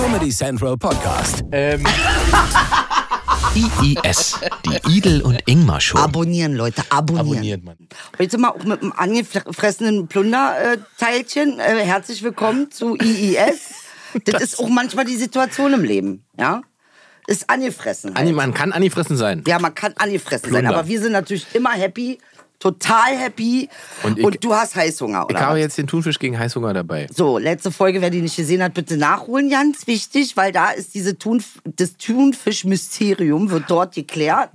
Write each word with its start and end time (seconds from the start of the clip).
Comedy 0.00 0.30
Central 0.30 0.78
Podcast. 0.78 1.44
Ähm, 1.52 1.84
IIS, 3.54 4.40
die 4.64 4.96
Idel 4.96 5.20
und 5.20 5.38
Ingmar 5.44 5.78
Show. 5.78 5.98
Abonnieren, 5.98 6.54
Leute, 6.54 6.82
abonnieren. 6.88 7.28
abonniert 7.28 7.64
man. 7.64 7.76
Heute 8.18 8.38
mal 8.38 8.48
auch 8.48 8.64
mit 8.64 8.80
einem 8.80 8.94
angefressenen 8.96 10.08
Plunderteilchen. 10.08 11.60
Äh, 11.60 11.84
herzlich 11.84 12.22
willkommen 12.22 12.70
zu 12.70 12.96
IIS. 12.96 13.74
Das, 14.24 14.42
ist 14.42 14.58
auch 14.58 14.70
manchmal 14.70 15.04
die 15.04 15.16
Situation 15.16 15.74
im 15.74 15.84
Leben, 15.84 16.24
ja? 16.38 16.62
Ist 17.26 17.50
angefressen. 17.50 18.14
Halt. 18.14 18.34
man 18.34 18.54
kann 18.54 18.72
angefressen 18.72 19.18
sein. 19.18 19.44
Ja, 19.46 19.58
man 19.58 19.74
kann 19.74 19.92
angefressen 19.98 20.50
sein, 20.50 20.62
Plunder. 20.62 20.78
aber 20.78 20.88
wir 20.88 21.00
sind 21.02 21.12
natürlich 21.12 21.46
immer 21.52 21.72
happy, 21.72 22.18
total 22.60 23.16
happy. 23.18 23.68
Und 24.04 24.22
Und, 24.22 24.34
ich- 24.36 24.40
du 24.40 24.54
hast 24.54 24.76
Heißhunger, 24.76 25.26
Ich 25.28 25.34
oder? 25.34 25.40
habe 25.40 25.54
was? 25.54 25.60
jetzt 25.60 25.78
den 25.78 25.88
Thunfisch 25.88 26.18
gegen 26.20 26.38
Heißhunger 26.38 26.72
dabei. 26.72 27.08
So, 27.12 27.38
letzte 27.38 27.72
Folge, 27.72 28.00
wer 28.00 28.10
die 28.10 28.20
nicht 28.22 28.36
gesehen 28.36 28.62
hat, 28.62 28.74
bitte 28.74 28.96
nachholen, 28.96 29.50
ganz 29.50 29.86
wichtig, 29.88 30.36
weil 30.36 30.52
da 30.52 30.70
ist 30.70 30.94
diese 30.94 31.18
Thunf 31.18 31.60
das 31.64 31.96
Thunfisch-Mysterium, 31.96 33.50
wird 33.50 33.64
dort 33.68 33.94
geklärt. 33.94 34.50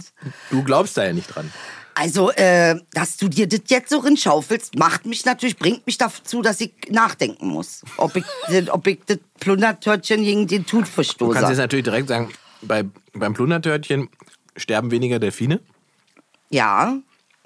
Du 0.52 0.63
glaubst 0.63 0.95
da 0.98 1.05
ja 1.05 1.13
nicht 1.13 1.27
dran. 1.35 1.52
Also, 1.98 2.29
äh, 2.31 2.76
dass 2.91 3.15
du 3.17 3.29
dir 3.29 3.48
das 3.48 3.62
jetzt 3.70 3.89
so 3.89 3.99
rinschaufelst, 3.99 4.77
macht 4.77 5.05
mich 5.05 5.23
natürlich, 5.26 5.57
bringt 5.57 5.85
mich 5.87 5.98
dazu, 5.98 6.41
dass 6.41 6.59
ich 6.59 6.73
nachdenken 6.90 7.48
muss. 7.48 7.84
Ob 7.98 8.15
ich, 8.17 8.26
das- 8.49 8.70
ob 8.70 8.85
ich 8.87 8.99
das 9.05 9.17
Plundertörtchen 9.40 10.23
gegen 10.23 10.45
den 10.48 10.65
Thunfisch 10.65 11.15
Du 11.15 11.27
kannst 11.27 11.41
jetzt 11.41 11.48
stoße. 11.48 11.62
natürlich 11.62 11.85
direkt 11.85 12.09
sagen, 12.09 12.29
bei, 12.62 12.84
beim 13.13 13.34
Plundertörtchen 13.34 14.09
sterben 14.57 14.91
weniger 14.91 15.20
Delfine. 15.20 15.62
Ja, 16.49 16.98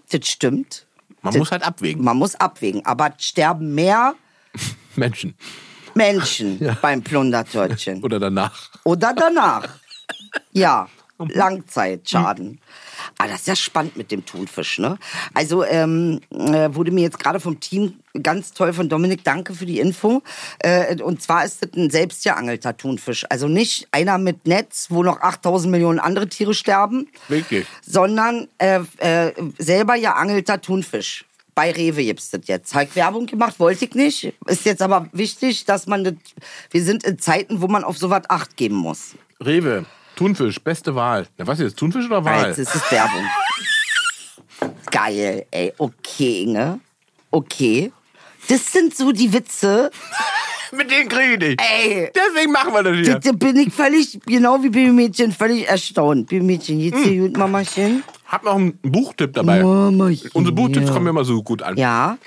das 0.09 0.27
stimmt. 0.27 0.85
Man 1.21 1.33
Das- 1.33 1.39
muss 1.39 1.51
halt 1.51 1.63
abwägen. 1.63 2.03
Man 2.03 2.17
muss 2.17 2.35
abwägen. 2.35 2.85
Aber 2.85 3.13
sterben 3.17 3.73
mehr 3.75 4.15
Menschen. 4.95 5.35
Menschen 5.95 6.77
beim 6.81 7.01
Plundertörtchen. 7.01 8.03
Oder 8.03 8.19
danach. 8.19 8.69
Oder 8.83 9.13
danach. 9.13 9.67
Ja, 10.51 10.87
Langzeitschaden. 11.19 12.59
Ah, 13.17 13.28
das 13.28 13.42
ist 13.42 13.47
ja 13.47 13.55
spannend 13.55 13.97
mit 13.97 14.11
dem 14.11 14.25
Thunfisch, 14.25 14.80
ne? 14.80 14.97
Also 15.33 15.64
ähm, 15.64 16.22
äh, 16.31 16.73
wurde 16.73 16.92
mir 16.92 17.02
jetzt 17.02 17.19
gerade 17.19 17.39
vom 17.39 17.59
Team 17.59 18.00
ganz 18.23 18.53
toll 18.53 18.73
von 18.73 18.89
Dominik, 18.89 19.23
danke 19.23 19.53
für 19.53 19.66
die 19.66 19.80
Info. 19.80 20.22
Äh, 20.59 21.02
und 21.02 21.22
zwar 21.22 21.45
ist 21.45 21.64
das 21.64 21.73
ein 21.75 21.89
selbstgeangelter 21.89 22.75
Thunfisch. 22.75 23.25
Also 23.30 23.47
nicht 23.47 23.88
einer 23.91 24.17
mit 24.17 24.47
Netz, 24.47 24.88
wo 24.89 25.03
noch 25.03 25.22
8000 25.22 25.72
Millionen 25.72 26.00
andere 26.00 26.28
Tiere 26.28 26.53
sterben, 26.53 27.08
Wirklich? 27.28 27.66
sondern 27.86 28.47
äh, 28.58 28.80
äh, 28.97 29.31
selber 29.58 29.97
geangelter 29.97 30.61
Thunfisch. 30.61 31.25
Bei 31.56 31.72
Rewe 31.72 32.03
gibt's 32.06 32.30
das 32.30 32.41
jetzt. 32.45 32.73
Halt 32.73 32.95
Werbung 32.95 33.25
gemacht, 33.25 33.59
wollte 33.59 33.84
ich 33.84 33.94
nicht. 33.94 34.34
Ist 34.45 34.66
jetzt 34.66 34.81
aber 34.81 35.09
wichtig, 35.11 35.66
dass 35.66 35.88
man 35.88 36.06
das. 36.06 36.13
Wir 36.72 36.84
sind 36.84 37.03
in 37.03 37.19
Zeiten, 37.19 37.61
wo 37.61 37.67
man 37.67 37.84
auf 37.84 37.97
sowas 37.97 38.23
Acht 38.30 38.56
geben 38.56 38.75
muss. 38.75 39.16
Rewe, 39.41 39.86
Thunfisch, 40.20 40.59
beste 40.59 40.94
Wahl. 40.95 41.28
Na, 41.38 41.48
was 41.48 41.62
ist, 41.62 41.78
Thunfisch 41.78 42.06
oder 42.08 42.25
Wahl? 42.25 42.48
Jetzt 42.48 42.58
ist 42.58 42.75
es 42.75 42.92
Werbung. 42.92 43.23
Geil, 44.92 45.45
ey. 45.50 45.72
Okay, 45.78 46.42
Inge. 46.44 46.81
Okay. 47.31 47.94
Das 48.50 48.70
sind 48.70 48.97
so 48.97 49.14
die 49.14 49.31
Witze. 49.31 49.90
Mit 50.73 50.92
denen 50.92 51.08
kriege 51.08 51.34
ich 51.36 51.40
nicht. 51.40 51.62
Ey. 51.62 52.12
Deswegen 52.14 52.52
machen 52.52 52.73
wir 52.73 52.84
das 52.84 52.97
hier. 52.97 53.17
Da 53.17 53.31
bin 53.31 53.56
ich 53.56 53.73
völlig, 53.73 54.20
genau 54.25 54.62
wie 54.62 54.67
Babymädchen, 54.70 55.31
völlig 55.31 55.70
erstaunt. 55.70 56.28
Babymädchen, 56.28 56.80
geht's 56.80 57.02
dir 57.02 57.22
gut, 57.22 57.38
Mamachen? 57.38 58.03
Hab 58.28 58.44
noch 58.44 58.56
einen 58.56 58.78
Buchtipp 58.81 59.31
dabei. 59.34 59.64
Mamachen. 59.64 60.30
Unsere 60.34 60.53
Buchtipps 60.53 60.88
ja. 60.88 60.92
kommen 60.92 61.06
mir 61.06 61.12
immer 61.12 61.23
so 61.23 61.42
gut 61.42 61.64
an. 61.64 61.78
Ja. 61.78 62.17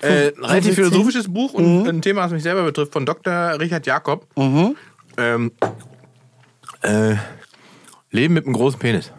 Äh, 0.00 0.08
relativ 0.08 0.64
witzig. 0.64 0.74
philosophisches 0.76 1.30
Buch 1.30 1.52
Mhm. 1.58 1.82
und 1.82 1.88
ein 1.88 2.00
Thema, 2.00 2.22
was 2.22 2.32
mich 2.32 2.42
selber 2.42 2.62
betrifft, 2.62 2.94
von 2.94 3.04
Dr. 3.04 3.60
Richard 3.60 3.84
Jakob. 3.86 4.26
Ähm, 5.18 5.52
äh, 6.82 7.16
Leben 8.10 8.34
mit 8.34 8.44
einem 8.44 8.54
großen 8.54 8.78
Penis. 8.78 9.10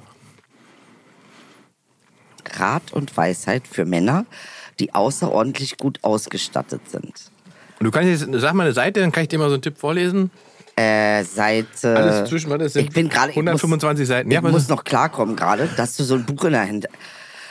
Rat 2.55 2.93
und 2.93 3.15
Weisheit 3.17 3.67
für 3.67 3.85
Männer, 3.85 4.25
die 4.79 4.93
außerordentlich 4.93 5.77
gut 5.77 5.99
ausgestattet 6.03 6.81
sind. 6.89 7.13
Und 7.79 7.85
du 7.85 7.91
kannst 7.91 8.09
jetzt, 8.09 8.41
sag 8.41 8.53
mal 8.53 8.63
eine 8.63 8.73
Seite, 8.73 8.99
dann 8.99 9.11
kann 9.11 9.23
ich 9.23 9.29
dir 9.29 9.39
mal 9.39 9.49
so 9.49 9.55
einen 9.55 9.61
Tipp 9.61 9.77
vorlesen. 9.77 10.31
Äh, 10.75 11.23
Seite. 11.23 11.95
Alles 11.95 12.29
zwischen, 12.29 12.49
was 12.49 12.59
das 12.59 12.73
sind? 12.73 12.87
ich 12.87 12.93
bin 12.93 13.09
gerade. 13.09 13.31
ich 13.31 13.35
muss- 13.35 13.43
125 13.45 14.07
Seiten. 14.07 14.31
Ja, 14.31 14.39
ich 14.43 14.51
muss 14.51 14.69
noch 14.69 14.83
klarkommen 14.83 15.35
gerade, 15.35 15.67
dass 15.77 15.95
du 15.97 16.03
so 16.03 16.15
ein 16.15 16.25
Buch 16.25 16.43
in 16.45 16.53
der 16.53 16.67
Hand. 16.67 16.87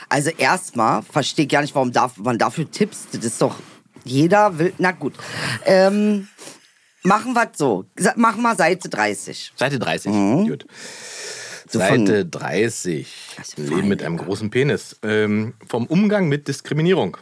Also 0.09 0.29
erstmal 0.37 1.01
verstehe 1.03 1.45
ich 1.45 1.51
gar 1.51 1.61
nicht, 1.61 1.73
warum 1.73 1.91
darf, 1.91 2.17
man 2.17 2.37
dafür 2.37 2.69
Tipps. 2.69 3.07
Das 3.11 3.23
ist 3.23 3.41
doch 3.41 3.55
jeder 4.03 4.59
will. 4.59 4.73
Na 4.77 4.91
gut. 4.91 5.13
Ähm, 5.65 6.27
machen 7.03 7.33
wir 7.33 7.49
so. 7.55 7.85
Sa- 7.97 8.13
Mach 8.15 8.35
mal 8.35 8.55
Seite 8.55 8.89
30. 8.89 9.53
Seite 9.55 9.79
30. 9.79 10.11
Mhm. 10.11 10.47
Gut. 10.47 10.65
So 11.69 11.79
Seite 11.79 12.25
30. 12.25 13.07
Das 13.37 13.57
Leben 13.57 13.87
mit 13.87 14.03
einem 14.03 14.17
großen 14.17 14.49
Penis. 14.49 14.95
Ähm, 15.03 15.53
vom 15.67 15.85
Umgang 15.87 16.27
mit 16.29 16.47
Diskriminierung. 16.47 17.17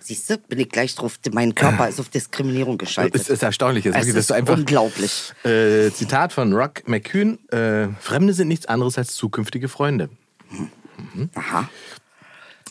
Siehst 0.00 0.30
du, 0.30 0.38
bin 0.38 0.58
ich 0.58 0.68
gleich 0.68 0.94
drauf. 0.96 1.18
Mein 1.32 1.54
Körper 1.54 1.88
ist 1.88 2.00
auf 2.00 2.08
Diskriminierung 2.08 2.76
geschaltet. 2.76 3.20
Es 3.20 3.28
ist 3.30 3.42
erstaunlich. 3.42 3.86
Es 3.86 3.92
dass 3.94 4.06
ist 4.08 4.30
du 4.30 4.34
einfach, 4.34 4.56
unglaublich. 4.56 5.32
Äh, 5.44 5.90
Zitat 5.92 6.32
von 6.32 6.52
Rock 6.52 6.88
McCune. 6.88 7.38
Äh, 7.52 7.88
Fremde 8.00 8.32
sind 8.34 8.48
nichts 8.48 8.66
anderes 8.66 8.98
als 8.98 9.14
zukünftige 9.14 9.68
Freunde. 9.68 10.08
Aha. 11.34 11.68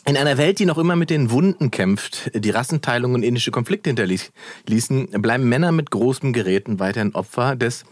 In 0.06 0.18
einer 0.18 0.38
Welt, 0.38 0.60
die 0.60 0.66
noch 0.66 0.78
immer 0.78 0.98
mit 0.98 1.10
den 1.10 1.32
Wunden 1.32 1.72
kämpft, 1.72 2.30
die 2.36 2.50
Rassenteilung 2.50 3.14
und 3.14 3.24
ähnliche 3.24 3.52
Konflikte 3.52 3.90
hinterließen, 3.90 5.08
bleiben 5.22 5.48
Männer 5.48 5.72
mit 5.72 5.92
großen 5.92 6.34
Geräten 6.34 6.80
weiterhin 6.80 7.16
Opfer 7.16 7.56
des 7.56 7.86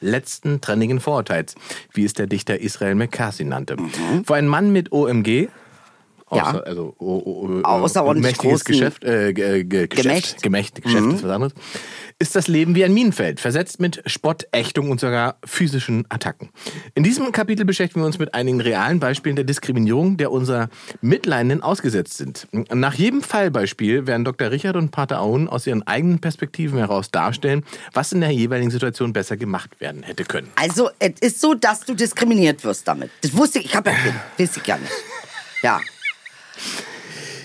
letzten 0.00 0.60
trennigen 0.60 1.00
Vorurteils, 1.00 1.54
wie 1.94 2.04
es 2.04 2.12
der 2.12 2.26
Dichter 2.26 2.60
Israel 2.60 2.94
McCarthy 2.94 3.44
nannte. 3.44 3.76
Wo 4.26 4.34
ein 4.34 4.48
Mann 4.48 4.70
mit 4.70 4.92
OMG, 4.92 5.48
Ja. 6.32 6.48
außer, 6.48 6.66
also 6.66 6.94
o, 6.98 7.04
o, 7.04 7.60
o, 7.60 7.62
Außerordentlich 7.62 8.32
mächtiges 8.32 8.64
großen- 8.64 8.66
Geschäft, 8.66 9.04
äh, 9.04 9.32
ge, 9.32 9.64
Geschäft, 9.64 9.92
Gemächt. 10.02 10.42
Gemächt, 10.42 10.82
Geschäft 10.82 11.12
ist 11.12 11.22
was 11.22 11.30
anderes, 11.30 11.52
ist 12.18 12.34
das 12.34 12.48
Leben 12.48 12.74
wie 12.74 12.84
ein 12.84 12.92
Minenfeld, 12.92 13.38
versetzt 13.38 13.78
mit 13.78 14.02
Spott, 14.06 14.48
Ächtung 14.50 14.90
und 14.90 14.98
sogar 14.98 15.36
physischen 15.44 16.04
Attacken. 16.08 16.48
In 16.96 17.04
diesem 17.04 17.30
Kapitel 17.30 17.64
beschäftigen 17.64 18.00
wir 18.00 18.06
uns 18.06 18.18
mit 18.18 18.34
einigen 18.34 18.60
realen 18.60 18.98
Beispielen 18.98 19.36
der 19.36 19.44
Diskriminierung, 19.44 20.16
der 20.16 20.32
unserer 20.32 20.68
Mitleidenden 21.00 21.62
ausgesetzt 21.62 22.16
sind. 22.16 22.48
Nach 22.72 22.94
jedem 22.94 23.22
Fallbeispiel 23.22 24.08
werden 24.08 24.24
Dr. 24.24 24.50
Richard 24.50 24.74
und 24.74 24.90
Pater 24.90 25.20
Aoun 25.20 25.46
aus 25.48 25.64
ihren 25.66 25.86
eigenen 25.86 26.20
Perspektiven 26.20 26.78
heraus 26.78 27.10
darstellen, 27.12 27.64
was 27.92 28.12
in 28.12 28.20
der 28.20 28.30
jeweiligen 28.30 28.70
Situation 28.72 29.12
besser 29.12 29.36
gemacht 29.36 29.80
werden 29.80 30.02
hätte 30.02 30.24
können. 30.24 30.48
Also, 30.56 30.90
es 30.98 31.20
ist 31.20 31.40
so, 31.40 31.54
dass 31.54 31.80
du 31.80 31.94
diskriminiert 31.94 32.64
wirst 32.64 32.88
damit. 32.88 33.10
Das 33.20 33.36
wusste 33.36 33.60
ich, 33.60 33.66
ich 33.66 33.76
habe 33.76 33.90
ja 33.90 33.96
wusste 34.38 34.60
ich 34.60 34.66
ja 34.66 34.76
nicht. 34.76 34.92
Ja. 35.62 35.80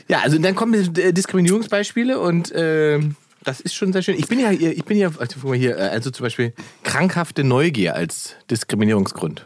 Ja, 0.07 0.19
also 0.19 0.37
dann 0.37 0.55
kommen 0.55 0.95
äh, 0.97 1.13
Diskriminierungsbeispiele 1.13 2.19
und 2.19 2.51
äh, 2.51 2.99
das 3.43 3.61
ist 3.61 3.73
schon 3.75 3.93
sehr 3.93 4.01
schön. 4.01 4.17
Ich 4.19 4.27
bin 4.27 4.39
ja, 4.39 4.49
hier- 4.49 4.71
ich 4.75 4.83
bin 4.85 4.97
ja, 4.97 5.09
also 5.17 5.47
mal 5.47 5.55
hier, 5.57 5.77
äh, 5.77 5.81
also 5.89 6.11
zum 6.11 6.23
Beispiel 6.25 6.53
krankhafte 6.83 7.43
Neugier 7.43 7.95
als 7.95 8.35
Diskriminierungsgrund. 8.49 9.45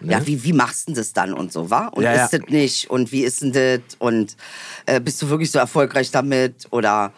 Ja, 0.00 0.26
wie, 0.26 0.42
wie 0.44 0.52
machst 0.52 0.86
du 0.88 0.92
denn 0.92 0.96
das 1.00 1.12
dann 1.14 1.32
und 1.32 1.50
so, 1.52 1.70
wa? 1.70 1.86
Und 1.86 2.02
Ja, 2.02 2.14
ja. 2.14 2.24
ist 2.24 2.32
das 2.34 2.42
nicht? 2.48 2.90
Und 2.90 3.10
wie 3.12 3.22
ist 3.22 3.40
denn 3.40 3.52
das? 3.52 3.80
Und 3.98 4.36
äh, 4.84 5.00
bist 5.00 5.22
du 5.22 5.30
wirklich 5.30 5.50
so 5.50 5.58
erfolgreich 5.58 6.10
damit? 6.10 6.66
Oder 6.70 7.12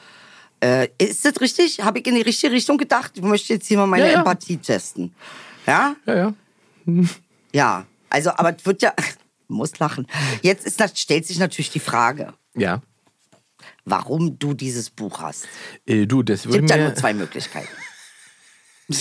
äh, 0.61 0.87
ist 0.99 1.25
das 1.25 1.41
richtig? 1.41 1.81
Habe 1.83 1.99
ich 1.99 2.07
in 2.07 2.15
die 2.15 2.21
richtige 2.23 2.53
Richtung 2.53 2.79
gedacht? 2.79 3.13
Ich 3.17 3.23
möchte 3.23 3.55
jetzt 3.55 3.67
hier 3.67 3.79
mal 3.79 3.87
meine 3.87 4.05
Ja, 4.07 4.13
ja. 4.13 4.19
Empathie 4.19 4.59
testen. 4.59 5.13
Ja? 5.67 5.97
Ja, 6.07 6.15
ja. 6.15 6.35
Ja. 7.53 7.87
Also, 8.09 8.31
aber 8.31 8.55
es 8.57 8.65
wird 8.65 8.83
ja. 8.83 8.93
Muss 9.49 9.79
lachen. 9.79 10.07
Jetzt 10.43 10.67
ist, 10.67 10.99
stellt 10.99 11.27
sich 11.27 11.39
natürlich 11.39 11.71
die 11.71 11.81
Frage, 11.81 12.35
Ja. 12.55 12.83
warum 13.85 14.39
du 14.39 14.55
dieses 14.55 14.91
Buch 14.91 15.21
hast. 15.21 15.47
Äh, 15.87 16.07
du, 16.07 16.23
das 16.23 16.41
Es 16.41 16.47
würde 16.47 16.59
gibt 16.59 16.71
ja 16.71 16.77
mir... 16.77 16.85
nur 16.85 16.95
zwei 16.95 17.15
Möglichkeiten. 17.15 17.69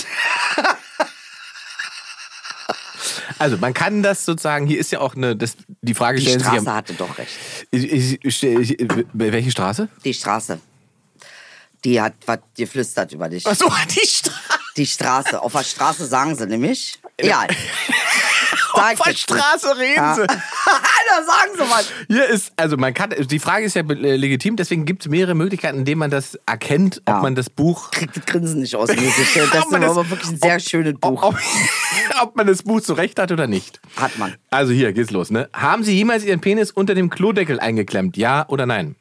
Also 3.37 3.57
man 3.57 3.73
kann 3.73 4.01
das 4.01 4.25
sozusagen, 4.25 4.65
hier 4.65 4.79
ist 4.79 4.91
ja 4.91 4.99
auch 4.99 5.15
eine, 5.15 5.35
das, 5.35 5.57
die 5.81 5.93
Frage 5.93 6.19
Die 6.19 6.25
stellen 6.25 6.39
Straße 6.39 6.65
ja, 6.65 6.73
hatte 6.73 6.93
doch 6.93 7.17
recht. 7.17 7.33
ich, 7.71 7.91
ich, 8.23 8.43
ich, 8.43 8.79
ich, 8.79 8.87
welche 9.13 9.51
Straße? 9.51 9.89
Die 10.03 10.13
Straße. 10.13 10.59
Die 11.83 12.01
hat 12.01 12.13
was 12.25 12.39
geflüstert 12.55 13.11
über 13.11 13.29
dich. 13.29 13.45
Achso, 13.45 13.69
die 13.89 14.07
Straße. 14.07 14.39
Die 14.77 14.85
Straße. 14.85 15.41
Auf 15.41 15.51
der 15.51 15.63
Straße 15.63 16.05
sagen 16.05 16.35
sie 16.35 16.47
nämlich. 16.47 16.99
Ja. 17.21 17.45
Sag. 18.75 19.17
Straße 19.17 19.77
reden 19.77 19.95
Ja. 19.95 20.15
sie. 20.15 20.21
da 20.27 21.23
sagen 21.25 21.51
sie 21.55 21.61
was. 21.61 21.91
Hier 22.07 22.25
ist, 22.27 22.51
also 22.57 22.77
man 22.77 22.93
kann, 22.93 23.11
die 23.17 23.39
Frage 23.39 23.65
ist 23.65 23.75
ja 23.75 23.81
äh, 23.83 24.15
legitim, 24.15 24.55
deswegen 24.55 24.85
gibt 24.85 25.05
es 25.05 25.09
mehrere 25.11 25.35
Möglichkeiten, 25.35 25.79
indem 25.79 25.99
man 25.99 26.09
das 26.11 26.37
erkennt, 26.45 27.01
ob 27.05 27.07
Ja. 27.15 27.21
man 27.21 27.35
das 27.35 27.49
Buch 27.49 27.91
Kriegt 27.91 28.15
das 28.17 28.25
Grinsen 28.25 28.61
nicht 28.61 28.75
aus. 28.75 28.89
Das 28.95 29.63
Ob 29.65 29.71
ist 29.73 29.83
aber 29.83 30.09
wirklich 30.09 30.31
ein 30.31 30.37
sehr 30.39 30.59
schönes 30.59 30.95
Buch. 30.99 31.23
Ob, 31.23 31.37
ob 32.21 32.35
man 32.35 32.47
das 32.47 32.63
Buch 32.63 32.81
zurecht 32.81 33.19
hat 33.19 33.31
oder 33.31 33.47
nicht. 33.47 33.79
Hat 33.97 34.17
man. 34.17 34.35
Also 34.49 34.73
hier 34.73 34.93
geht's 34.93 35.11
los. 35.11 35.29
Ne? 35.31 35.49
Haben 35.53 35.83
Sie 35.83 35.95
jemals 35.95 36.23
Ihren 36.23 36.41
Penis 36.41 36.71
unter 36.71 36.95
dem 36.95 37.09
Klodeckel 37.09 37.59
eingeklemmt? 37.59 38.17
Ja 38.17 38.45
oder 38.49 38.65
nein? 38.65 38.95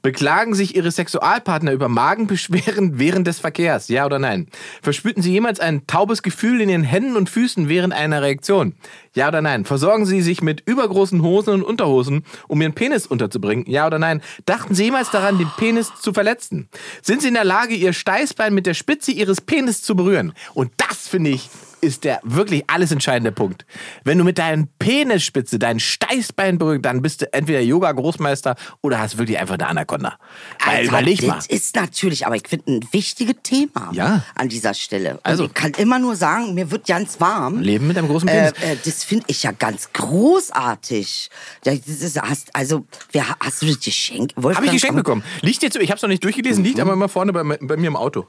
Beklagen 0.00 0.54
sich 0.54 0.74
Ihre 0.74 0.90
Sexualpartner 0.90 1.72
über 1.72 1.88
Magenbeschwerden 1.88 2.92
während 2.98 3.26
des 3.26 3.38
Verkehrs? 3.38 3.88
Ja 3.88 4.06
oder 4.06 4.18
nein? 4.18 4.46
Verspürten 4.80 5.22
Sie 5.22 5.32
jemals 5.32 5.60
ein 5.60 5.86
taubes 5.86 6.22
Gefühl 6.22 6.60
in 6.60 6.70
Ihren 6.70 6.84
Händen 6.84 7.16
und 7.16 7.28
Füßen 7.28 7.68
während 7.68 7.92
einer 7.92 8.22
Reaktion? 8.22 8.74
Ja 9.14 9.28
oder 9.28 9.42
nein? 9.42 9.64
Versorgen 9.64 10.06
Sie 10.06 10.22
sich 10.22 10.40
mit 10.40 10.62
übergroßen 10.66 11.22
Hosen 11.22 11.54
und 11.54 11.62
Unterhosen, 11.62 12.24
um 12.48 12.62
Ihren 12.62 12.72
Penis 12.72 13.06
unterzubringen? 13.06 13.64
Ja 13.68 13.86
oder 13.86 13.98
nein? 13.98 14.22
Dachten 14.46 14.74
Sie 14.74 14.84
jemals 14.84 15.10
daran, 15.10 15.38
den 15.38 15.50
Penis 15.56 15.92
zu 16.00 16.12
verletzen? 16.14 16.68
Sind 17.02 17.20
Sie 17.20 17.28
in 17.28 17.34
der 17.34 17.44
Lage, 17.44 17.74
Ihr 17.74 17.92
Steißbein 17.92 18.54
mit 18.54 18.66
der 18.66 18.74
Spitze 18.74 19.12
Ihres 19.12 19.40
Penis 19.40 19.82
zu 19.82 19.94
berühren? 19.96 20.32
Und 20.54 20.72
das 20.78 21.08
finde 21.08 21.30
ich 21.30 21.50
ist 21.82 22.04
der 22.04 22.20
wirklich 22.22 22.64
alles 22.68 22.92
entscheidende 22.92 23.32
Punkt. 23.32 23.66
Wenn 24.04 24.16
du 24.16 24.24
mit 24.24 24.38
deinen 24.38 24.68
Penisspitze 24.78 25.58
dein 25.58 25.80
Steißbein 25.80 26.56
berührst, 26.56 26.84
dann 26.84 27.02
bist 27.02 27.22
du 27.22 27.32
entweder 27.34 27.60
Yoga-Großmeister 27.60 28.54
oder 28.82 29.00
hast 29.00 29.18
wirklich 29.18 29.38
einfach 29.38 29.54
eine 29.54 29.66
Anaconda. 29.66 30.16
Weil, 30.64 30.76
Alter, 30.76 30.88
überleg 30.88 31.26
mal. 31.26 31.34
Das 31.34 31.46
ist 31.48 31.74
natürlich, 31.74 32.24
aber 32.24 32.36
ich 32.36 32.46
finde 32.48 32.70
ein 32.72 32.88
wichtiges 32.92 33.34
Thema 33.42 33.90
Ja. 33.92 34.22
an 34.36 34.48
dieser 34.48 34.74
Stelle. 34.74 35.14
Und 35.14 35.26
Also- 35.26 35.46
ich 35.46 35.54
kann 35.54 35.72
immer 35.72 35.98
nur 35.98 36.14
sagen, 36.14 36.54
mir 36.54 36.70
wird 36.70 36.86
ganz 36.86 37.20
warm. 37.20 37.60
Leben 37.60 37.88
mit 37.88 37.98
einem 37.98 38.06
großen 38.06 38.28
Äh, 38.28 38.52
Penis. 38.52 38.70
äh, 38.70 38.76
das 38.84 39.02
finde 39.04 39.24
ich 39.26 39.42
ja 39.42 39.50
ganz 39.50 39.92
großartig. 39.92 41.30
Das 41.64 41.74
ist, 41.74 42.22
hast, 42.22 42.54
also, 42.54 42.86
wer, 43.10 43.24
hast 43.40 43.60
du 43.60 43.66
das 43.66 43.80
Geschenk? 43.80 44.30
Habe 44.36 44.52
ich 44.66 44.70
geschenkt 44.70 44.86
komm- 44.86 44.96
bekommen. 44.96 45.24
Liegt 45.40 45.62
jetzt, 45.64 45.74
ich 45.76 45.90
habe 45.90 45.96
es 45.96 46.02
noch 46.02 46.08
nicht 46.08 46.22
durchgelesen, 46.22 46.62
liegt 46.62 46.78
aber 46.78 46.92
immer 46.92 47.08
vorne 47.08 47.32
bei, 47.32 47.42
bei 47.42 47.76
mir 47.76 47.88
im 47.88 47.96
Auto. 47.96 48.28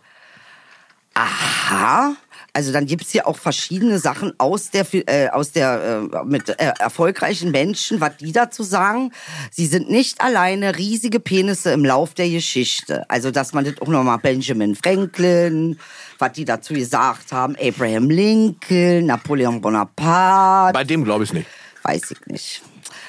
Aha. 1.14 2.16
Also 2.56 2.72
dann 2.72 2.86
gibt's 2.86 3.10
hier 3.12 3.28
auch 3.28 3.38
verschiedene 3.38 3.98
Sachen 3.98 4.34
aus 4.40 4.70
der 4.70 4.86
äh, 4.94 5.30
aus 5.30 5.52
der 5.52 6.10
äh, 6.14 6.24
mit 6.24 6.50
äh, 6.50 6.72
erfolgreichen 6.80 7.50
Menschen, 7.50 8.00
was 8.00 8.18
die 8.18 8.32
dazu 8.32 8.62
sagen. 8.62 9.12
Sie 9.52 9.66
sind 9.66 9.90
nicht 9.90 10.22
alleine 10.22 10.78
riesige 10.78 11.20
Penisse 11.20 11.72
im 11.72 11.84
Lauf 11.84 12.14
der 12.14 12.30
Geschichte. 12.30 13.10
Also 13.10 13.32
dass 13.32 13.54
man 13.54 13.66
das 13.66 13.82
auch 13.82 13.88
nochmal 13.88 14.20
Benjamin 14.20 14.76
Franklin, 14.76 15.80
was 16.20 16.34
die 16.34 16.46
dazu 16.46 16.76
gesagt 16.76 17.32
haben, 17.32 17.56
Abraham 17.60 18.12
Lincoln, 18.12 19.08
Napoleon 19.08 19.60
Bonaparte, 19.60 20.74
Bei 20.74 20.84
dem 20.84 21.04
glaube 21.04 21.24
ich 21.24 21.34
nicht. 21.34 21.48
weiß 21.82 22.12
ich 22.12 22.26
nicht. 22.28 22.62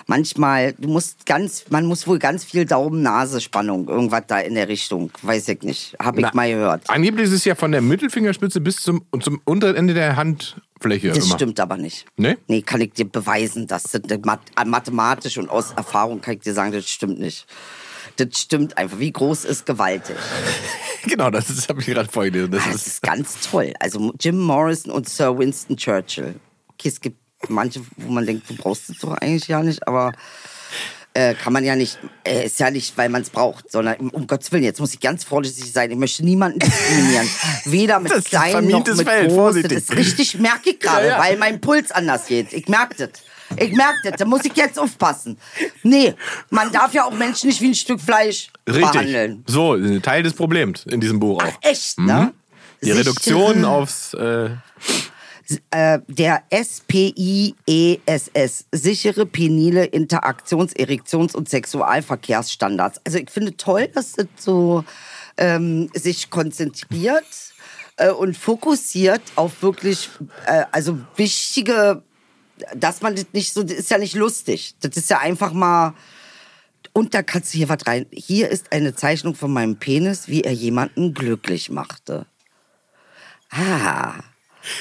Manchmal, 0.06 0.75
du 0.75 0.89
musst 0.89 1.25
ganz, 1.25 1.65
man 1.71 1.87
muss 1.87 2.06
wohl 2.06 2.19
ganz 2.19 2.45
viel 2.45 2.67
Daumen-Nase-Spannung, 2.67 3.89
irgendwas 3.89 4.25
da 4.27 4.39
in 4.39 4.55
der 4.55 4.69
Richtung, 4.69 5.11
weiß 5.23 5.49
ich 5.49 5.62
nicht, 5.62 5.97
habe 5.99 6.21
ich 6.21 6.27
Na, 6.27 6.33
mal 6.35 6.51
gehört. 6.51 6.83
Angeblich 6.89 7.25
ist 7.27 7.33
es 7.33 7.45
ja 7.45 7.55
von 7.55 7.73
der 7.73 7.81
Mittelfingerspitze 7.81 8.61
bis 8.61 8.77
zum, 8.77 9.05
zum 9.21 9.41
unteren 9.45 9.77
Ende 9.77 9.95
der 9.95 10.17
Handfläche 10.17 11.09
Das 11.09 11.25
immer. 11.25 11.35
stimmt 11.37 11.59
aber 11.59 11.77
nicht. 11.79 12.05
Nee? 12.17 12.37
Nee, 12.49 12.61
kann 12.62 12.81
ich 12.83 12.93
dir 12.93 13.09
beweisen, 13.09 13.67
dass 13.67 13.85
das 13.85 14.03
math 14.25 14.41
mathematisch 14.67 15.39
und 15.39 15.49
aus 15.49 15.73
Erfahrung 15.73 16.21
kann 16.21 16.35
ich 16.35 16.41
dir 16.41 16.53
sagen, 16.55 16.73
das 16.73 16.89
stimmt 16.89 17.19
nicht. 17.19 17.47
Das 18.17 18.29
stimmt 18.39 18.77
einfach. 18.79 18.99
Wie 19.01 19.11
groß 19.12 19.45
ist 19.45 19.67
gewaltig? 19.67 20.17
Genau, 21.06 21.29
das, 21.29 21.49
das 21.49 21.69
habe 21.69 21.81
ich 21.83 21.87
gerade 21.87 22.09
vorgelesen. 22.11 22.51
Das 22.51 22.65
Das 22.65 22.75
ist, 22.77 22.87
ist 22.87 23.03
ganz 23.03 23.37
toll. 23.51 23.75
Also 23.79 24.15
Jim 24.19 24.41
Morrison 24.41 24.91
und 24.91 25.06
Sir 25.06 25.39
Winston 25.39 25.77
Churchill. 25.77 26.37
Okay, 26.73 26.89
es 26.89 26.99
gibt 26.99 27.19
manche, 27.49 27.81
wo 27.96 28.12
man 28.12 28.26
denkt, 28.26 28.49
du 28.50 28.55
brauchst 28.56 28.91
es 28.91 28.99
doch 28.99 29.12
eigentlich 29.14 29.49
ja 29.49 29.62
nicht, 29.62 29.87
aber 29.87 30.12
äh, 31.17 31.35
kann 31.35 31.52
man 31.52 31.62
ja 31.64 31.76
nicht, 31.76 31.99
äh, 32.25 32.44
ist 32.46 32.58
ja 32.58 32.70
nicht, 32.70 32.96
weil 32.99 33.08
man 33.08 33.23
es 33.23 33.31
braucht, 33.31 33.70
sondern 33.70 33.96
um 34.11 34.26
Gottes 34.26 34.50
Willen, 34.50 34.64
jetzt 34.64 34.81
muss 34.81 34.94
ich 34.94 35.00
ganz 35.00 35.23
vorsichtig 35.23 35.73
sein. 35.73 35.91
Ich 35.93 35.96
möchte 35.96 36.25
niemanden 36.25 36.58
diskriminieren. 36.58 37.29
Weder 37.67 38.00
mit 38.00 38.11
Das 38.11 38.25
kleinen 38.25 38.69
noch 38.69 38.85
mit 38.85 39.02
Feld, 39.06 39.31
groß. 39.31 39.62
Das 39.62 39.70
ist 39.73 39.93
richtig, 39.94 40.38
merke 40.41 40.70
ich 40.70 40.81
gerade, 40.81 41.06
Ja, 41.06 41.12
ja. 41.12 41.19
weil 41.23 41.37
mein 41.37 41.61
Puls 41.61 41.93
anders 41.93 42.26
geht. 42.26 42.52
Ich 42.52 42.67
merke 42.69 42.96
das. 42.96 43.11
Ich 43.56 43.73
merke 43.73 43.99
das, 44.02 44.14
da 44.19 44.25
muss 44.25 44.44
ich 44.44 44.56
jetzt 44.56 44.76
aufpassen. 44.79 45.38
Nee, 45.85 46.14
man 46.50 46.73
darf 46.73 46.93
ja 46.94 47.05
auch 47.05 47.12
Menschen 47.12 47.46
nicht 47.49 47.61
wie 47.61 47.69
ein 47.69 47.75
Stück 47.76 48.00
Fleisch 48.00 48.49
richtig. 48.69 48.91
behandeln. 48.91 49.44
So, 49.46 49.76
Teil 50.00 50.25
des 50.25 50.32
Problems 50.32 50.85
in 50.87 51.00
diesem 51.00 51.20
Buch 51.20 51.41
auch. 51.44 51.52
Echt, 51.61 52.00
ne? 52.00 52.32
Die 52.82 52.87
Sichere- 52.87 52.99
Reduktion 53.00 53.64
aufs. 53.64 54.14
Äh, 54.14 54.50
äh, 55.70 56.00
der 56.08 56.43
SPIESS, 56.50 57.55
E 57.67 57.99
sichere 58.73 59.26
penile 59.26 59.85
Interaktions-, 59.85 60.75
Erektions- 60.75 61.35
und 61.35 61.49
Sexualverkehrsstandards. 61.49 63.00
Also 63.05 63.19
ich 63.19 63.31
finde 63.31 63.56
toll, 63.56 63.88
dass 63.88 64.12
das 64.12 64.26
so 64.37 64.85
ähm, 65.37 65.91
sich 65.94 66.31
konzentriert 66.31 67.26
äh, 67.96 68.11
und 68.11 68.37
fokussiert 68.37 69.23
auf 69.37 69.62
wirklich, 69.62 70.08
äh, 70.46 70.64
also 70.73 70.99
wichtige, 71.17 72.02
dass 72.75 73.02
man 73.02 73.14
das 73.14 73.26
nicht 73.32 73.52
so, 73.52 73.62
das 73.62 73.79
ist 73.79 73.91
ja 73.91 73.99
nicht 73.99 74.14
lustig. 74.14 74.75
Das 74.81 74.96
ist 74.96 75.11
ja 75.11 75.19
einfach 75.19 75.52
mal, 75.52 75.94
und 76.93 77.12
da 77.12 77.23
kannst 77.23 77.52
du 77.52 77.58
hier 77.58 77.69
was 77.69 77.87
rein. 77.87 78.06
Hier 78.12 78.49
ist 78.49 78.73
eine 78.73 78.94
Zeichnung 78.94 79.35
von 79.35 79.52
meinem 79.52 79.76
Penis, 79.76 80.29
wie 80.29 80.43
er 80.43 80.52
jemanden 80.52 81.12
glücklich 81.12 81.70
machte. 81.70 82.26
Ah, 83.50 84.14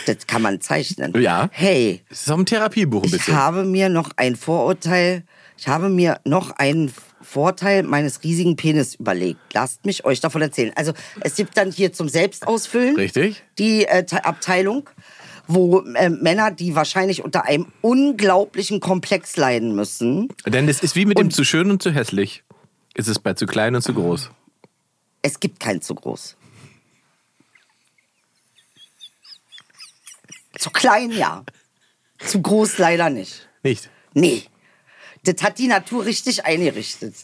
das 0.06 0.28
kann 0.28 0.42
man 0.42 0.62
zeichnen. 0.62 1.14
Ja. 1.20 1.50
Hey, 1.52 2.02
es 2.10 2.22
ist 2.22 2.32
auch 2.32 2.38
ein 2.38 2.46
Therapiebuch 2.46 3.04
ein 3.04 3.06
ich 3.08 3.12
bisschen. 3.14 3.36
habe 3.36 3.64
mir 3.64 3.90
noch 3.90 4.12
ein 4.18 4.36
Vorurteil, 4.36 5.24
ich 5.58 5.68
habe 5.68 5.90
mir 5.90 6.20
noch 6.26 6.52
einen 6.52 6.94
Vorteil 7.22 7.84
meines 7.84 8.24
riesigen 8.24 8.56
Penis 8.56 8.96
überlegt. 8.96 9.40
Lasst 9.54 9.86
mich 9.86 10.06
euch 10.06 10.20
davon 10.20 10.42
erzählen. 10.42 10.72
Also 10.76 10.94
es 11.22 11.36
gibt 11.36 11.56
dann 11.58 11.72
hier 11.72 11.94
zum 11.94 12.10
Selbstausfüllen 12.10 12.96
Richtig. 12.96 13.44
die 13.58 13.86
äh, 13.86 14.04
Te- 14.06 14.26
Abteilung, 14.26 14.90
wo 15.48 15.82
äh, 15.96 16.10
Männer, 16.10 16.52
die 16.52 16.76
wahrscheinlich 16.76 17.24
unter 17.24 17.46
einem 17.46 17.68
unglaublichen 17.82 18.80
Komplex 18.82 19.38
leiden 19.38 19.74
müssen, 19.76 20.28
Denn 20.46 20.68
es 20.68 20.82
ist 20.84 20.96
wie 20.96 21.06
mit 21.06 21.18
dem 21.18 21.32
zu 21.32 21.44
schön 21.44 21.72
und 21.72 21.82
zu 21.82 21.92
hässlich. 21.92 22.44
Es 22.94 23.08
ist 23.08 23.20
bei 23.20 23.34
zu 23.34 23.46
klein 23.46 23.74
und 23.76 23.82
zu 23.82 23.94
groß. 23.94 24.30
es 25.22 25.40
gibt 25.40 25.60
kein 25.60 25.82
zu 25.82 25.96
groß. 25.96 26.36
Zu 30.64 30.70
klein, 30.70 31.12
ja. 31.12 31.44
Zu 32.20 32.42
groß 32.42 32.78
leider 32.78 33.10
nicht. 33.10 33.50
Nicht. 33.64 33.90
Nee. 34.14 34.46
Das 35.24 35.44
hat 35.44 35.60
die 35.60 35.68
Natur 35.68 36.06
richtig 36.06 36.46
eingerichtet. 36.46 37.16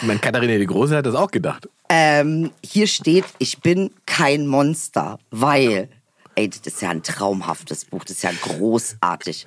Mein 0.00 0.22
Katharina 0.22 0.56
die 0.56 0.64
Große 0.64 0.96
hat 0.96 1.04
das 1.04 1.14
auch 1.14 1.30
gedacht. 1.30 1.68
Ähm, 1.90 2.50
hier 2.64 2.86
steht, 2.86 3.26
ich 3.38 3.60
bin 3.60 3.90
kein 4.06 4.46
Monster, 4.46 5.18
weil, 5.30 5.90
ey, 6.34 6.48
das 6.48 6.60
ist 6.60 6.80
ja 6.80 6.88
ein 6.88 7.02
traumhaftes 7.02 7.84
Buch, 7.84 8.04
das 8.04 8.16
ist 8.16 8.22
ja 8.22 8.32
großartig. 8.40 9.46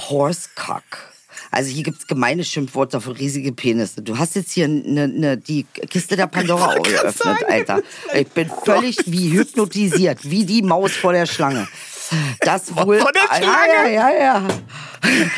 Horsecock. 0.00 1.13
Also 1.54 1.70
hier 1.70 1.84
gibt's 1.84 2.06
gemeine 2.08 2.42
Schimpfwörter 2.42 3.00
für 3.00 3.16
riesige 3.16 3.52
Penisse. 3.52 4.02
Du 4.02 4.18
hast 4.18 4.34
jetzt 4.34 4.50
hier 4.50 4.66
ne, 4.66 5.06
ne, 5.06 5.36
die 5.36 5.64
Kiste 5.88 6.16
der 6.16 6.26
Pandora 6.26 6.74
geöffnet, 6.78 7.44
Alter. 7.48 7.80
Ich 8.12 8.26
bin 8.28 8.50
völlig 8.64 8.98
wie 9.06 9.30
hypnotisiert, 9.30 10.18
wie 10.28 10.44
die 10.44 10.62
Maus 10.62 10.92
vor 10.92 11.12
der 11.12 11.26
Schlange. 11.26 11.68
Das 12.40 12.74
wohl. 12.74 12.98
Vor 12.98 13.12
der 13.12 13.22
Ja, 13.22 13.36
Schlange? 13.36 13.94
Ja, 13.94 14.10
ja, 14.10 14.18
ja. 14.18 14.48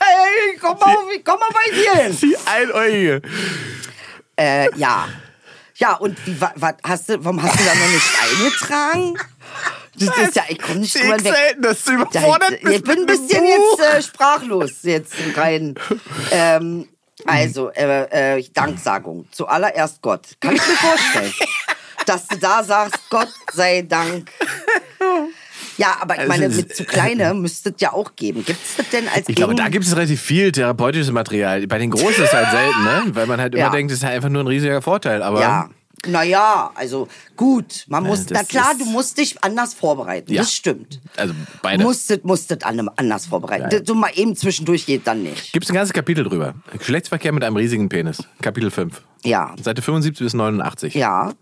Hey, 0.00 0.58
komm 0.60 0.78
mal, 0.78 0.96
auf, 0.96 1.04
komm 1.22 1.38
mal 1.38 1.50
bei 1.52 1.76
dir 1.76 2.02
hin. 2.02 2.18
Die 2.22 2.36
Einäugige. 2.46 3.22
Äh, 4.36 4.74
ja. 4.76 5.08
Ja, 5.76 5.94
und 5.94 6.16
wie, 6.26 6.40
wa, 6.40 6.52
wa, 6.56 6.72
hast 6.82 7.08
du, 7.08 7.22
warum 7.22 7.42
hast 7.42 7.60
du 7.60 7.64
da 7.64 7.74
noch 7.74 7.88
nicht 7.88 8.10
eingetragen? 8.22 9.18
Das 9.98 10.28
ist 10.28 10.36
ja, 10.36 10.42
ich 10.48 10.58
komme 10.60 10.80
nicht 10.80 10.94
Ich 10.94 11.00
drüber 11.02 11.22
weg. 11.24 11.34
selten, 11.34 11.62
dass 11.62 11.84
du 11.84 11.92
überfordert 11.92 12.52
ich, 12.52 12.60
bist. 12.62 12.76
ich 12.76 12.82
bin 12.84 12.98
ein 13.00 13.06
bisschen 13.06 13.44
jetzt 13.44 13.80
äh, 13.80 14.02
sprachlos 14.02 14.70
jetzt 14.82 15.14
rein. 15.36 15.74
Ähm, 16.30 16.88
also, 17.26 17.70
äh, 17.70 18.36
äh, 18.38 18.44
Danksagung. 18.54 19.26
Zuallererst 19.32 20.00
Gott. 20.02 20.22
Kann 20.40 20.54
ich 20.54 20.62
mir 20.66 20.74
vorstellen, 20.74 21.32
dass 22.06 22.26
du 22.28 22.38
da 22.38 22.62
sagst, 22.62 23.00
Gott 23.10 23.28
sei 23.52 23.82
Dank. 23.82 24.30
Ja, 25.76 25.96
aber 26.00 26.14
ich 26.14 26.20
Also, 26.20 26.32
meine, 26.32 26.48
mit 26.48 26.74
zu 26.74 26.84
kleine 26.84 27.34
müsste 27.34 27.70
es 27.70 27.76
ja 27.80 27.92
auch 27.92 28.16
geben. 28.16 28.44
Gibt 28.44 28.58
es 28.64 28.76
das 28.76 28.88
denn 28.90 29.08
als 29.08 29.28
Ich 29.28 29.36
glaube, 29.36 29.54
da 29.54 29.68
gibt 29.68 29.84
es 29.84 29.94
relativ 29.94 30.20
viel 30.20 30.50
therapeutisches 30.52 31.10
Material. 31.12 31.66
Bei 31.66 31.78
den 31.78 31.90
Großen 31.90 32.08
ist 32.24 32.28
es 32.28 32.32
halt 32.32 32.50
selten, 32.50 32.84
ne? 32.84 33.02
Weil 33.14 33.26
man 33.26 33.40
halt 33.40 33.54
immer 33.54 33.64
Ja. 33.64 33.70
denkt, 33.70 33.92
es 33.92 33.98
ist 33.98 34.04
halt 34.04 34.14
einfach 34.14 34.28
nur 34.28 34.42
ein 34.42 34.48
riesiger 34.48 34.82
Vorteil. 34.82 35.22
Aber 35.22 35.40
Ja. 35.40 35.70
Naja, 36.06 36.70
also 36.74 37.08
gut, 37.36 37.84
man 37.88 38.04
muss, 38.04 38.26
das 38.26 38.38
na 38.38 38.44
klar, 38.44 38.74
du 38.78 38.84
musst 38.84 39.18
dich 39.18 39.42
anders 39.42 39.74
vorbereiten, 39.74 40.32
Ja. 40.32 40.42
das 40.42 40.52
stimmt. 40.54 41.00
also 41.16 41.34
beide. 41.62 41.82
Musstet, 41.82 42.24
musstet 42.24 42.64
an- 42.64 42.88
anders 42.96 43.26
vorbereiten. 43.26 43.68
Das 43.70 43.82
so 43.86 43.94
mal 43.94 44.10
eben 44.14 44.36
zwischendurch 44.36 44.86
geht 44.86 45.06
dann 45.06 45.22
nicht. 45.22 45.52
Gibt 45.52 45.64
es 45.64 45.70
ein 45.70 45.74
ganzes 45.74 45.92
Kapitel 45.92 46.24
drüber. 46.24 46.54
Geschlechtsverkehr 46.78 47.32
mit 47.32 47.42
einem 47.44 47.56
riesigen 47.56 47.88
Penis. 47.88 48.22
Kapitel 48.42 48.70
5. 48.70 49.02
Ja, 49.24 49.54
Seite 49.60 49.82
75 49.82 50.24
bis 50.24 50.34
89. 50.34 50.94
ja. 50.94 51.32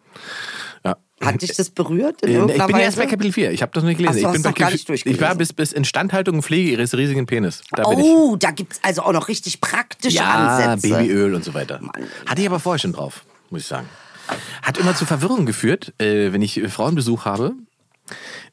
Ja. 0.84 0.96
Hat 1.20 1.40
dich 1.42 1.52
das 1.56 1.70
berührt 1.70 2.22
in 2.22 2.48
Äh, 2.48 2.56
Ich 2.56 2.62
bin 2.66 2.76
ja 2.76 2.82
erst 2.82 2.98
bei 2.98 3.06
Kapitel 3.06 3.32
4. 3.32 3.50
Ich 3.50 3.62
habe 3.62 3.72
das 3.72 3.82
noch 3.82 3.88
nicht 3.88 3.96
gelesen. 3.98 4.20
So, 4.20 4.26
ich 4.28 4.32
bin 4.34 4.42
bei 4.42 4.52
gar 4.52 4.70
nicht 4.70 4.86
durchgelesen. 4.88 5.20
Ich 5.20 5.26
war 5.26 5.34
bis, 5.34 5.52
bis 5.52 5.72
Instandhaltung 5.72 6.36
und 6.36 6.42
Pflege 6.42 6.70
ihres 6.72 6.94
riesigen 6.96 7.24
Penis. 7.26 7.62
Da 7.72 7.88
bin 7.88 7.98
ich. 8.00 8.04
Oh, 8.04 8.36
da 8.36 8.50
gibt's 8.50 8.78
also 8.82 9.02
auch 9.02 9.12
noch 9.12 9.28
richtig 9.28 9.60
praktische 9.60 10.18
Ja, 10.18 10.58
Ansätze. 10.58 10.94
Babyöl 10.94 11.34
und 11.34 11.42
so 11.44 11.54
weiter. 11.54 11.80
Mann. 11.80 12.06
Hatte 12.26 12.42
ich 12.42 12.46
aber 12.46 12.60
vorher 12.60 12.78
schon 12.78 12.92
drauf, 12.92 13.24
muss 13.50 13.62
ich 13.62 13.66
sagen. 13.66 13.88
Hat 14.62 14.78
immer 14.78 14.94
zu 14.94 15.06
Verwirrung 15.06 15.46
geführt, 15.46 15.94
äh, 15.98 16.32
wenn 16.32 16.42
ich 16.42 16.58
äh, 16.58 16.68
Frauenbesuch 16.68 17.24
habe 17.24 17.54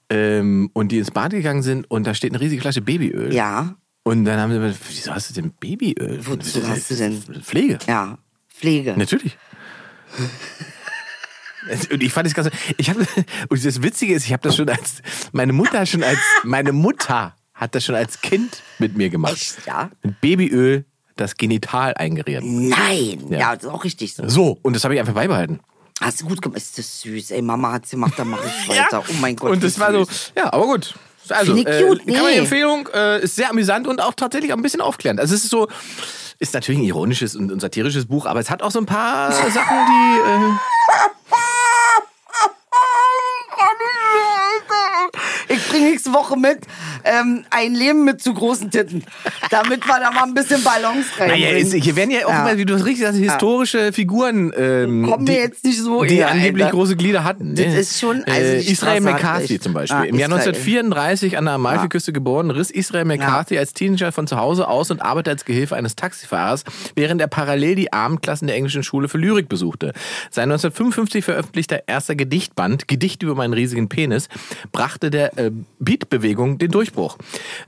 ähm, 0.09 0.69
und 0.73 0.91
die 0.91 0.99
ins 0.99 1.11
Bad 1.11 1.31
gegangen 1.31 1.63
sind 1.63 1.89
und 1.89 2.05
da 2.05 2.13
steht 2.13 2.31
eine 2.31 2.41
riesige 2.41 2.61
Flasche 2.61 2.81
Babyöl. 2.81 3.33
Ja. 3.33 3.75
Und 4.03 4.25
dann 4.25 4.39
haben 4.39 4.51
sie 4.51 4.59
gesagt, 4.59 4.79
wieso 4.89 5.13
hast 5.13 5.29
du 5.29 5.33
denn 5.33 5.51
Babyöl? 5.51 6.19
Wozu 6.25 6.67
hast 6.67 6.91
du 6.91 6.95
denn? 6.95 7.21
Pflege. 7.41 7.79
Ja, 7.87 8.17
Pflege. 8.49 8.95
Natürlich. 8.97 9.37
Und 11.91 12.03
ich 12.03 12.11
fand 12.11 12.27
es 12.27 12.33
ganz, 12.33 12.49
ich 12.77 12.89
habe, 12.89 13.05
und 13.49 13.65
das 13.65 13.81
Witzige 13.81 14.13
ist, 14.13 14.25
ich 14.25 14.33
habe 14.33 14.43
das 14.43 14.57
schon 14.57 14.67
als, 14.69 15.01
meine 15.31 15.53
Mutter 15.53 15.85
schon 15.85 16.03
als, 16.03 16.19
meine 16.43 16.73
Mutter 16.73 17.35
hat 17.53 17.75
das 17.75 17.85
schon 17.85 17.95
als 17.95 18.19
Kind 18.21 18.61
mit 18.79 18.97
mir 18.97 19.09
gemacht. 19.09 19.33
Echt, 19.33 19.65
ja? 19.65 19.89
Mit 20.03 20.19
Babyöl 20.19 20.85
das 21.15 21.35
Genital 21.35 21.93
eingeriert. 21.95 22.43
Nein. 22.45 23.23
Ja. 23.29 23.39
Ja. 23.39 23.55
das 23.55 23.63
ist 23.65 23.69
auch 23.69 23.83
richtig 23.83 24.13
so. 24.13 24.27
So, 24.27 24.57
und 24.61 24.75
das 24.75 24.83
habe 24.83 24.93
ich 24.93 24.99
einfach 24.99 25.13
beibehalten. 25.13 25.59
Hast 26.01 26.21
du 26.21 26.25
gut 26.25 26.41
gemacht. 26.41 26.57
Ist 26.57 26.77
das 26.77 27.01
süß. 27.01 27.31
Ey, 27.31 27.41
Mama 27.41 27.71
hat's 27.73 27.91
gemacht, 27.91 28.13
dann 28.17 28.29
mache 28.29 28.43
ich 28.47 28.69
weiter. 28.77 29.03
Oh 29.07 29.13
mein 29.21 29.35
Gott. 29.35 29.51
Und 29.51 29.63
das 29.63 29.79
war 29.79 29.91
so, 29.91 30.05
ja, 30.35 30.51
aber 30.51 30.65
gut. 30.65 30.95
Also, 31.29 31.55
Finde 31.55 31.71
äh, 31.71 31.83
cute, 31.83 31.99
kann 31.99 32.15
man 32.15 32.25
die 32.25 32.31
nee. 32.31 32.37
Empfehlung, 32.37 32.89
äh, 32.93 33.23
ist 33.23 33.35
sehr 33.35 33.49
amüsant 33.49 33.87
und 33.87 34.01
auch 34.01 34.13
tatsächlich 34.13 34.51
auch 34.51 34.57
ein 34.57 34.61
bisschen 34.61 34.81
aufklärend. 34.81 35.21
Also 35.21 35.35
es 35.35 35.45
ist 35.45 35.51
so, 35.51 35.69
ist 36.39 36.53
natürlich 36.53 36.81
ein 36.81 36.85
ironisches 36.85 37.35
und, 37.35 37.49
und 37.51 37.61
satirisches 37.61 38.07
Buch, 38.07 38.25
aber 38.25 38.41
es 38.41 38.49
hat 38.49 38.61
auch 38.61 38.71
so 38.71 38.79
ein 38.79 38.85
paar 38.85 39.31
Sachen, 39.31 39.77
die, 39.87 40.19
äh, 40.29 40.51
Ich 45.49 45.67
bringe 45.67 45.89
nächste 45.89 46.13
Woche 46.13 46.37
mit 46.37 46.59
ähm, 47.05 47.43
ein 47.49 47.73
Leben 47.73 48.03
mit 48.05 48.21
zu 48.21 48.33
großen 48.33 48.71
Titten. 48.71 49.03
Damit 49.49 49.85
wir 49.87 49.99
da 49.99 50.11
mal 50.11 50.23
ein 50.23 50.33
bisschen 50.33 50.63
Balance 50.63 51.07
naja, 51.19 51.31
reinbringen. 51.47 51.67
es, 51.77 51.83
hier 51.83 51.95
werden 51.95 52.11
ja 52.11 52.25
auch 52.25 52.29
Ja. 52.29 52.47
immer, 52.49 52.57
wie 52.57 52.65
du 52.65 52.73
es 52.75 52.85
richtig 52.85 53.05
sagst, 53.05 53.19
historische 53.19 53.93
Figuren, 53.93 54.51
ähm, 54.57 55.05
Kommen 55.09 55.25
die, 55.25 55.33
wir 55.33 55.39
jetzt 55.39 55.63
nicht 55.63 55.79
so 55.79 56.03
die 56.03 56.15
eher, 56.17 56.31
angeblich 56.31 56.65
Alter. 56.65 56.75
große 56.77 56.95
Glieder 56.95 57.23
hatten. 57.23 57.55
Das 57.55 57.65
ne? 57.65 57.79
ist 57.79 57.99
schon- 57.99 58.23
also 58.23 58.39
äh, 58.41 58.61
Israel 58.61 58.95
hat 59.05 59.13
McCarthy 59.13 59.59
zum 59.59 59.73
Beispiel. 59.73 59.97
Ah, 59.99 60.03
Im 60.03 60.17
Jahr 60.17 60.29
Israel. 60.29 60.47
1934 60.49 61.37
an 61.37 61.45
der 61.45 61.53
Amalfiküste 61.55 62.13
geboren, 62.13 62.51
riss 62.51 62.71
Israel 62.71 63.05
McCarthy 63.05 63.57
als 63.57 63.73
Teenager 63.73 64.11
von 64.11 64.27
zu 64.27 64.37
Hause 64.37 64.67
aus 64.67 64.91
und 64.91 65.01
arbeitete 65.01 65.31
als 65.31 65.45
Gehilfe 65.45 65.75
eines 65.75 65.95
Taxifahrers, 65.95 66.63
während 66.95 67.19
er 67.21 67.27
parallel 67.27 67.75
die 67.75 67.91
Abendklassen 67.93 68.47
der 68.47 68.55
englischen 68.55 68.83
Schule 68.83 69.09
für 69.09 69.17
Lyrik 69.17 69.49
besuchte. 69.49 69.93
Sein 70.29 70.43
1955 70.51 71.25
veröffentlichter 71.25 71.83
erster 71.87 72.15
Gedichtband, 72.15 72.87
Gedicht 72.87 73.23
über 73.23 73.35
meinen 73.35 73.53
riesigen 73.53 73.89
Penis, 73.89 74.29
brachte 74.71 75.09
der 75.09 75.37
äh, 75.37 75.51
Beat-Bewegung 75.79 76.57
den 76.57 76.71
Durchbruch. 76.71 76.92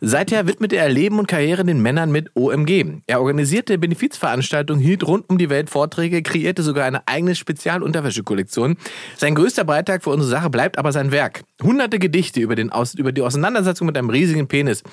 Seither 0.01 0.47
widmete 0.47 0.75
er 0.77 0.89
Leben 0.89 1.19
und 1.19 1.27
Karriere 1.27 1.63
den 1.65 1.81
Männern 1.81 2.11
mit 2.11 2.31
OMG. 2.35 3.01
Er 3.07 3.19
organisierte 3.19 3.77
Benefizveranstaltungen, 3.77 4.81
hielt 4.81 5.05
rund 5.05 5.29
um 5.29 5.37
die 5.37 5.49
Welt 5.49 5.69
Vorträge, 5.69 6.21
kreierte 6.21 6.63
sogar 6.63 6.85
eine 6.85 7.07
eigene 7.07 7.35
Spezialunterwäschekollektion. 7.35 8.77
Sein 9.17 9.35
größter 9.35 9.63
Beitrag 9.63 10.03
für 10.03 10.11
unsere 10.11 10.29
Sache 10.29 10.49
bleibt 10.49 10.77
aber 10.77 10.91
sein 10.91 11.11
Werk. 11.11 11.43
Hunderte 11.61 11.99
Gedichte 11.99 12.39
über, 12.39 12.55
den 12.55 12.71
Aus 12.71 12.93
über 12.93 13.11
die 13.11 13.21
Auseinandersetzung 13.21 13.87
mit 13.87 13.97
einem 13.97 14.09
riesigen 14.09 14.47
Penis. 14.47 14.83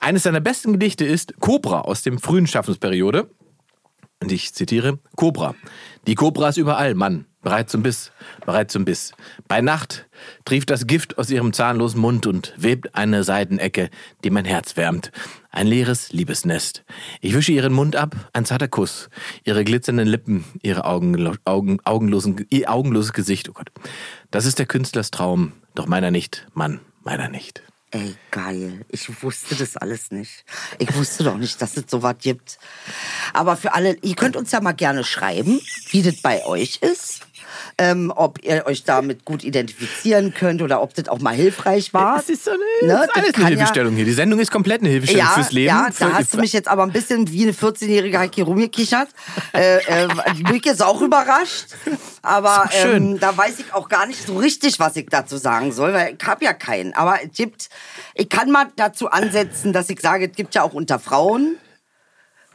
Eines 0.00 0.22
seiner 0.22 0.40
besten 0.40 0.72
Gedichte 0.72 1.04
ist 1.04 1.34
Cobra 1.40 1.82
aus 1.82 2.02
dem 2.02 2.18
frühen 2.18 2.46
Schaffensperiode. 2.46 3.28
Und 4.20 4.32
ich 4.32 4.52
zitiere, 4.52 4.98
Cobra. 5.16 5.54
Die 6.08 6.14
Cobra 6.14 6.48
ist 6.48 6.56
überall, 6.56 6.94
Mann. 6.94 7.26
Bereit 7.42 7.68
zum 7.68 7.82
Biss, 7.82 8.12
bereit 8.46 8.70
zum 8.70 8.86
Biss. 8.86 9.12
Bei 9.46 9.60
Nacht 9.60 10.08
trieft 10.46 10.70
das 10.70 10.86
Gift 10.86 11.18
aus 11.18 11.28
ihrem 11.28 11.52
zahnlosen 11.52 12.00
Mund 12.00 12.26
und 12.26 12.54
webt 12.56 12.94
eine 12.94 13.24
Seidenecke, 13.24 13.90
die 14.24 14.30
mein 14.30 14.46
Herz 14.46 14.78
wärmt. 14.78 15.12
Ein 15.50 15.66
leeres 15.66 16.10
Liebesnest. 16.10 16.82
Ich 17.20 17.34
wische 17.34 17.52
ihren 17.52 17.74
Mund 17.74 17.94
ab, 17.94 18.16
ein 18.32 18.46
zarter 18.46 18.68
Kuss. 18.68 19.10
Ihre 19.44 19.64
glitzernden 19.64 20.08
Lippen, 20.08 20.46
ihre 20.62 20.86
Augen, 20.86 21.36
Augen, 21.44 21.78
augenlosen, 21.84 22.46
ihr 22.48 22.72
augenloses 22.72 23.12
Gesicht. 23.12 23.50
Oh 23.50 23.52
Gott. 23.52 23.68
Das 24.30 24.46
ist 24.46 24.58
der 24.58 24.64
Künstlers 24.64 25.10
Traum. 25.10 25.52
Doch 25.74 25.88
meiner 25.88 26.10
nicht, 26.10 26.46
Mann, 26.54 26.80
meiner 27.04 27.28
nicht. 27.28 27.62
Ey, 27.90 28.16
geil. 28.30 28.84
Ich 28.90 29.22
wusste 29.22 29.54
das 29.54 29.78
alles 29.78 30.10
nicht. 30.10 30.44
Ich 30.78 30.94
wusste 30.94 31.24
doch 31.24 31.38
nicht, 31.38 31.60
dass 31.62 31.78
es 31.78 31.84
sowas 31.88 32.16
gibt. 32.20 32.58
Aber 33.32 33.56
für 33.56 33.72
alle, 33.72 33.96
ihr 34.02 34.14
könnt 34.14 34.36
uns 34.36 34.52
ja 34.52 34.60
mal 34.60 34.72
gerne 34.72 35.04
schreiben, 35.04 35.58
wie 35.90 36.02
das 36.02 36.16
bei 36.16 36.44
euch 36.44 36.78
ist. 36.82 37.27
Ähm, 37.76 38.12
ob 38.14 38.42
ihr 38.44 38.64
euch 38.66 38.84
damit 38.84 39.24
gut 39.24 39.44
identifizieren 39.44 40.32
könnt 40.32 40.62
oder 40.62 40.80
ob 40.82 40.94
das 40.94 41.08
auch 41.08 41.18
mal 41.18 41.34
hilfreich 41.34 41.92
war. 41.92 42.16
Das 42.16 42.28
ist 42.28 42.44
so 42.44 42.50
eine, 42.52 42.60
Ne, 42.82 42.88
das 42.94 43.02
ist 43.02 43.08
das 43.08 43.16
alles 43.16 43.34
eine 43.34 43.42
ja- 43.42 43.48
Hilfestellung 43.50 43.94
hier. 43.96 44.04
Die 44.04 44.12
Sendung 44.12 44.38
ist 44.40 44.50
komplett 44.50 44.80
eine 44.80 44.90
Hilfestellung 44.90 45.26
ja, 45.26 45.32
fürs 45.34 45.52
Leben. 45.52 45.66
Ja, 45.68 45.88
da 45.98 46.12
hast 46.14 46.32
du 46.34 46.38
mich 46.38 46.52
jetzt 46.52 46.68
aber 46.68 46.82
ein 46.84 46.92
bisschen 46.92 47.30
wie 47.30 47.42
eine 47.42 47.52
14-jährige 47.52 48.18
Heike 48.18 48.42
rumgekichert. 48.42 49.08
äh, 49.52 49.76
äh, 49.78 50.08
bin 50.44 50.54
ich 50.56 50.64
jetzt 50.64 50.82
auch 50.82 51.00
überrascht. 51.02 51.66
Aber 52.22 52.68
ähm, 52.84 53.18
da 53.20 53.36
weiß 53.36 53.58
ich 53.60 53.72
auch 53.74 53.88
gar 53.88 54.06
nicht 54.06 54.26
so 54.26 54.38
richtig, 54.38 54.78
was 54.80 54.96
ich 54.96 55.06
dazu 55.10 55.36
sagen 55.36 55.72
soll, 55.72 55.92
weil 55.92 56.16
ich 56.20 56.26
habe 56.26 56.44
ja 56.44 56.52
keinen. 56.52 56.94
Aber 56.94 57.18
es 57.24 57.36
gibt, 57.36 57.68
ich 58.14 58.28
kann 58.28 58.50
mal 58.50 58.66
dazu 58.76 59.10
ansetzen, 59.10 59.72
dass 59.72 59.88
ich 59.90 60.00
sage, 60.00 60.28
es 60.30 60.36
gibt 60.36 60.54
ja 60.54 60.62
auch 60.62 60.74
unter 60.74 60.98
Frauen, 60.98 61.56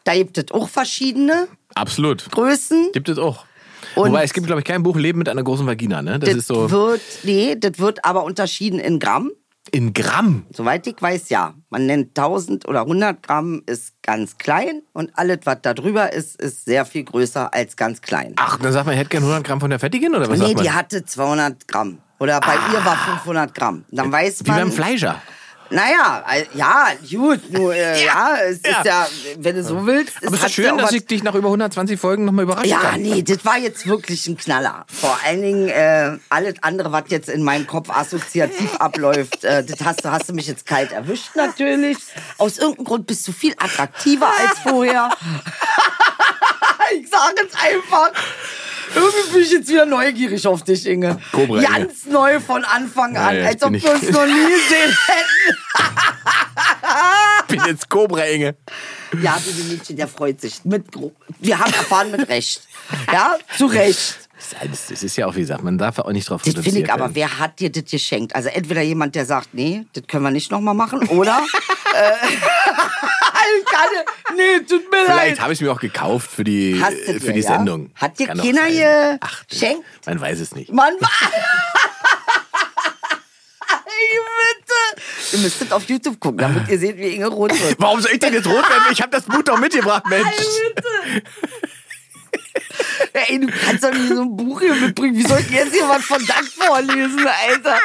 da 0.03 0.13
gibt 0.13 0.38
es 0.38 0.51
auch 0.51 0.70
verschiedene 0.70 1.48
Absolut. 1.75 2.29
Größen. 2.32 2.91
Gibt 2.93 3.10
es 3.10 3.17
auch. 3.17 3.46
Und- 3.95 4.09
Wobei, 4.12 4.23
es 4.23 4.33
gibt, 4.33 4.47
glaube 4.47 4.62
ich, 4.62 4.65
kein 4.65 4.83
Buch 4.83 4.95
Leben 4.97 5.19
mit 5.19 5.29
einer 5.29 5.43
großen 5.43 5.65
Vagina, 5.67 6.01
ne? 6.01 6.19
Das, 6.19 6.29
Das 6.29 6.38
ist 6.39 6.47
so 6.47 6.69
wird, 6.71 7.01
nee, 7.23 7.55
das 7.59 7.79
wird 7.79 8.03
aber 8.05 8.23
unterschieden 8.23 8.79
in 8.79 9.00
Gramm. 9.00 9.31
in 9.71 9.93
Gramm. 9.93 10.45
Soweit 10.53 10.85
ich 10.88 10.95
weiß, 11.01 11.29
ja. 11.29 11.53
Man 11.69 11.85
nennt 11.85 12.17
1000 12.17 12.67
oder 12.67 12.81
100 12.81 13.23
Gramm 13.23 13.63
ist 13.65 13.93
ganz 14.03 14.38
klein 14.38 14.81
und 14.93 15.12
alles, 15.15 15.39
was 15.45 15.57
da 15.62 15.73
drüber 15.73 16.12
ist, 16.13 16.39
ist 16.41 16.65
sehr 16.65 16.85
viel 16.85 17.03
größer 17.03 17.53
als 17.53 17.75
ganz 17.75 18.01
klein. 18.01 18.33
Ach, 18.38 18.57
dann 18.59 18.71
sagt 18.73 18.85
man, 18.85 18.93
ich 18.93 19.00
hätte 19.00 19.09
gerne 19.09 19.25
100 19.25 19.43
Gramm 19.45 19.59
von 19.62 19.69
der 19.69 19.79
Fettigin 19.79 20.13
oder 20.13 20.29
was 20.29 20.38
nee, 20.38 20.45
sagt 20.45 20.55
man? 20.55 20.63
die 20.63 20.71
hatte 20.71 21.05
200 21.05 21.67
Gramm. 21.67 21.97
Oder 22.19 22.39
bei 22.39 22.53
ihr 22.53 22.85
war 22.85 22.95
500 22.95 23.53
Gramm. 23.55 23.83
Dann 23.91 24.12
weiß 24.12 24.45
Wie 24.45 24.50
man. 24.51 24.59
beim 24.59 24.71
Fleischer. 24.71 25.21
Naja, 25.74 26.24
äh, 26.32 26.46
ja, 26.53 26.89
gut, 27.10 27.51
nur, 27.51 27.74
äh, 27.74 28.06
ja. 28.06 28.38
es 28.38 28.58
ist 28.58 28.86
ja, 28.86 29.08
wenn 29.38 29.56
du 29.56 29.63
so 29.63 29.86
willst. 29.86 30.13
Aber 30.25 30.36
es 30.36 30.44
ist 30.44 30.53
schön, 30.53 30.65
ja 30.65 30.75
dass 30.77 30.92
ich 30.92 31.06
dich 31.06 31.24
nach 31.24 31.34
über 31.34 31.48
120 31.48 32.00
Folgen 32.00 32.25
nochmal 32.25 32.44
überrascht 32.44 32.68
Ja, 32.68 32.80
kann. 32.80 33.01
nee, 33.01 33.24
das 33.24 33.44
war 33.44 33.58
jetzt 33.58 33.88
wirklich 33.88 34.27
ein 34.27 34.38
Knaller. 34.38 34.86
Vor 34.88 35.18
allen 35.25 35.42
Dingen 35.42 35.70
äh, 35.70 36.18
alles 36.30 36.56
andere, 36.62 36.92
was 36.92 37.06
jetzt 37.08 37.27
in 37.27 37.44
meinem 37.44 37.65
Kopf 37.65 37.89
assoziativ 37.89 38.75
abläuft, 38.80 39.44
äh, 39.44 39.63
das 39.63 39.84
hast 39.84 40.06
du, 40.06 40.12
hast 40.12 40.30
du 40.30 40.34
mich 40.34 40.48
jetzt 40.48 40.68
kalt 40.68 40.92
erwischt 40.92 41.36
natürlich. 41.36 41.98
Aus 42.38 42.60
irgendeinem 42.60 42.86
Grund 42.86 43.08
bist 43.08 43.27
du 43.27 43.32
viel 43.32 43.53
attraktiver 43.58 44.27
als 44.27 44.60
vorher. 44.60 45.10
ich 47.00 47.10
sage 47.10 47.48
es 47.48 47.56
einfach. 47.60 48.12
Irgendwie 48.95 49.33
bin 49.33 49.41
ich 49.41 49.51
jetzt 49.51 49.69
wieder 49.69 49.85
neugierig 49.85 50.45
auf 50.47 50.63
dich, 50.63 50.85
Inge. 50.85 51.19
Cobra, 51.31 51.57
Inge. 51.57 51.67
Ganz 51.67 52.05
neu 52.05 52.39
von 52.39 52.63
Anfang 52.63 53.15
an, 53.17 53.35
Ja, 53.35 53.41
ja, 53.41 53.47
als 53.47 53.63
ob 53.63 53.71
wir 53.73 53.91
uns 53.91 54.09
noch 54.09 54.25
nie 54.25 54.33
gesehen 54.43 54.97
hätten. 55.07 55.57
Ich 57.41 57.45
bin 57.55 57.62
jetzt 57.65 57.89
Cobra, 57.89 58.25
Inge. 58.25 58.55
Ja, 59.21 59.39
diese 59.45 59.63
Mädchen, 59.63 59.95
der 59.97 60.07
freut 60.07 60.41
sich. 60.41 60.63
Mit, 60.63 60.85
wir 61.39 61.59
haben 61.59 61.73
erfahren 61.73 62.12
mit 62.12 62.27
Recht. 62.29 62.62
Ja, 63.12 63.38
zu 63.57 63.65
Recht. 63.67 64.23
Das 64.53 64.62
ist 64.62 64.62
alles- 64.62 64.88
Das 64.89 65.03
ist 65.03 65.15
ja 65.15 65.27
auch, 65.27 65.36
wie 65.36 65.41
gesagt, 65.41 65.63
man 65.63 65.77
darf 65.77 65.98
ja 65.98 66.05
auch 66.05 66.12
nicht 66.12 66.29
drauf 66.29 66.41
Das 66.43 66.53
finde 66.53 66.81
ich 66.81 66.91
aber, 66.91 67.15
wer 67.15 67.39
hat 67.39 67.60
dir 67.60 67.72
das 67.72 67.86
geschenkt? 67.89 68.36
Also 68.36 68.50
entweder 68.50 68.81
jemand, 68.81 69.15
der 69.15 69.25
sagt, 69.25 69.53
nee, 69.53 69.86
das 69.93 70.05
können 70.07 70.24
wir 70.24 70.31
nicht 70.31 70.51
nochmal 70.51 70.74
machen, 70.74 71.07
oder... 71.10 71.39
äh, 71.93 72.12
kann, 73.65 74.36
nee, 74.38 74.60
tut 74.67 74.89
mir 74.91 75.05
Vielleicht 75.05 75.29
leid. 75.31 75.39
habe 75.41 75.53
ich 75.53 75.62
mir 75.62 75.72
auch 75.72 75.79
gekauft 75.79 76.29
für 76.31 76.43
die, 76.43 76.75
für 76.75 77.19
dir, 77.19 77.33
die 77.33 77.39
ja? 77.41 77.48
Sendung. 77.57 77.91
Hat 77.95 78.17
dir. 78.19 78.29
Ach, 79.22 79.48
geschenkt? 79.48 79.83
Man 80.05 80.19
weiß 80.22 80.39
es 80.39 80.55
nicht. 80.55 80.72
Bitte. 84.53 85.01
Ihr 85.33 85.39
müsstet 85.39 85.72
auf 85.72 85.83
YouTube 85.89 86.19
gucken, 86.19 86.38
damit 86.39 86.67
ihr 86.69 86.77
seht, 86.77 86.98
wie 86.98 87.15
Inge 87.15 87.27
rot 87.27 87.51
wird. 87.60 87.75
Warum 87.79 88.01
soll 88.01 88.12
ich 88.12 88.19
denn 88.19 88.33
jetzt 88.33 88.48
rot 88.48 88.69
werden? 88.69 88.83
Ich 88.91 89.01
habe 89.01 89.12
das 89.12 89.24
Buch 89.24 89.41
doch 89.43 89.57
mitgebracht, 89.57 90.03
Mensch. 90.07 90.25
Ey, 93.13 93.39
du 93.39 93.48
kannst 93.48 93.84
doch 93.84 93.91
nicht 93.91 94.08
so 94.08 94.22
ein 94.22 94.36
Buch 94.36 94.60
hier 94.62 94.74
mitbringen. 94.74 95.15
Wie 95.15 95.22
soll 95.22 95.39
ich 95.39 95.51
jetzt 95.51 95.74
was 95.88 96.03
von 96.03 96.25
Dank 96.25 96.48
vorlesen, 96.48 97.20
Alter? 97.48 97.75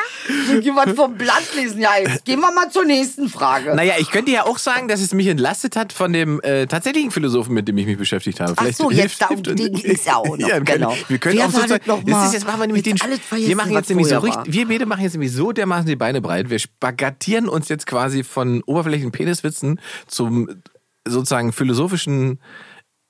Soll 0.47 0.75
was 0.75 0.97
vom 0.97 1.17
Blatt 1.17 1.55
lesen? 1.55 1.81
Ja, 1.81 1.91
jetzt 1.99 2.25
gehen 2.25 2.41
wir 2.41 2.51
mal 2.51 2.71
zur 2.71 2.87
nächsten 2.87 3.29
Frage. 3.29 3.75
Naja, 3.75 3.95
ich 3.99 4.11
könnte 4.11 4.31
ja 4.31 4.45
auch 4.47 4.59
sagen, 4.59 4.89
dass 4.89 5.01
es 5.01 5.13
mich 5.13 5.27
entlastet 5.27 5.77
hat 5.77 5.93
von 5.93 6.13
dem 6.15 6.41
äh, 6.41 6.67
tatsächlichen 6.67 7.11
Philosophen, 7.11 7.53
mit 7.53 7.69
dem 7.69 7.77
ich 7.77 7.87
mich 7.87 7.99
beschäftigt 7.99 8.41
habe. 8.41 8.55
Ach 8.57 8.73
so, 8.73 8.91
jetzt 8.91 9.21
da 9.21 9.27
um 9.27 9.43
den 9.43 9.73
ging's 9.75 10.05
ja 10.07 10.17
auch 10.17 10.25
noch, 10.39 10.49
Ja, 10.49 10.61
genau. 10.61 10.97
wir 11.09 11.19
können 11.19 11.37
Wer 11.37 11.47
auch 11.47 11.51
sozusagen, 11.51 11.85
das 11.87 12.01
das 12.07 12.27
ist 12.29 12.33
jetzt 12.33 12.47
machen 12.47 12.61
wir 12.61 12.67
nämlich 12.67 12.87
Jetzt 12.87 13.03
den, 13.03 13.47
wir 13.47 13.57
machen 13.57 13.73
jetzt 13.73 13.89
nämlich 13.91 14.09
so 14.09 14.19
richtig, 14.19 14.53
wir 14.53 14.69
beide 14.69 14.87
machen 14.87 15.03
jetzt 15.03 15.13
nämlich 15.13 15.33
so 15.33 15.53
dermaßen 15.53 15.87
die 15.87 15.97
Beine 15.97 16.21
breit. 16.21 16.49
Wir 16.49 16.59
spagattieren 16.59 17.49
uns 17.49 17.69
jetzt 17.69 17.87
quasi 17.87 18.25
von 18.25 18.63
oberflächlichen 18.63 19.13
Peniswitzen 19.13 19.81
zum 20.07 20.63
sozusagen 21.07 21.53
philosophischen 21.53 22.41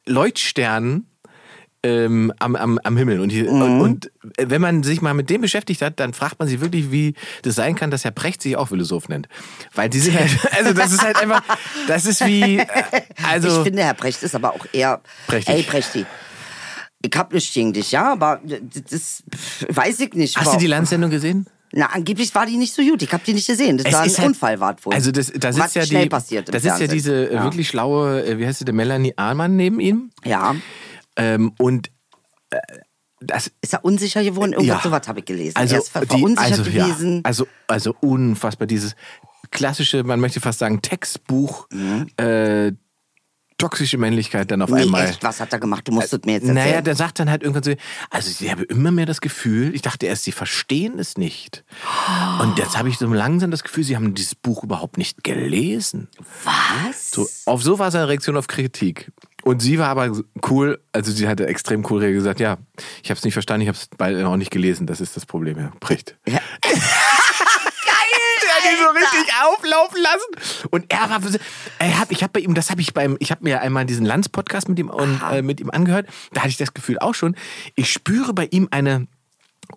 Leuchtstern 0.07 1.08
ähm, 1.89 2.33
am, 2.39 2.57
am, 2.57 2.79
am 2.83 2.97
Himmel. 2.97 3.21
Und, 3.21 3.31
hier, 3.31 3.45
Mhm. 3.51 3.61
und, 3.63 3.81
und 3.81 4.11
wenn 4.39 4.61
man 4.61 4.83
sich 4.83 5.01
mal 5.01 5.15
mit 5.15 5.31
dem 5.31 5.41
beschäftigt 5.41 5.83
hat, 5.83 5.99
dann 6.01 6.13
fragt 6.13 6.39
man 6.39 6.49
sich 6.49 6.61
wirklich, 6.61 6.91
wie 6.93 7.15
das 7.43 7.55
sein 7.55 7.75
kann, 7.75 7.91
dass 7.91 8.05
Herr 8.05 8.11
Precht 8.11 8.43
sich 8.43 8.57
auch 8.57 8.69
Philosoph 8.69 9.09
nennt. 9.09 9.29
Weil 9.75 9.89
die 9.89 10.01
sind 10.01 10.19
halt, 10.19 10.31
also 10.59 10.73
das 10.73 10.93
ist 10.93 11.03
halt 11.03 11.17
einfach, 11.17 11.43
das 11.87 12.07
ist 12.07 12.25
wie, 12.27 12.59
äh, 12.59 12.67
also. 13.29 13.49
ich 13.59 13.65
finde, 13.65 13.83
Herr 13.85 13.95
Precht 13.95 14.23
ist 14.23 14.35
aber 14.35 14.53
auch 14.55 14.67
eher. 14.73 15.01
Prächtig. 15.27 15.55
Ey, 15.55 15.63
Prechti. 15.63 16.07
Ich 17.01 17.13
hab 17.17 17.33
nichts 17.33 17.55
gegen 17.55 17.73
dich, 17.73 17.93
ja, 17.93 18.13
aber 18.13 18.41
das 18.91 19.23
weiß 19.69 20.01
ich 20.01 20.15
nicht. 20.15 20.37
hast 20.37 20.55
du 20.55 20.59
die 20.59 20.67
Landsendung 20.67 21.11
gesehen? 21.11 21.47
Na, 21.71 21.87
angeblich 21.93 22.35
war 22.35 22.47
die 22.47 22.57
nicht 22.57 22.73
so 22.75 22.83
gut. 22.83 23.03
Ich 23.03 23.13
habe 23.13 23.23
die 23.27 23.35
nicht 23.35 23.47
gesehen. 23.47 23.77
Das 23.77 23.87
Es 23.87 23.93
war 23.93 24.01
ein 24.01 24.07
ist 24.07 24.19
halt- 24.19 24.29
Unfall, 24.29 24.59
war 24.59 24.75
wohl. 24.83 24.95
Also 24.95 25.13
das, 25.13 25.31
das 25.35 25.57
ist 25.59 25.75
ja 25.77 25.85
die, 25.85 26.09
das 26.09 26.25
ist 26.25 26.31
ja 26.33 26.43
Fernsehen. 26.61 26.91
diese 26.91 27.31
äh, 27.31 27.43
wirklich 27.43 27.69
schlaue, 27.69 28.25
äh, 28.25 28.39
wie 28.39 28.47
heißt 28.47 28.61
sie, 28.61 28.65
der 28.65 28.73
Melanie 28.75 29.13
Ahlmann 29.17 29.55
neben 29.55 29.79
ihm. 29.79 30.11
Ja. 30.25 30.57
Ähm, 31.19 31.53
und 31.59 31.91
äh, 32.51 32.59
das 33.21 33.51
Ist 33.61 33.73
er 33.75 33.85
unsicher 33.85 34.23
geworden? 34.23 34.53
Irgendwas 34.53 34.85
Ja. 34.85 34.91
sowas 34.91 35.09
habe 35.09 35.19
ich 35.21 35.25
gelesen. 35.27 35.57
also, 35.57 35.75
er 35.75 35.81
ist 35.81 35.89
verunsichert 35.91 36.59
also, 36.61 36.71
ja, 36.71 36.87
gewesen. 36.87 37.21
also, 37.25 37.47
also 37.67 37.95
unfassbar 38.01 38.67
dieses 38.69 38.95
klassische, 39.51 40.05
man 40.05 40.21
möchte 40.21 40.41
fast 40.41 40.61
sagen 40.61 40.83
Textbuch, 40.83 41.67
äh, 42.17 42.73
toxische 43.57 43.99
Männlichkeit 43.99 44.53
dann 44.53 44.63
auf 44.63 44.71
Mhm. 44.71 44.77
nee, 44.77 44.83
einmal. 44.83 45.09
echt, 45.09 45.25
was 45.25 45.41
hat 45.41 45.53
er 45.53 45.59
gemacht? 45.59 45.89
Du 45.89 45.93
musst 45.93 46.13
es 46.13 46.21
mir 46.25 46.35
jetzt 46.35 46.43
erzählen. 46.47 46.55
Naja, 46.55 46.81
der 46.81 46.95
sagt 46.95 47.19
dann 47.19 47.29
halt 47.29 47.43
irgendwann 47.43 47.65
so, 47.65 47.75
also 48.11 48.31
ich 48.45 48.49
habe 48.53 48.63
immer 48.63 48.93
mehr 48.93 49.07
das 49.07 49.21
Gefühl, 49.21 49.75
ich 49.75 49.83
dachte 49.83 50.07
erst, 50.07 50.23
sie 50.23 50.31
verstehen 50.33 51.01
es 51.01 51.19
nicht. 51.19 51.65
Und 52.41 52.57
jetzt 52.59 52.79
habe 52.79 52.89
ich 52.89 52.99
so 52.99 53.07
langsam 53.13 53.51
das 53.51 53.65
Gefühl, 53.65 53.83
sie 53.83 53.97
haben 53.97 54.15
dieses 54.15 54.37
Buch 54.37 54.63
überhaupt 54.63 54.97
nicht 54.97 55.25
gelesen. 55.25 56.07
was? 56.45 57.11
So, 57.11 57.29
auf 57.47 57.65
so 57.65 57.81
war 57.81 57.91
seine 57.91 58.07
Reaktion 58.07 58.37
auf 58.37 58.47
Kritik. 58.47 59.11
Und 59.49 59.63
sie 59.63 59.79
war 59.79 59.89
aber 59.89 60.13
cool, 60.51 60.79
also 60.93 61.11
sie 61.11 61.27
hatte 61.27 61.47
extrem 61.47 61.83
cool 61.89 62.01
gesagt, 62.13 62.39
ja, 62.39 62.59
ich 63.03 63.09
habe 63.09 63.17
es 63.17 63.25
nicht 63.25 63.33
verstanden, 63.33 63.63
ich 63.63 63.69
habe 63.69 63.79
es 63.79 63.89
beide 63.97 64.29
auch 64.29 64.37
nicht 64.37 64.51
gelesen, 64.51 64.87
das 64.87 65.01
ist 65.01 65.17
das 65.17 65.25
Problem, 65.25 65.57
Herr 65.57 65.73
Bricht. 65.81 66.19
Ja. 66.27 66.39
Der 68.43 68.55
hat 68.55 68.63
die 68.63 68.77
so 68.77 68.91
richtig 68.91 69.35
auflaufen 69.43 70.03
lassen. 70.03 70.69
Und 70.71 70.93
er 70.93 71.09
war, 71.09 71.21
er 71.79 71.99
hat, 71.99 72.11
ich 72.11 72.23
habe 72.23 72.35
bei 72.35 72.41
ihm, 72.41 72.53
das 72.53 72.69
habe 72.69 72.83
ich 72.83 72.93
beim, 72.93 73.17
ich 73.21 73.31
habe 73.31 73.43
mir 73.43 73.63
einmal 73.63 73.87
diesen 73.87 74.05
Lanz-Podcast 74.05 74.69
mit 74.69 74.79
ihm 74.79 74.91
und, 74.91 75.23
äh, 75.31 75.41
mit 75.41 75.61
ihm 75.61 75.71
angehört. 75.71 76.09
Da 76.35 76.43
hatte 76.43 76.51
ich 76.51 76.59
das 76.59 76.75
Gefühl 76.75 76.99
auch 76.99 77.15
schon. 77.15 77.35
Ich 77.75 77.91
spüre 77.91 78.35
bei 78.35 78.49
ihm 78.51 78.69
eine 78.71 79.07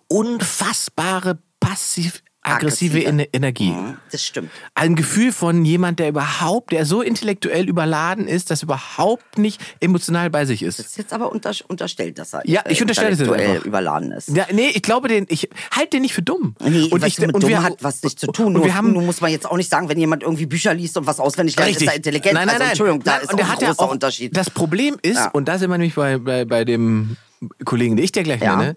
unfassbare 0.06 1.38
passiv 1.60 2.22
aggressive 2.42 2.98
Aggressive. 2.98 3.22
Ener- 3.22 3.28
Energie. 3.32 3.70
Mhm, 3.70 3.96
Das 4.10 4.24
stimmt. 4.24 4.50
Ein 4.74 4.96
Gefühl 4.96 5.32
von 5.32 5.64
jemand, 5.64 5.98
der 6.00 6.08
überhaupt, 6.08 6.72
der 6.72 6.84
so 6.86 7.00
intellektuell 7.02 7.68
überladen 7.68 8.26
ist, 8.26 8.50
dass 8.50 8.62
überhaupt 8.62 9.38
nicht 9.38 9.60
emotional 9.80 10.28
bei 10.30 10.44
sich 10.44 10.62
ist. 10.62 10.78
Das 10.78 10.86
ist 10.86 10.98
jetzt 10.98 11.12
aber 11.12 11.30
unter, 11.32 11.52
unterstellt, 11.68 12.18
dass 12.18 12.34
er 12.34 12.42
Ja, 12.44 12.62
ich 12.68 12.78
äh, 12.78 12.82
unterstelle 12.82 13.10
das 13.10 13.20
intellektuell 13.20 13.50
einfach. 13.56 13.66
überladen 13.66 14.12
ist. 14.12 14.28
Ja, 14.30 14.46
nee, 14.52 14.68
ich 14.74 14.82
glaube 14.82 15.08
den, 15.08 15.26
ich 15.28 15.48
halte 15.70 15.90
den 15.90 16.02
nicht 16.02 16.14
für 16.14 16.22
dumm. 16.22 16.56
Nee, 16.60 16.88
und 16.90 17.04
ich, 17.04 17.18
mit 17.18 17.32
und 17.34 17.42
dumm 17.42 17.50
wir, 17.50 17.62
hat 17.62 17.74
was 17.80 18.02
nicht 18.02 18.18
zu 18.18 18.26
tun. 18.28 18.52
Nur, 18.54 18.64
wir 18.64 18.74
haben, 18.74 18.92
nur 18.92 19.02
muss 19.02 19.20
man 19.20 19.30
jetzt 19.30 19.46
auch 19.46 19.56
nicht 19.56 19.70
sagen, 19.70 19.88
wenn 19.88 19.98
jemand 19.98 20.22
irgendwie 20.22 20.46
Bücher 20.46 20.74
liest 20.74 20.96
und 20.96 21.06
was 21.06 21.20
auswendig 21.20 21.56
lernt, 21.56 21.76
ist 21.76 21.82
er 21.86 21.94
intelligent. 21.94 22.34
Nein, 22.34 22.46
nein, 22.46 22.54
also, 22.54 22.58
nein. 22.60 22.68
Entschuldigung, 22.70 23.02
da 23.04 23.12
Nein, 23.12 23.20
ist 23.22 23.32
und 23.32 23.42
auch 23.42 23.48
ein 23.50 23.56
großer 23.58 23.80
auch, 23.82 23.90
Unterschied. 23.92 24.36
Das 24.36 24.50
Problem 24.50 24.96
ist, 25.02 25.16
Ja. 25.16 25.30
und 25.30 25.46
da 25.46 25.58
sind 25.58 25.70
wir 25.70 25.78
nämlich 25.78 25.94
bei, 25.94 26.18
bei, 26.18 26.44
bei 26.44 26.64
dem 26.64 27.16
Kollegen, 27.64 27.96
den 27.96 28.04
ich 28.04 28.12
dir 28.12 28.22
gleich 28.22 28.40
Ja. 28.40 28.56
nenne, 28.56 28.76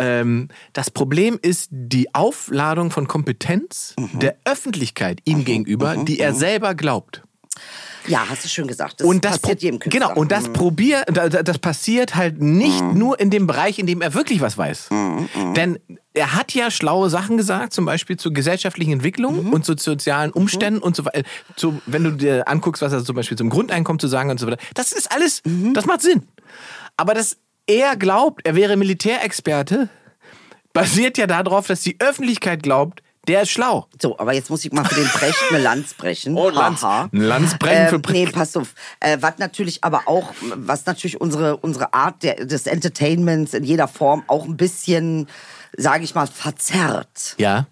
ähm, 0.00 0.48
das 0.72 0.90
Problem 0.90 1.38
ist 1.40 1.68
die 1.70 2.14
Aufladung 2.14 2.90
von 2.90 3.06
Kompetenz 3.06 3.94
Mhm. 3.98 4.18
der 4.20 4.36
Öffentlichkeit 4.44 5.20
ihm 5.24 5.44
gegenüber, 5.44 5.96
die 5.96 6.18
er 6.18 6.34
selber 6.34 6.74
glaubt. 6.74 7.22
ja, 8.06 8.24
hast 8.30 8.44
du 8.44 8.48
schön 8.48 8.66
gesagt. 8.66 9.00
Das 9.00 9.06
und 9.06 9.24
das 9.26 9.38
passiert 9.38 9.60
jedem 9.62 9.78
Künstler. 9.78 10.08
Genau, 10.08 10.18
und 10.18 10.32
das 10.32 10.48
Mhm. 10.48 10.52
probier, 10.54 11.02
da- 11.06 11.28
da- 11.28 11.42
das 11.42 11.58
passiert 11.58 12.14
halt 12.16 12.40
nicht 12.40 12.80
nur 12.82 13.20
in 13.20 13.28
dem 13.28 13.46
Bereich, 13.46 13.78
in 13.78 13.86
dem 13.86 14.00
er 14.00 14.14
wirklich 14.14 14.40
was 14.40 14.56
weiß. 14.56 14.88
Denn 15.54 15.78
er 16.14 16.34
hat 16.34 16.54
ja 16.54 16.70
schlaue 16.70 17.10
Sachen 17.10 17.36
gesagt, 17.36 17.74
zum 17.74 17.84
Beispiel 17.84 18.16
zu 18.16 18.32
gesellschaftlichen 18.32 18.92
Entwicklungen 18.92 19.52
und 19.52 19.66
zu 19.66 19.74
sozialen 19.76 20.30
Umständen 20.32 20.80
und 20.80 20.96
so 20.96 21.04
weiter. 21.04 21.22
Wenn 21.86 22.04
du 22.04 22.12
dir 22.12 22.48
anguckst, 22.48 22.80
was 22.80 22.92
er 22.92 23.04
zum 23.04 23.14
Beispiel 23.16 23.36
zum 23.36 23.50
Grundeinkommen 23.50 23.98
zu 24.00 24.08
sagen 24.08 24.30
und 24.30 24.40
so 24.40 24.46
weiter. 24.46 24.62
Das 24.74 24.92
ist 24.92 25.12
alles, 25.12 25.42
das 25.74 25.84
macht 25.84 26.00
Sinn. 26.00 26.22
Aber 26.96 27.12
dass 27.12 27.36
er 27.70 27.96
glaubt, 27.96 28.44
er 28.44 28.56
wäre 28.56 28.76
Militärexperte, 28.76 29.88
basiert 30.72 31.18
ja 31.18 31.26
darauf, 31.26 31.66
dass 31.68 31.82
die 31.82 31.96
Öffentlichkeit 32.00 32.62
glaubt, 32.62 33.02
der 33.28 33.42
ist 33.42 33.50
schlau. 33.50 33.86
So, 34.00 34.18
aber 34.18 34.32
jetzt 34.32 34.50
muss 34.50 34.64
ich 34.64 34.72
mal 34.72 34.84
für 34.84 34.96
den 34.96 35.08
Brecht 35.08 35.36
eine 35.50 35.60
Lanz 35.60 35.94
brechen. 35.94 36.34
Oh, 36.36 36.48
Lanz. 36.48 36.82
Lanz 37.12 37.58
brechen 37.58 37.88
für 37.88 37.96
ähm, 37.96 38.02
Brecht. 38.02 38.26
Nee, 38.26 38.32
pass 38.32 38.56
auf. 38.56 38.74
Äh, 38.98 39.18
was 39.20 39.38
natürlich 39.38 39.84
aber 39.84 40.02
auch, 40.06 40.32
was 40.56 40.86
natürlich 40.86 41.20
unsere, 41.20 41.58
unsere 41.58 41.94
Art 41.94 42.22
der, 42.22 42.46
des 42.46 42.66
Entertainments 42.66 43.54
in 43.54 43.62
jeder 43.62 43.88
Form 43.88 44.24
auch 44.26 44.46
ein 44.46 44.56
bisschen, 44.56 45.28
sage 45.76 46.02
ich 46.02 46.14
mal, 46.14 46.26
verzerrt, 46.26 47.36
Ja. 47.38 47.66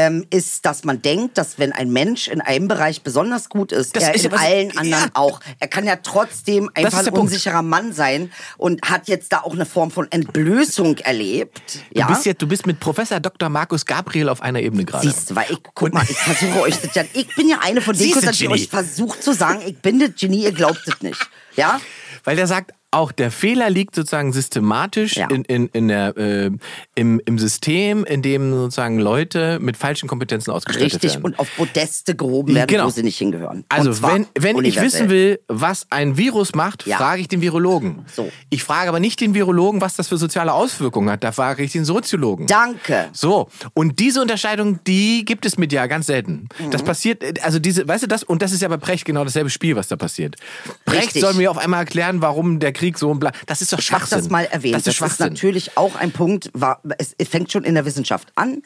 Ähm, 0.00 0.26
ist, 0.30 0.64
dass 0.64 0.84
man 0.84 1.02
denkt, 1.02 1.36
dass 1.36 1.58
wenn 1.58 1.72
ein 1.72 1.90
Mensch 1.90 2.28
in 2.28 2.40
einem 2.40 2.68
Bereich 2.68 3.02
besonders 3.02 3.48
gut 3.48 3.70
ist, 3.72 3.94
Das 3.96 4.04
er 4.04 4.14
ist 4.14 4.24
in 4.24 4.32
aber- 4.32 4.40
allen 4.42 4.70
anderen 4.78 5.04
ja. 5.04 5.10
auch. 5.14 5.40
Er 5.58 5.68
kann 5.68 5.84
ja 5.86 5.96
trotzdem 5.96 6.70
einfach 6.74 6.98
ein 6.98 7.04
der 7.04 7.10
Punkt. 7.12 7.26
unsicherer 7.32 7.62
Mann 7.62 7.92
sein 7.92 8.32
und 8.56 8.80
hat 8.88 9.08
jetzt 9.08 9.32
da 9.32 9.40
auch 9.42 9.52
eine 9.54 9.66
Form 9.66 9.90
von 9.90 10.10
Entblößung 10.10 10.98
erlebt. 10.98 11.60
Du, 11.92 12.00
Ja? 12.00 12.06
bist 12.06 12.24
jetzt, 12.26 12.40
du 12.40 12.46
bist 12.46 12.66
mit 12.66 12.80
Professor 12.80 13.20
Dr. 13.20 13.48
Markus 13.48 13.84
Gabriel 13.84 14.28
auf 14.28 14.40
einer 14.40 14.60
Ebene 14.60 14.84
gerade. 14.84 15.06
Siehst 15.06 15.30
du, 15.30 15.36
weil 15.36 15.46
ich, 15.50 15.58
guck 15.62 15.82
Und- 15.82 15.94
mal, 15.94 16.04
ich 16.08 16.16
versuche 16.16 16.60
euch 16.62 16.80
das 16.80 16.94
ja, 16.94 17.04
ich 17.12 17.34
bin 17.34 17.48
ja 17.48 17.58
eine 17.62 17.80
von 17.80 17.96
denen, 17.96 18.12
Siehst 18.14 18.26
du, 18.26 18.30
die 18.32 18.48
euch 18.48 18.68
versucht 18.68 19.22
zu 19.22 19.32
sagen, 19.34 19.60
ich 19.66 19.78
bin 19.78 19.98
das 19.98 20.10
Genie, 20.18 20.44
ihr 20.44 20.52
glaubt 20.52 20.80
es 20.86 21.00
nicht. 21.02 21.20
Ja? 21.56 21.80
Weil 22.24 22.36
der 22.36 22.46
sagt, 22.46 22.72
auch 22.92 23.12
der 23.12 23.30
Fehler 23.30 23.70
liegt 23.70 23.94
sozusagen 23.94 24.32
systematisch 24.32 25.16
Ja. 25.16 25.28
in, 25.30 25.44
in, 25.44 25.68
in 25.68 25.88
der, 25.88 26.16
äh, 26.16 26.50
im, 26.96 27.20
im 27.24 27.38
System, 27.38 28.04
in 28.04 28.20
dem 28.22 28.52
sozusagen 28.52 28.98
Leute 28.98 29.58
mit 29.60 29.76
falschen 29.76 30.08
Kompetenzen 30.08 30.50
ausgestattet 30.50 30.94
Richtig 30.94 31.12
werden. 31.14 31.22
und 31.24 31.38
auf 31.38 31.48
Podeste 31.56 32.16
gehoben 32.16 32.54
werden, 32.54 32.66
Genau. 32.68 32.86
wo 32.86 32.90
sie 32.90 33.02
nicht 33.04 33.18
hingehören. 33.18 33.64
Also 33.68 34.02
wenn, 34.02 34.26
wenn 34.38 34.64
ich 34.64 34.80
wissen 34.80 35.08
will, 35.08 35.40
was 35.46 35.86
ein 35.90 36.16
Virus 36.16 36.54
macht, 36.54 36.86
Ja. 36.86 36.96
frage 36.96 37.20
ich 37.20 37.28
den 37.28 37.40
Virologen. 37.42 38.04
So. 38.12 38.30
Ich 38.50 38.64
frage 38.64 38.88
aber 38.88 38.98
nicht 38.98 39.20
den 39.20 39.34
Virologen, 39.34 39.80
was 39.80 39.94
das 39.94 40.08
für 40.08 40.16
soziale 40.16 40.52
Auswirkungen 40.52 41.10
hat. 41.10 41.22
Da 41.22 41.30
frage 41.32 41.62
ich 41.62 41.70
den 41.72 41.84
Soziologen. 41.84 42.46
Danke. 42.48 43.08
So, 43.12 43.48
und 43.74 44.00
diese 44.00 44.20
Unterscheidung, 44.20 44.80
die 44.86 45.24
gibt 45.24 45.46
es 45.46 45.58
medial 45.58 45.86
ganz 45.88 46.06
selten. 46.06 46.48
Mhm. 46.58 46.70
Das 46.72 46.82
passiert, 46.82 47.42
also 47.44 47.58
diese, 47.60 47.86
weißt 47.86 48.02
du 48.02 48.06
das, 48.08 48.24
und 48.24 48.42
das 48.42 48.50
ist 48.52 48.62
ja 48.62 48.68
bei 48.68 48.76
Brecht 48.78 49.04
genau 49.04 49.22
dasselbe 49.22 49.50
Spiel, 49.50 49.76
was 49.76 49.86
da 49.88 49.96
passiert. 49.96 50.36
Brecht 50.84 51.04
Richtig. 51.06 51.22
soll 51.22 51.34
mir 51.34 51.50
auf 51.52 51.58
einmal 51.58 51.80
erklären, 51.80 52.20
warum 52.20 52.58
der 52.58 52.72
Krieg 52.80 52.98
so 52.98 53.10
und 53.10 53.20
bla. 53.20 53.30
Das 53.46 53.60
ist 53.60 53.72
doch 53.72 53.78
Ich 53.78 53.92
habe 53.92 54.00
Schwachsinn. 54.00 54.18
das 54.18 54.30
mal 54.30 54.44
erwähnt. 54.46 54.74
Das 54.74 54.86
ist 54.86 54.96
Schwachsinn. 54.96 55.28
natürlich 55.28 55.76
auch 55.76 55.94
ein 55.96 56.10
Punkt, 56.12 56.50
war, 56.54 56.80
es, 56.98 57.14
fängt 57.28 57.52
schon 57.52 57.64
in 57.64 57.74
der 57.74 57.84
Wissenschaft 57.84 58.28
an. 58.36 58.62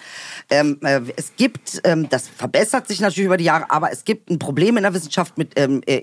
Ähm, 0.50 0.79
äh, 0.83 1.00
es 1.16 1.33
gibt, 1.37 1.81
ähm, 1.85 2.09
das 2.09 2.29
verbessert 2.29 2.87
sich 2.88 3.00
natürlich 3.00 3.27
über 3.27 3.37
die 3.37 3.44
Jahre, 3.44 3.70
aber 3.70 3.90
es 3.92 4.05
gibt 4.05 4.31
ein 4.31 4.38
Problem 4.38 4.77
in 4.77 4.85
der 4.85 4.94
Wissenschaft 4.94 5.37
mit 5.37 5.53
ähm, 5.57 5.83
äh, 5.87 5.98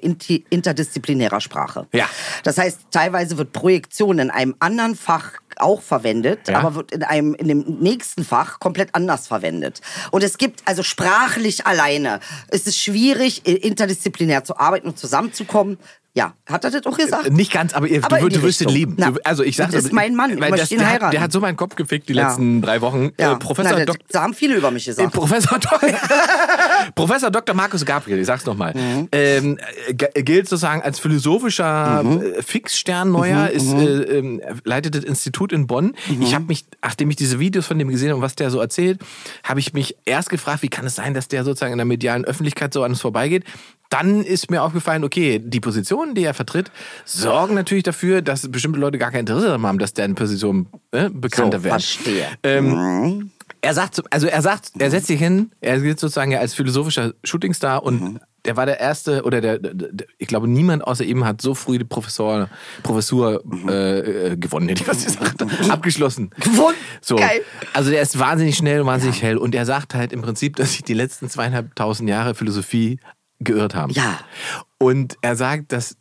interdisziplinärer 0.50 1.42
Sprache. 1.42 1.88
Ja. 1.94 2.08
Das 2.44 2.58
heißt, 2.58 2.80
teilweise 2.92 3.38
wird 3.38 3.54
Projektion 3.54 4.20
in 4.20 4.30
einem 4.30 4.56
anderen 4.60 4.96
Fach 4.96 5.32
auch 5.58 5.82
verwendet, 5.82 6.48
Ja. 6.48 6.60
aber 6.60 6.76
wird 6.76 6.92
in 6.92 7.04
einem 7.04 7.34
in 7.36 7.48
dem 7.48 7.60
nächsten 7.80 8.24
Fach 8.24 8.60
komplett 8.60 8.96
anders 8.96 9.28
verwendet. 9.28 9.82
Und 10.12 10.24
es 10.24 10.38
gibt 10.38 10.62
also 10.66 10.82
sprachlich 10.84 11.66
alleine 11.68 12.20
ist 12.50 12.68
es 12.68 12.78
schwierig 12.78 13.46
äh, 13.48 13.54
interdisziplinär 13.54 14.44
zu 14.44 14.58
arbeiten 14.58 14.88
und 14.88 14.98
zusammenzukommen. 14.98 15.78
Ja, 16.14 16.34
hat 16.46 16.66
er 16.66 16.72
das 16.72 16.86
auch 16.86 16.98
gesagt? 16.98 17.32
Nicht 17.32 17.54
ganz, 17.54 17.74
aber, 17.74 17.88
ihr, 17.88 18.04
Aber 18.04 18.20
du, 18.20 18.28
du 18.28 18.42
wirst 18.42 18.60
ihn 18.60 18.68
Richtung. 18.68 18.74
lieben. 18.74 18.96
Na, 18.98 19.14
also 19.24 19.44
ich 19.44 19.56
sag 19.56 19.72
das 19.72 19.86
ist 19.86 19.94
mein 19.94 20.14
Mann, 20.14 20.32
ich 20.34 20.42
weil 20.42 20.52
das, 20.52 20.70
ihn 20.70 20.80
der, 20.80 20.90
hat, 21.02 21.14
der 21.14 21.22
hat 21.22 21.32
so 21.32 21.40
meinen 21.40 21.56
Kopf 21.56 21.76
gefickt 21.76 22.10
die 22.10 22.14
Ja. 22.14 22.28
letzten 22.28 22.62
drei 22.62 22.82
Wochen. 22.82 23.12
Ja. 23.18 23.34
Äh, 23.34 23.36
Professor 23.38 23.78
Na, 23.80 23.86
das, 23.86 23.96
da 24.10 24.22
haben 24.24 24.34
viele 24.34 24.56
über 24.56 24.72
mich 24.72 24.86
äh, 24.88 24.92
gesagt. 24.92 25.14
Professor, 25.14 25.58
Dok 25.58 25.80
Professor 26.96 27.32
Dr. 27.32 27.56
Markus 27.56 27.86
Gabriel, 27.86 28.20
ich 28.20 28.26
sag's 28.28 28.46
nochmal, 28.46 28.74
Mhm. 28.76 29.08
ähm, 29.14 29.58
äh, 29.88 30.24
gilt 30.24 30.50
sozusagen 30.50 30.82
als 30.82 31.00
philosophischer 31.00 32.04
Mhm. 32.04 32.22
äh, 32.22 32.42
Fixstern 32.42 33.10
neuer, 33.12 33.50
ist, 33.50 33.72
äh, 33.72 34.18
ähm, 34.18 34.42
leitet 34.66 34.96
das 34.96 35.06
Institut 35.06 35.54
in 35.54 35.66
Bonn. 35.68 35.94
Mhm. 36.10 36.22
Ich 36.22 36.36
habe 36.36 36.46
mich, 36.46 36.66
nachdem 36.84 37.10
ich 37.10 37.16
diese 37.16 37.40
Videos 37.40 37.66
von 37.68 37.80
dem 37.80 37.88
gesehen 37.90 38.10
habe 38.10 38.18
und 38.18 38.22
was 38.22 38.36
der 38.36 38.50
so 38.52 38.60
erzählt, 38.60 39.00
habe 39.44 39.60
ich 39.62 39.74
mich 39.74 39.96
erst 40.06 40.30
gefragt, 40.30 40.62
wie 40.62 40.68
kann 40.70 40.86
es 40.86 40.96
sein, 40.96 41.14
dass 41.14 41.28
der 41.30 41.44
sozusagen 41.46 41.72
in 41.72 41.78
der 41.78 41.86
medialen 41.86 42.26
Öffentlichkeit 42.26 42.74
so 42.74 42.84
an 42.84 42.92
uns 42.92 43.02
vorbeigeht. 43.02 43.46
Dann 43.92 44.24
ist 44.24 44.50
mir 44.50 44.64
aufgefallen, 44.64 45.04
okay, 45.04 45.40
die 45.44 45.60
Positionen, 45.60 46.16
die 46.16 46.24
er 46.24 46.34
vertritt, 46.34 46.72
sorgen 47.06 47.54
natürlich 47.56 47.84
dafür, 47.84 48.22
dass 48.24 48.50
bestimmte 48.50 48.80
Leute 48.80 48.98
gar 48.98 49.12
kein 49.12 49.20
Interesse 49.22 49.48
daran 49.48 49.64
haben, 49.64 49.78
dass 49.80 49.94
deren 49.94 50.16
Positionen 50.16 50.68
äh, 50.92 51.10
bekannter 51.10 51.60
So, 51.60 51.64
werden. 51.66 51.74
verstehe. 51.82 52.26
Ähm, 52.44 53.32
er 53.60 53.74
sagt, 53.74 53.96
so- 53.96 54.04
also 54.10 54.28
er 54.28 54.42
sagt, 54.42 54.72
er 54.80 54.90
setzt 54.90 55.08
sich 55.08 55.20
hin, 55.20 55.52
er 55.60 55.80
gilt 55.82 56.00
sozusagen 56.00 56.32
ja 56.32 56.40
als 56.40 56.54
philosophischer 56.54 57.14
Shootingstar 57.26 57.84
und 57.84 58.02
Mhm. 58.02 58.20
der 58.46 58.56
war 58.56 58.66
der 58.66 58.80
erste 58.80 59.24
oder 59.24 59.42
der, 59.42 59.60
der, 59.60 59.74
der, 59.74 60.08
ich 60.18 60.28
glaube 60.30 60.48
niemand 60.48 60.84
außer 60.88 61.04
ihm 61.04 61.26
hat 61.26 61.42
so 61.42 61.54
früh 61.54 61.78
die 61.78 61.84
Professor, 61.84 62.48
Professur 62.84 63.42
Mhm. 63.44 63.68
äh, 63.70 64.00
äh, 64.00 64.38
gewonnen, 64.38 64.70
hätte 64.70 64.84
ich 64.84 64.88
was 64.88 65.04
gesagt, 65.04 65.44
abgeschlossen. 65.70 66.32
Gewonnen? 66.40 66.78
So. 67.02 67.18
Geil. 67.18 67.42
Also 67.74 67.92
der 67.92 68.02
ist 68.02 68.18
wahnsinnig 68.18 68.56
schnell 68.56 68.80
und 68.82 68.88
wahnsinnig 68.88 69.22
hell 69.22 69.38
und 69.38 69.54
er 69.54 69.66
sagt 69.66 69.96
halt 69.96 70.14
im 70.14 70.22
Prinzip, 70.22 70.56
dass 70.56 70.72
sich 70.72 70.84
die 70.84 70.94
letzten 70.94 71.30
zweieinhalbtausend 71.30 72.10
Jahre 72.10 72.36
Philosophie 72.36 73.00
geirrt 73.44 73.76
haben. 73.76 73.92
Ja. 73.94 74.20
Und 74.78 75.18
er 75.22 75.36
sagt, 75.36 75.72
dass 75.72 75.98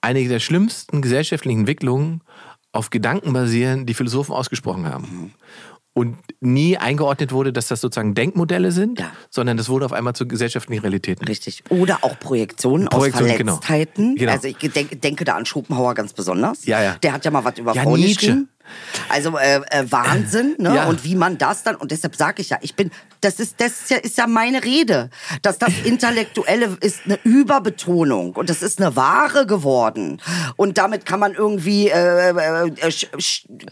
einige 0.00 0.28
der 0.28 0.40
schlimmsten 0.40 1.02
gesellschaftlichen 1.02 1.60
Entwicklungen 1.60 2.22
auf 2.72 2.90
Gedanken 2.90 3.32
basieren, 3.32 3.86
die 3.86 3.94
Philosophen 3.94 4.34
ausgesprochen 4.34 4.86
haben. 4.86 5.04
Mhm. 5.10 5.30
Und 5.94 6.16
nie 6.40 6.76
eingeordnet 6.76 7.32
wurde, 7.32 7.52
dass 7.52 7.66
das 7.66 7.80
sozusagen 7.80 8.14
Denkmodelle 8.14 8.70
sind, 8.70 9.00
Ja. 9.00 9.10
sondern 9.30 9.56
das 9.56 9.68
wurde 9.68 9.84
auf 9.84 9.92
einmal 9.92 10.14
zu 10.14 10.28
gesellschaftlichen 10.28 10.80
Realitäten. 10.82 11.24
Richtig. 11.26 11.64
Oder 11.70 12.04
auch 12.04 12.16
Projektionen 12.20 12.86
Projektionen, 12.88 13.32
aus 13.32 13.38
genau. 13.38 13.56
Verletztheiten. 13.56 14.14
Genau. 14.14 14.30
Also 14.30 14.46
ich 14.46 14.58
denke, 14.58 14.94
denke 14.94 15.24
da 15.24 15.34
an 15.34 15.44
Schopenhauer 15.44 15.94
ganz 15.94 16.12
besonders. 16.12 16.66
Ja, 16.66 16.80
ja. 16.80 16.94
Der 17.02 17.12
hat 17.14 17.24
ja 17.24 17.32
mal 17.32 17.44
was 17.44 17.58
über 17.58 17.74
Ja, 17.74 17.84
Nietzsche. 17.84 18.14
geschrieben. 18.14 18.48
Also 19.08 19.36
äh, 19.36 19.60
äh, 19.70 19.90
Wahnsinn, 19.90 20.54
ne? 20.58 20.74
Ja. 20.74 20.88
Und 20.88 21.04
wie 21.04 21.14
man 21.14 21.38
das 21.38 21.62
dann, 21.62 21.76
und 21.76 21.90
deshalb 21.90 22.16
sage 22.16 22.42
ich 22.42 22.50
ja, 22.50 22.58
ich 22.60 22.74
bin, 22.74 22.90
das 23.20 23.40
ist, 23.40 23.60
das 23.60 23.72
ist 23.72 23.90
ja, 23.90 23.96
ist 23.98 24.18
ja 24.18 24.26
meine 24.26 24.64
Rede, 24.64 25.10
dass 25.42 25.58
das 25.58 25.72
Intellektuelle 25.84 26.76
ist 26.80 27.00
eine 27.04 27.18
Überbetonung 27.24 28.32
und 28.32 28.50
das 28.50 28.62
ist 28.62 28.80
eine 28.80 28.96
Ware 28.96 29.46
geworden. 29.46 30.20
Und 30.56 30.78
damit 30.78 31.06
kann 31.06 31.20
man 31.20 31.34
irgendwie 31.34 31.88
äh, 31.88 32.30
äh, 32.30 32.68
äh, 32.68 32.92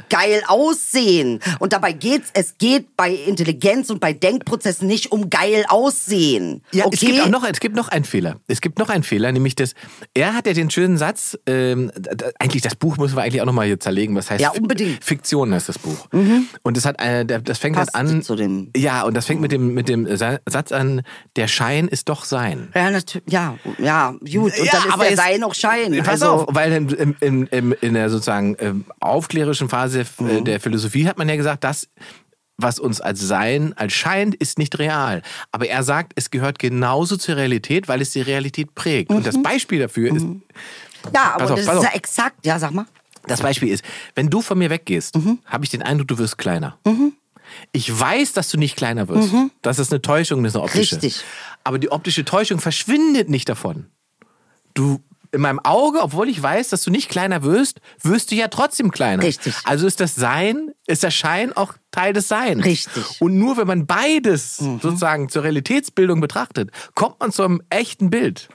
geil 0.08 0.42
aussehen. 0.46 1.40
Und 1.58 1.72
dabei 1.72 1.92
geht's, 1.92 2.30
es 2.32 2.58
geht 2.58 2.96
bei 2.96 3.12
Intelligenz 3.12 3.90
und 3.90 4.00
bei 4.00 4.12
Denkprozessen 4.12 4.86
nicht 4.86 5.12
um 5.12 5.30
geil 5.30 5.64
aussehen. 5.68 6.62
Ja, 6.72 6.86
okay? 6.86 6.94
es 6.94 7.00
gibt 7.00 7.20
auch 7.20 7.28
noch, 7.28 7.44
es 7.44 7.60
gibt 7.60 7.76
noch 7.76 7.88
einen 7.88 8.04
Fehler. 8.04 8.36
Es 8.46 8.60
gibt 8.60 8.78
noch 8.78 8.88
einen 8.88 9.02
Fehler, 9.02 9.32
nämlich 9.32 9.54
das, 9.54 9.74
er 10.14 10.34
hat 10.34 10.46
ja 10.46 10.52
den 10.52 10.70
schönen 10.70 10.98
Satz, 10.98 11.38
ähm, 11.46 11.90
eigentlich 12.38 12.62
das 12.62 12.74
Buch 12.74 12.96
müssen 12.96 13.16
wir 13.16 13.22
eigentlich 13.22 13.40
auch 13.40 13.46
nochmal 13.46 13.66
hier 13.66 13.80
zerlegen, 13.80 14.14
was 14.16 14.30
heißt 14.30 14.40
Ja, 14.40 14.50
unbedingt. 14.50 14.85
Mhm. 14.86 14.98
Fiktion 15.00 15.52
heißt 15.54 15.68
das 15.68 15.78
Buch. 15.78 16.08
Und 16.12 16.76
das 16.76 16.84
hat 16.84 17.00
äh, 17.02 17.24
das 17.24 17.58
fängt 17.58 17.76
Passt 17.76 17.94
halt 17.94 18.08
an. 18.08 18.22
zu 18.22 18.36
dem- 18.36 18.70
ja, 18.76 19.02
und 19.02 19.14
das 19.14 19.26
fängt 19.26 19.40
mit 19.40 19.52
dem, 19.52 19.74
mit 19.74 19.88
dem 19.88 20.16
Sa- 20.16 20.38
Satz 20.46 20.72
an, 20.72 21.02
der 21.36 21.48
Schein 21.48 21.88
ist 21.88 22.08
doch 22.08 22.24
sein. 22.24 22.68
ja, 22.74 22.90
natürlich, 22.90 23.30
ja, 23.30 23.56
ja, 23.78 24.10
gut. 24.12 24.22
Und 24.32 24.56
Ja, 24.58 24.72
dann 24.72 24.88
ist 24.88 24.92
aber 24.94 25.04
der 25.04 25.16
Sein 25.16 25.42
auch 25.44 25.54
Schein. 25.54 25.96
Pass 25.98 26.22
also, 26.22 26.26
auf, 26.30 26.46
weil 26.50 26.72
in, 26.72 27.14
in, 27.20 27.46
in, 27.48 27.72
in, 27.72 27.94
der 27.94 28.10
sozusagen 28.10 28.56
ähm, 28.58 28.84
aufklärischen 29.00 29.68
Phase 29.68 30.04
Mhm. 30.18 30.28
äh, 30.28 30.42
der 30.42 30.60
Philosophie 30.60 31.06
hat 31.06 31.18
man 31.18 31.28
ja 31.28 31.36
gesagt, 31.36 31.64
das, 31.64 31.88
was 32.58 32.78
uns 32.78 33.00
als 33.02 33.20
Sein, 33.20 33.74
als 33.76 33.92
scheint, 33.92 34.34
ist 34.34 34.58
nicht 34.58 34.78
real. 34.78 35.20
Aber 35.52 35.68
er 35.68 35.82
sagt, 35.82 36.12
es 36.16 36.30
gehört 36.30 36.58
genauso 36.58 37.16
zur 37.18 37.36
Realität, 37.36 37.86
weil 37.88 38.00
es 38.00 38.10
die 38.12 38.22
Realität 38.22 38.74
prägt. 38.74 39.10
Und 39.10 39.18
Mhm. 39.18 39.22
das 39.24 39.42
Beispiel 39.42 39.78
dafür 39.80 40.14
ist, 40.16 40.24
Ja, 41.14 41.34
aber 41.34 41.44
auf, 41.44 41.50
das 41.50 41.60
ist 41.60 41.82
ja 41.82 41.90
exakt. 41.92 42.44
Ja, 42.46 42.58
sag 42.58 42.72
mal. 42.72 42.86
Das 43.26 43.40
Beispiel 43.42 43.68
ist, 43.70 43.84
wenn 44.14 44.30
du 44.30 44.40
von 44.42 44.58
mir 44.58 44.70
weggehst, 44.70 45.16
Mhm. 45.16 45.38
habe 45.46 45.64
ich 45.64 45.70
den 45.70 45.82
Eindruck, 45.82 46.08
du 46.08 46.18
wirst 46.18 46.38
kleiner. 46.38 46.78
Ich 47.72 47.98
weiß, 47.98 48.32
dass 48.32 48.48
du 48.50 48.58
nicht 48.58 48.76
kleiner 48.76 49.08
wirst. 49.08 49.32
Das 49.62 49.78
ist 49.78 49.92
eine 49.92 50.02
Täuschung, 50.02 50.42
das 50.42 50.52
ist 50.52 50.56
eine 50.56 50.64
optische. 50.64 50.96
Mhm. 50.96 51.00
Richtig. 51.02 51.24
Aber 51.64 51.78
die 51.78 51.90
optische 51.90 52.24
Täuschung 52.24 52.60
verschwindet 52.60 53.28
nicht 53.28 53.48
davon. 53.48 53.86
Du 54.74 55.00
in 55.32 55.40
meinem 55.40 55.58
Auge, 55.58 56.00
obwohl 56.00 56.28
ich 56.28 56.40
weiß, 56.40 56.68
dass 56.68 56.82
du 56.84 56.90
nicht 56.90 57.08
kleiner 57.08 57.42
wirst, 57.42 57.80
wirst 58.00 58.30
du 58.30 58.36
ja 58.36 58.48
trotzdem 58.48 58.90
kleiner. 58.90 59.22
Richtig. 59.22 59.54
Also 59.64 59.86
ist 59.86 60.00
das 60.00 60.14
Sein, 60.14 60.70
ist 60.86 61.02
der 61.02 61.10
Schein 61.10 61.52
auch 61.52 61.74
Teil 61.90 62.12
des 62.12 62.28
Seins. 62.28 62.64
Richtig. 62.64 63.04
Mhm. 63.20 63.26
Und 63.26 63.38
nur 63.38 63.56
wenn 63.56 63.66
man 63.66 63.86
beides 63.86 64.56
sozusagen 64.56 65.28
zur 65.28 65.42
Realitätsbildung 65.42 66.20
betrachtet, 66.20 66.70
kommt 66.94 67.20
man 67.20 67.32
zu 67.32 67.42
einem 67.42 67.60
echten 67.70 68.08
Bild. 68.08 68.48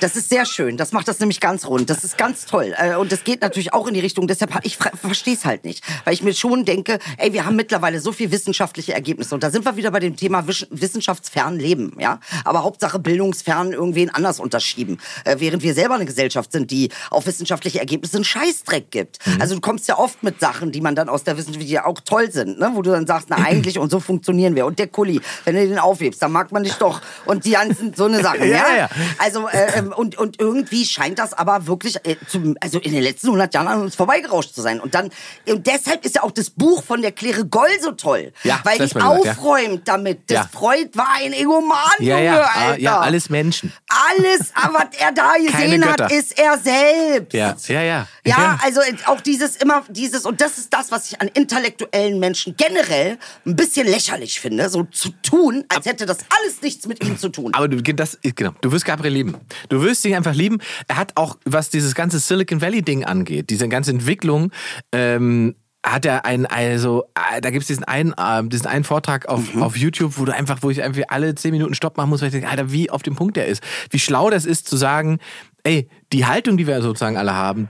Das 0.00 0.16
ist 0.16 0.28
sehr 0.28 0.46
schön. 0.46 0.76
Das 0.76 0.92
macht 0.92 1.08
das 1.08 1.20
nämlich 1.20 1.40
ganz 1.40 1.66
rund. 1.66 1.90
Das 1.90 2.04
ist 2.04 2.18
ganz 2.18 2.46
toll. 2.46 2.74
Äh, 2.76 2.94
Und 2.96 3.12
das 3.12 3.24
geht 3.24 3.42
natürlich 3.42 3.72
auch 3.72 3.86
in 3.86 3.94
die 3.94 4.00
Richtung. 4.00 4.26
Deshalb, 4.26 4.52
ich 4.62 4.76
verstehe 4.76 5.34
es 5.34 5.44
halt 5.44 5.64
nicht. 5.64 5.84
Weil 6.04 6.14
ich 6.14 6.22
mir 6.22 6.34
schon 6.34 6.64
denke, 6.64 6.98
ey, 7.18 7.32
wir 7.32 7.44
haben 7.46 7.56
mittlerweile 7.56 8.00
so 8.00 8.12
viel 8.12 8.30
wissenschaftliche 8.30 8.94
Ergebnisse. 8.94 9.34
Und 9.34 9.42
da 9.42 9.50
sind 9.50 9.64
wir 9.64 9.76
wieder 9.76 9.90
bei 9.90 10.00
dem 10.00 10.16
Thema 10.16 10.44
wissenschaftsfern 10.46 11.58
Leben. 11.58 11.96
Ja? 11.98 12.20
Aber 12.44 12.62
Hauptsache 12.64 12.98
bildungsfern 12.98 13.72
irgendwen 13.72 14.10
anders 14.10 14.40
unterschieben. 14.40 14.98
Äh, 15.24 15.36
Während 15.38 15.62
wir 15.62 15.74
selber 15.74 15.94
eine 15.94 16.04
Gesellschaft 16.06 16.52
sind, 16.52 16.70
die 16.70 16.90
auf 17.10 17.26
wissenschaftliche 17.26 17.78
Ergebnisse 17.80 18.16
einen 18.16 18.24
Scheißdreck 18.24 18.90
gibt. 18.90 19.18
Also 19.40 19.54
du 19.54 19.60
kommst 19.60 19.88
ja 19.88 19.98
oft 19.98 20.22
mit 20.22 20.40
Sachen, 20.40 20.72
die 20.72 20.80
man 20.80 20.94
dann 20.94 21.08
aus 21.08 21.24
der 21.24 21.36
Wissenschaft, 21.36 21.64
die 21.64 21.70
ja 21.70 21.86
auch 21.86 22.00
toll 22.00 22.30
sind. 22.30 22.58
Ne? 22.58 22.70
Wo 22.74 22.82
du 22.82 22.90
dann 22.90 23.06
sagst, 23.06 23.28
na 23.30 23.36
eigentlich, 23.44 23.78
und 23.78 23.90
so 23.90 24.00
funktionieren 24.00 24.54
wir. 24.56 24.66
Und 24.66 24.78
der 24.78 24.88
Kuli, 24.88 25.20
wenn 25.44 25.54
du 25.54 25.66
den 25.66 25.78
aufhebst, 25.78 26.22
dann 26.22 26.32
mag 26.32 26.52
man 26.52 26.62
dich 26.62 26.74
doch. 26.74 27.00
Und 27.26 27.44
die 27.44 27.52
ganzen, 27.52 27.94
so 27.94 28.04
eine 28.04 28.22
Sachen. 28.22 28.44
Ja, 28.54 28.68
ja, 28.68 28.76
ja. 28.76 28.88
Also 29.18 29.48
äh, 29.54 29.78
ähm, 29.78 29.92
und 29.96 30.18
und 30.18 30.40
irgendwie 30.40 30.84
scheint 30.84 31.18
das 31.18 31.32
aber 31.32 31.66
wirklich 31.66 31.96
äh, 32.04 32.16
zum, 32.28 32.56
also 32.60 32.78
in 32.78 32.92
den 32.92 33.02
letzten 33.02 33.28
100 33.28 33.54
Jahren 33.54 33.68
an 33.68 33.80
uns 33.82 33.94
vorbeigerauscht 33.94 34.54
zu 34.54 34.60
sein. 34.62 34.80
Und 34.80 34.94
dann 34.94 35.10
und 35.46 35.66
deshalb 35.66 36.04
ist 36.04 36.16
ja 36.16 36.22
auch 36.22 36.30
das 36.32 36.50
Buch 36.50 36.82
von 36.82 37.02
der 37.02 37.12
Claire 37.12 37.44
Goll 37.44 37.68
so 37.80 37.92
toll, 37.92 38.32
Ja, 38.42 38.60
weil 38.64 38.78
die 38.78 38.84
gesagt, 38.84 39.02
ja. 39.04 39.08
aufräumt 39.10 39.86
damit. 39.88 40.30
Das 40.30 40.34
Ja. 40.36 40.48
Freud 40.52 40.90
war 40.94 41.08
ein 41.18 41.32
Egoman, 41.32 41.78
Ja, 42.00 42.16
Junge, 42.18 42.24
ja, 42.24 42.42
ah, 42.42 42.60
Alter. 42.68 42.80
ja, 42.80 43.00
alles 43.00 43.30
Menschen. 43.30 43.72
Alles, 43.88 44.52
aber 44.54 44.74
was 44.74 44.98
er 44.98 45.12
da 45.12 45.32
gesehen 45.38 45.84
hat, 45.86 46.10
ist 46.12 46.38
er 46.38 46.58
selbst. 46.58 47.32
Ja, 47.34 47.56
ja, 47.68 47.82
ja. 47.82 48.08
Ja, 48.26 48.58
also 48.62 48.80
auch 49.06 49.20
dieses 49.20 49.56
immer 49.56 49.84
dieses 49.90 50.24
und 50.24 50.40
das 50.40 50.58
ist 50.58 50.72
das, 50.72 50.90
was 50.90 51.10
ich 51.10 51.20
an 51.20 51.28
intellektuellen 51.28 52.18
Menschen 52.18 52.56
generell 52.56 53.18
ein 53.44 53.54
bisschen 53.54 53.86
lächerlich 53.86 54.40
finde, 54.40 54.68
so 54.70 54.84
zu 54.84 55.10
tun, 55.22 55.64
als 55.68 55.86
hätte 55.86 56.06
das 56.06 56.18
alles 56.38 56.62
nichts 56.62 56.86
mit 56.86 57.04
ihm 57.04 57.18
zu 57.18 57.28
tun. 57.28 57.52
Aber 57.54 57.68
du, 57.68 57.82
das, 57.82 58.18
genau, 58.22 58.52
du 58.60 58.72
wirst 58.72 58.86
Gabriel 58.86 59.12
lieben. 59.12 59.36
Du 59.68 59.82
wirst 59.82 60.04
ihn 60.04 60.14
einfach 60.14 60.34
lieben. 60.34 60.58
Er 60.88 60.96
hat 60.96 61.12
auch, 61.16 61.36
was 61.44 61.68
dieses 61.68 61.94
ganze 61.94 62.18
Silicon 62.18 62.60
Valley-Ding 62.60 63.04
angeht, 63.04 63.50
diese 63.50 63.68
ganze 63.68 63.90
Entwicklung, 63.90 64.52
ähm, 64.92 65.54
hat 65.84 66.06
er 66.06 66.24
einen, 66.24 66.46
also, 66.46 67.04
äh, 67.14 67.42
da 67.42 67.50
gibt's 67.50 67.66
diesen 67.66 67.84
einen, 67.84 68.14
äh, 68.14 68.42
diesen 68.44 68.66
einen 68.66 68.84
Vortrag 68.84 69.26
auf, 69.26 69.54
auf 69.56 69.76
YouTube, 69.76 70.14
wo 70.16 70.24
du 70.24 70.32
einfach, 70.32 70.62
wo 70.62 70.70
ich 70.70 70.82
einfach 70.82 71.02
alle 71.08 71.34
zehn 71.34 71.50
Minuten 71.50 71.74
Stopp 71.74 71.98
machen 71.98 72.08
muss, 72.08 72.22
weil 72.22 72.28
ich 72.28 72.32
denke, 72.32 72.48
Alter, 72.48 72.72
wie 72.72 72.88
auf 72.88 73.02
dem 73.02 73.16
Punkt 73.16 73.36
er 73.36 73.46
ist. 73.46 73.62
Wie 73.90 73.98
schlau 73.98 74.30
das 74.30 74.46
ist 74.46 74.66
zu 74.66 74.78
sagen, 74.78 75.18
ey, 75.62 75.88
die 76.12 76.24
Haltung, 76.24 76.56
die 76.56 76.66
wir 76.66 76.80
sozusagen 76.80 77.18
alle 77.18 77.34
haben, 77.34 77.68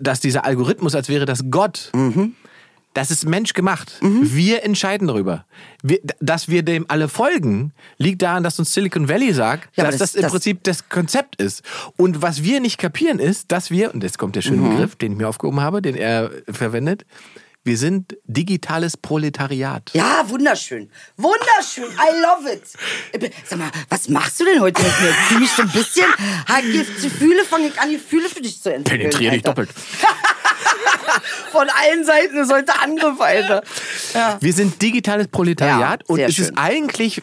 dass 0.00 0.20
dieser 0.20 0.44
Algorithmus, 0.44 0.94
als 0.94 1.08
wäre 1.08 1.24
das 1.26 1.44
Gott, 1.50 1.90
das 2.94 3.10
ist 3.12 3.24
menschgemacht. 3.24 3.98
Wir 4.00 4.64
entscheiden 4.64 5.06
darüber. 5.06 5.44
Wir, 5.82 6.00
dass 6.20 6.48
wir 6.48 6.62
dem 6.64 6.86
alle 6.88 7.08
folgen, 7.08 7.72
liegt 7.98 8.20
daran, 8.22 8.42
dass 8.42 8.58
uns 8.58 8.74
Silicon 8.74 9.08
Valley 9.08 9.32
sagt, 9.32 9.68
Ja, 9.76 9.84
dass 9.84 9.96
das, 9.98 10.12
das- 10.12 10.14
im 10.16 10.22
das- 10.22 10.32
Prinzip 10.32 10.64
das 10.64 10.88
Konzept 10.88 11.40
ist. 11.40 11.62
Und 11.96 12.20
was 12.20 12.42
wir 12.42 12.60
nicht 12.60 12.78
kapieren 12.78 13.18
ist, 13.20 13.52
dass 13.52 13.70
wir, 13.70 13.94
und 13.94 14.02
jetzt 14.02 14.18
kommt 14.18 14.34
der 14.36 14.42
schöne 14.42 14.68
Begriff, 14.68 14.96
den 14.96 15.12
ich 15.12 15.18
mir 15.18 15.28
aufgehoben 15.28 15.60
habe, 15.60 15.80
den 15.82 15.94
er 15.94 16.30
verwendet, 16.50 17.04
wir 17.62 17.76
sind 17.76 18.16
digitales 18.24 18.96
Proletariat. 18.96 19.90
Ja, 19.92 20.24
wunderschön. 20.28 20.90
Wunderschön. 21.16 21.84
I 21.92 22.20
love 22.22 22.50
it. 22.52 22.62
Sag 23.44 23.58
mal, 23.58 23.70
was 23.90 24.08
machst 24.08 24.40
du 24.40 24.44
denn 24.46 24.60
heute 24.60 24.82
mit 24.82 24.90
mir? 25.00 25.12
Fühl 25.28 25.40
mich 25.40 25.50
so 25.50 25.62
ein 25.62 25.70
bisschen. 25.70 26.06
Halt, 26.48 26.64
Gefühle, 27.02 27.44
fange 27.44 27.68
ich 27.68 27.78
an, 27.80 27.90
Gefühle 27.90 28.28
für 28.28 28.40
dich 28.40 28.62
zu 28.62 28.72
entwickeln. 28.72 29.00
Penetriere 29.10 29.32
dich 29.34 29.42
doppelt. 29.42 29.70
Von 31.52 31.66
allen 31.68 32.04
Seiten 32.04 32.36
ist 32.38 32.52
heute 32.52 32.78
Angriff, 32.80 33.20
Alter. 33.20 33.62
Ja. 34.14 34.38
Wir 34.40 34.52
sind 34.52 34.80
digitales 34.80 35.28
Proletariat 35.28 36.00
Ja, 36.02 36.06
und 36.14 36.20
es 36.20 36.38
ist 36.38 36.46
schön. 36.48 36.56
eigentlich 36.56 37.22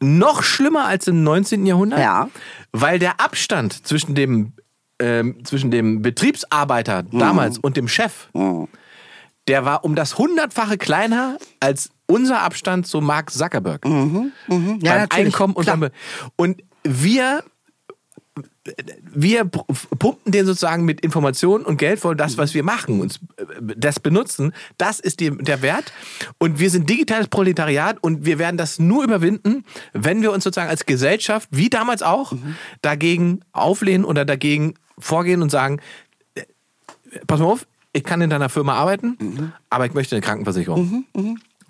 noch 0.00 0.42
schlimmer 0.42 0.86
als 0.86 1.06
im 1.06 1.22
19. 1.22 1.64
Jahrhundert, 1.64 2.00
Ja. 2.00 2.28
weil 2.72 2.98
der 2.98 3.20
Abstand 3.20 3.86
zwischen 3.86 4.14
dem, 4.14 4.52
ähm, 4.98 5.44
zwischen 5.44 5.70
dem 5.70 6.02
Betriebsarbeiter 6.02 7.04
Mhm. 7.04 7.18
damals 7.18 7.58
und 7.58 7.76
dem 7.76 7.88
Chef, 7.88 8.28
der 9.48 9.64
war 9.64 9.84
um 9.84 9.94
das 9.94 10.18
hundertfache 10.18 10.78
kleiner 10.78 11.38
als 11.60 11.90
unser 12.06 12.40
Abstand 12.40 12.86
zu 12.86 13.00
Mark 13.00 13.30
Zuckerberg. 13.30 13.84
Ja, 14.82 15.06
beim. 15.06 15.08
Einkommen 15.10 15.54
und, 15.54 15.66
beim, 15.66 15.88
und 16.36 16.62
wir 16.84 17.42
wir 19.12 19.44
pumpen 19.44 20.32
den 20.32 20.46
sozusagen 20.46 20.84
mit 20.84 21.00
Informationen 21.00 21.64
und 21.64 21.78
Geld 21.78 21.98
voll, 21.98 22.14
das, 22.14 22.38
was 22.38 22.54
wir 22.54 22.62
machen, 22.62 23.00
uns 23.00 23.18
das 23.58 23.98
benutzen, 23.98 24.52
das 24.78 25.00
ist 25.00 25.20
die, 25.20 25.30
der 25.30 25.62
Wert. 25.62 25.92
Und 26.38 26.60
wir 26.60 26.70
sind 26.70 26.88
digitales 26.88 27.26
Proletariat 27.26 27.98
und 28.00 28.24
wir 28.24 28.38
werden 28.38 28.56
das 28.56 28.78
nur 28.78 29.02
überwinden, 29.02 29.64
wenn 29.92 30.22
wir 30.22 30.32
uns 30.32 30.44
sozusagen 30.44 30.70
als 30.70 30.86
Gesellschaft, 30.86 31.48
wie 31.50 31.70
damals 31.70 32.02
auch, 32.02 32.32
dagegen 32.82 33.40
auflehnen 33.52 34.04
oder 34.04 34.24
dagegen 34.24 34.74
vorgehen 34.98 35.42
und 35.42 35.50
sagen, 35.50 35.80
äh, 36.34 36.44
pass 37.26 37.40
mal 37.40 37.46
auf, 37.46 37.66
ich 37.92 38.04
kann 38.04 38.20
in 38.20 38.30
deiner 38.30 38.48
Firma 38.48 38.74
arbeiten, 38.74 39.52
aber 39.70 39.86
ich 39.86 39.94
möchte 39.94 40.14
eine 40.16 40.22
Krankenversicherung. 40.22 41.04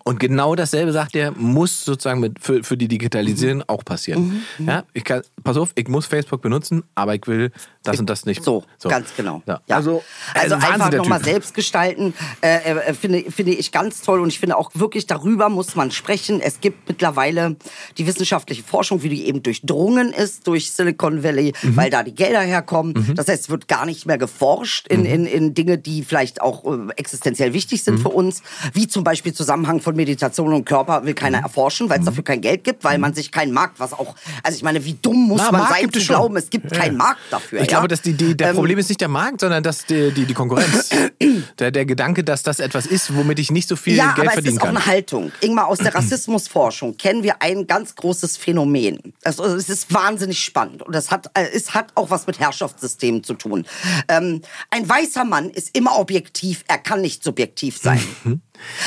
Und 0.04 0.18
genau 0.20 0.54
dasselbe 0.54 0.92
sagt 0.92 1.14
er, 1.16 1.32
muss 1.32 1.84
sozusagen 1.84 2.20
mit, 2.20 2.38
für, 2.40 2.62
für 2.64 2.76
die 2.76 2.88
Digitalisierung 2.88 3.62
auch 3.68 3.84
passieren. 3.84 4.42
Ja, 4.58 4.84
ich 4.92 5.04
kann, 5.04 5.22
pass 5.44 5.56
auf, 5.56 5.70
ich 5.74 5.88
muss 5.88 6.06
Facebook 6.06 6.42
benutzen, 6.42 6.82
aber 6.94 7.14
ich 7.14 7.26
will 7.26 7.50
das 7.84 7.98
und 7.98 8.08
das 8.08 8.26
nicht. 8.26 8.42
So, 8.44 8.64
ganz 8.88 9.08
genau. 9.16 9.42
Ja. 9.46 9.60
Ja. 9.66 9.76
Also, 9.76 10.02
Also, 10.34 10.54
ein 10.56 10.62
Wahnsinn, 10.62 10.80
einfach 10.82 10.92
nochmal 10.98 11.22
selbst 11.24 11.54
gestalten, 11.54 12.14
äh, 12.40 12.58
äh, 12.58 12.94
finde, 12.94 13.24
finde 13.30 13.52
ich 13.52 13.72
ganz 13.72 14.02
toll. 14.02 14.20
Und 14.20 14.28
ich 14.28 14.38
finde 14.38 14.56
auch 14.56 14.70
wirklich, 14.74 15.06
darüber 15.06 15.48
muss 15.48 15.74
man 15.76 15.90
sprechen. 15.90 16.40
Es 16.40 16.60
gibt 16.60 16.88
mittlerweile 16.88 17.56
die 17.98 18.06
wissenschaftliche 18.06 18.62
Forschung, 18.62 19.02
wie 19.02 19.08
die 19.08 19.26
eben 19.26 19.42
durchdrungen 19.42 20.12
ist 20.12 20.46
durch 20.46 20.70
Silicon 20.72 21.22
Valley, 21.22 21.52
Mhm. 21.62 21.76
weil 21.76 21.90
da 21.90 22.02
die 22.02 22.14
Gelder 22.14 22.40
herkommen. 22.40 23.12
Das 23.16 23.28
heißt, 23.28 23.44
es 23.44 23.50
wird 23.50 23.68
gar 23.68 23.84
nicht 23.86 24.06
mehr 24.06 24.18
geforscht 24.18 24.86
in, 24.88 25.00
Mhm. 25.00 25.06
in, 25.06 25.26
in 25.26 25.54
Dinge, 25.54 25.78
die 25.78 26.02
vielleicht 26.02 26.40
auch 26.40 26.64
äh, 26.64 26.92
existenziell 26.96 27.52
wichtig 27.52 27.82
sind 27.82 27.98
für 27.98 28.08
uns, 28.10 28.42
wie 28.72 28.86
zum 28.88 29.04
Beispiel 29.04 29.32
Zusammenhang 29.32 29.80
von 29.80 29.91
von 29.92 29.96
Meditation 29.96 30.52
und 30.52 30.64
Körper 30.64 31.04
will 31.04 31.14
keiner 31.14 31.38
erforschen, 31.38 31.88
weil 31.90 32.00
es 32.00 32.06
dafür 32.06 32.24
kein 32.24 32.40
Geld 32.40 32.64
gibt, 32.64 32.82
weil 32.84 32.98
man 32.98 33.14
sich 33.14 33.30
keinen 33.30 33.52
Markt, 33.52 33.78
was 33.78 33.92
auch, 33.92 34.14
also 34.42 34.56
ich 34.56 34.62
meine, 34.62 34.84
wie 34.84 34.94
dumm 34.94 35.28
muss 35.28 35.42
Na, 35.44 35.52
man 35.52 35.60
Markt 35.62 35.74
sein 35.80 35.92
zu 35.92 36.00
schon. 36.00 36.16
glauben, 36.16 36.36
es 36.36 36.50
gibt 36.50 36.72
Ja, 36.72 36.78
keinen 36.78 36.92
ja. 36.92 36.98
Markt 36.98 37.20
dafür. 37.30 37.60
Ich 37.60 37.66
ja? 37.66 37.70
glaube, 37.70 37.88
dass 37.88 38.02
die, 38.02 38.14
die, 38.14 38.36
der 38.36 38.50
Ähm, 38.50 38.56
Problem 38.56 38.78
ist 38.78 38.88
nicht 38.88 39.00
der 39.00 39.08
Markt, 39.08 39.40
sondern 39.40 39.62
dass 39.62 39.86
die, 39.86 40.10
die, 40.12 40.24
die 40.24 40.34
Konkurrenz. 40.34 40.90
der, 41.58 41.70
der 41.70 41.84
Gedanke, 41.84 42.24
dass 42.24 42.42
das 42.42 42.58
etwas 42.60 42.86
ist, 42.86 43.14
womit 43.14 43.38
ich 43.38 43.50
nicht 43.50 43.68
so 43.68 43.76
viel 43.76 43.96
ja, 43.96 44.06
Geld 44.12 44.18
aber 44.18 44.26
es 44.28 44.32
verdienen 44.34 44.56
ist 44.56 44.62
auch 44.62 44.66
kann. 44.66 44.76
eine 44.76 44.86
Haltung. 44.86 45.32
Ingmar, 45.40 45.66
aus 45.66 45.78
der 45.78 45.94
Rassismusforschung 45.94 46.96
kennen 46.96 47.22
wir 47.22 47.42
ein 47.42 47.66
ganz 47.66 47.94
großes 47.94 48.36
Phänomen. 48.36 48.98
Also, 49.24 49.44
es 49.44 49.68
ist 49.68 49.92
wahnsinnig 49.92 50.42
spannend 50.42 50.82
und 50.82 50.94
es 50.94 51.10
hat, 51.10 51.26
äh, 51.34 51.44
es 51.54 51.74
hat 51.74 51.92
auch 51.94 52.10
was 52.10 52.26
mit 52.26 52.38
Herrschaftssystemen 52.40 53.22
zu 53.24 53.34
tun. 53.34 53.66
Ähm, 54.08 54.40
ein 54.70 54.88
weißer 54.88 55.24
Mann 55.24 55.50
ist 55.50 55.76
immer 55.76 55.98
objektiv, 55.98 56.64
er 56.68 56.78
kann 56.78 57.00
nicht 57.02 57.22
subjektiv 57.22 57.78
sein. 57.78 58.00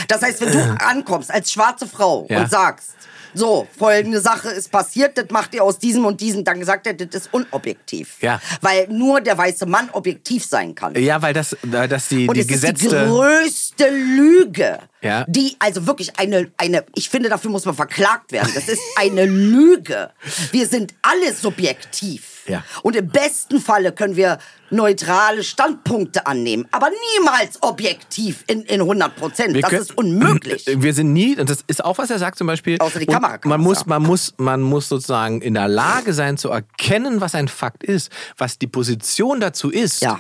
Das 0.07 0.21
heißt, 0.21 0.41
wenn 0.41 0.51
du 0.51 0.77
ankommst 0.79 1.31
als 1.31 1.51
schwarze 1.51 1.87
Frau 1.87 2.25
Ja. 2.29 2.39
und 2.41 2.49
sagst, 2.49 2.91
so, 3.37 3.67
folgende 3.77 4.21
Sache 4.21 4.47
ist 4.47 4.71
passiert, 4.71 5.17
das 5.17 5.25
macht 5.29 5.53
ihr 5.53 5.61
aus 5.61 5.77
diesem 5.77 6.05
und 6.05 6.21
diesem, 6.21 6.45
dann 6.45 6.57
gesagt 6.57 6.87
er, 6.87 6.93
das 6.93 7.23
ist 7.23 7.33
unobjektiv. 7.33 8.15
Ja. 8.21 8.39
Weil 8.61 8.87
nur 8.87 9.19
der 9.19 9.37
weiße 9.37 9.65
Mann 9.65 9.89
objektiv 9.91 10.45
sein 10.45 10.73
kann. 10.73 10.95
ja, 10.95 11.21
weil 11.21 11.33
das, 11.33 11.57
weil 11.63 11.89
das 11.89 12.07
die, 12.07 12.29
Und 12.29 12.35
die 12.37 12.41
es 12.41 12.63
ist 12.63 12.81
die 12.81 12.87
größte 12.87 13.89
Lüge. 13.89 14.79
Ja. 15.01 15.25
Die, 15.27 15.57
also 15.59 15.85
wirklich 15.85 16.17
eine, 16.17 16.49
eine, 16.55 16.85
ich 16.95 17.09
finde, 17.09 17.27
dafür 17.27 17.51
muss 17.51 17.65
man 17.65 17.75
verklagt 17.75 18.31
werden. 18.31 18.51
Das 18.55 18.69
ist 18.69 18.81
eine 18.95 19.25
Lüge. 19.25 20.11
Wir 20.51 20.67
sind 20.67 20.93
alle 21.01 21.33
subjektiv. 21.33 22.34
Ja. 22.47 22.63
Und 22.83 22.95
im 22.95 23.07
besten 23.07 23.59
Falle 23.59 23.91
können 23.91 24.15
wir 24.15 24.37
neutrale 24.69 25.43
Standpunkte 25.43 26.25
annehmen, 26.27 26.67
aber 26.71 26.89
niemals 27.17 27.61
objektiv 27.61 28.43
in, 28.47 28.61
in 28.63 28.81
100 28.81 29.15
Prozent. 29.15 29.55
Das 29.61 29.69
können- 29.69 29.81
ist 29.81 29.97
unmöglich. 29.97 30.65
Wir 30.75 30.93
sind 30.93 31.13
nie, 31.13 31.37
und 31.37 31.49
das 31.49 31.63
ist 31.67 31.83
auch, 31.83 31.97
was 31.97 32.09
er 32.09 32.19
sagt 32.19 32.37
zum 32.37 32.47
Beispiel. 32.47 32.77
Außer 32.79 32.99
die 32.99 33.05
Kamera 33.05 33.39
man 33.45 33.61
muss, 33.61 33.79
sagen. 33.79 33.89
man 33.89 34.03
muss, 34.03 34.33
man 34.37 34.61
muss 34.61 34.89
sozusagen 34.89 35.41
in 35.41 35.53
der 35.53 35.67
Lage 35.67 36.13
sein 36.13 36.37
zu 36.37 36.49
erkennen, 36.49 37.21
was 37.21 37.35
ein 37.35 37.47
Fakt 37.47 37.83
ist, 37.83 38.11
was 38.37 38.57
die 38.59 38.67
Position 38.67 39.39
dazu 39.39 39.69
ist. 39.71 40.01
Ja. 40.01 40.19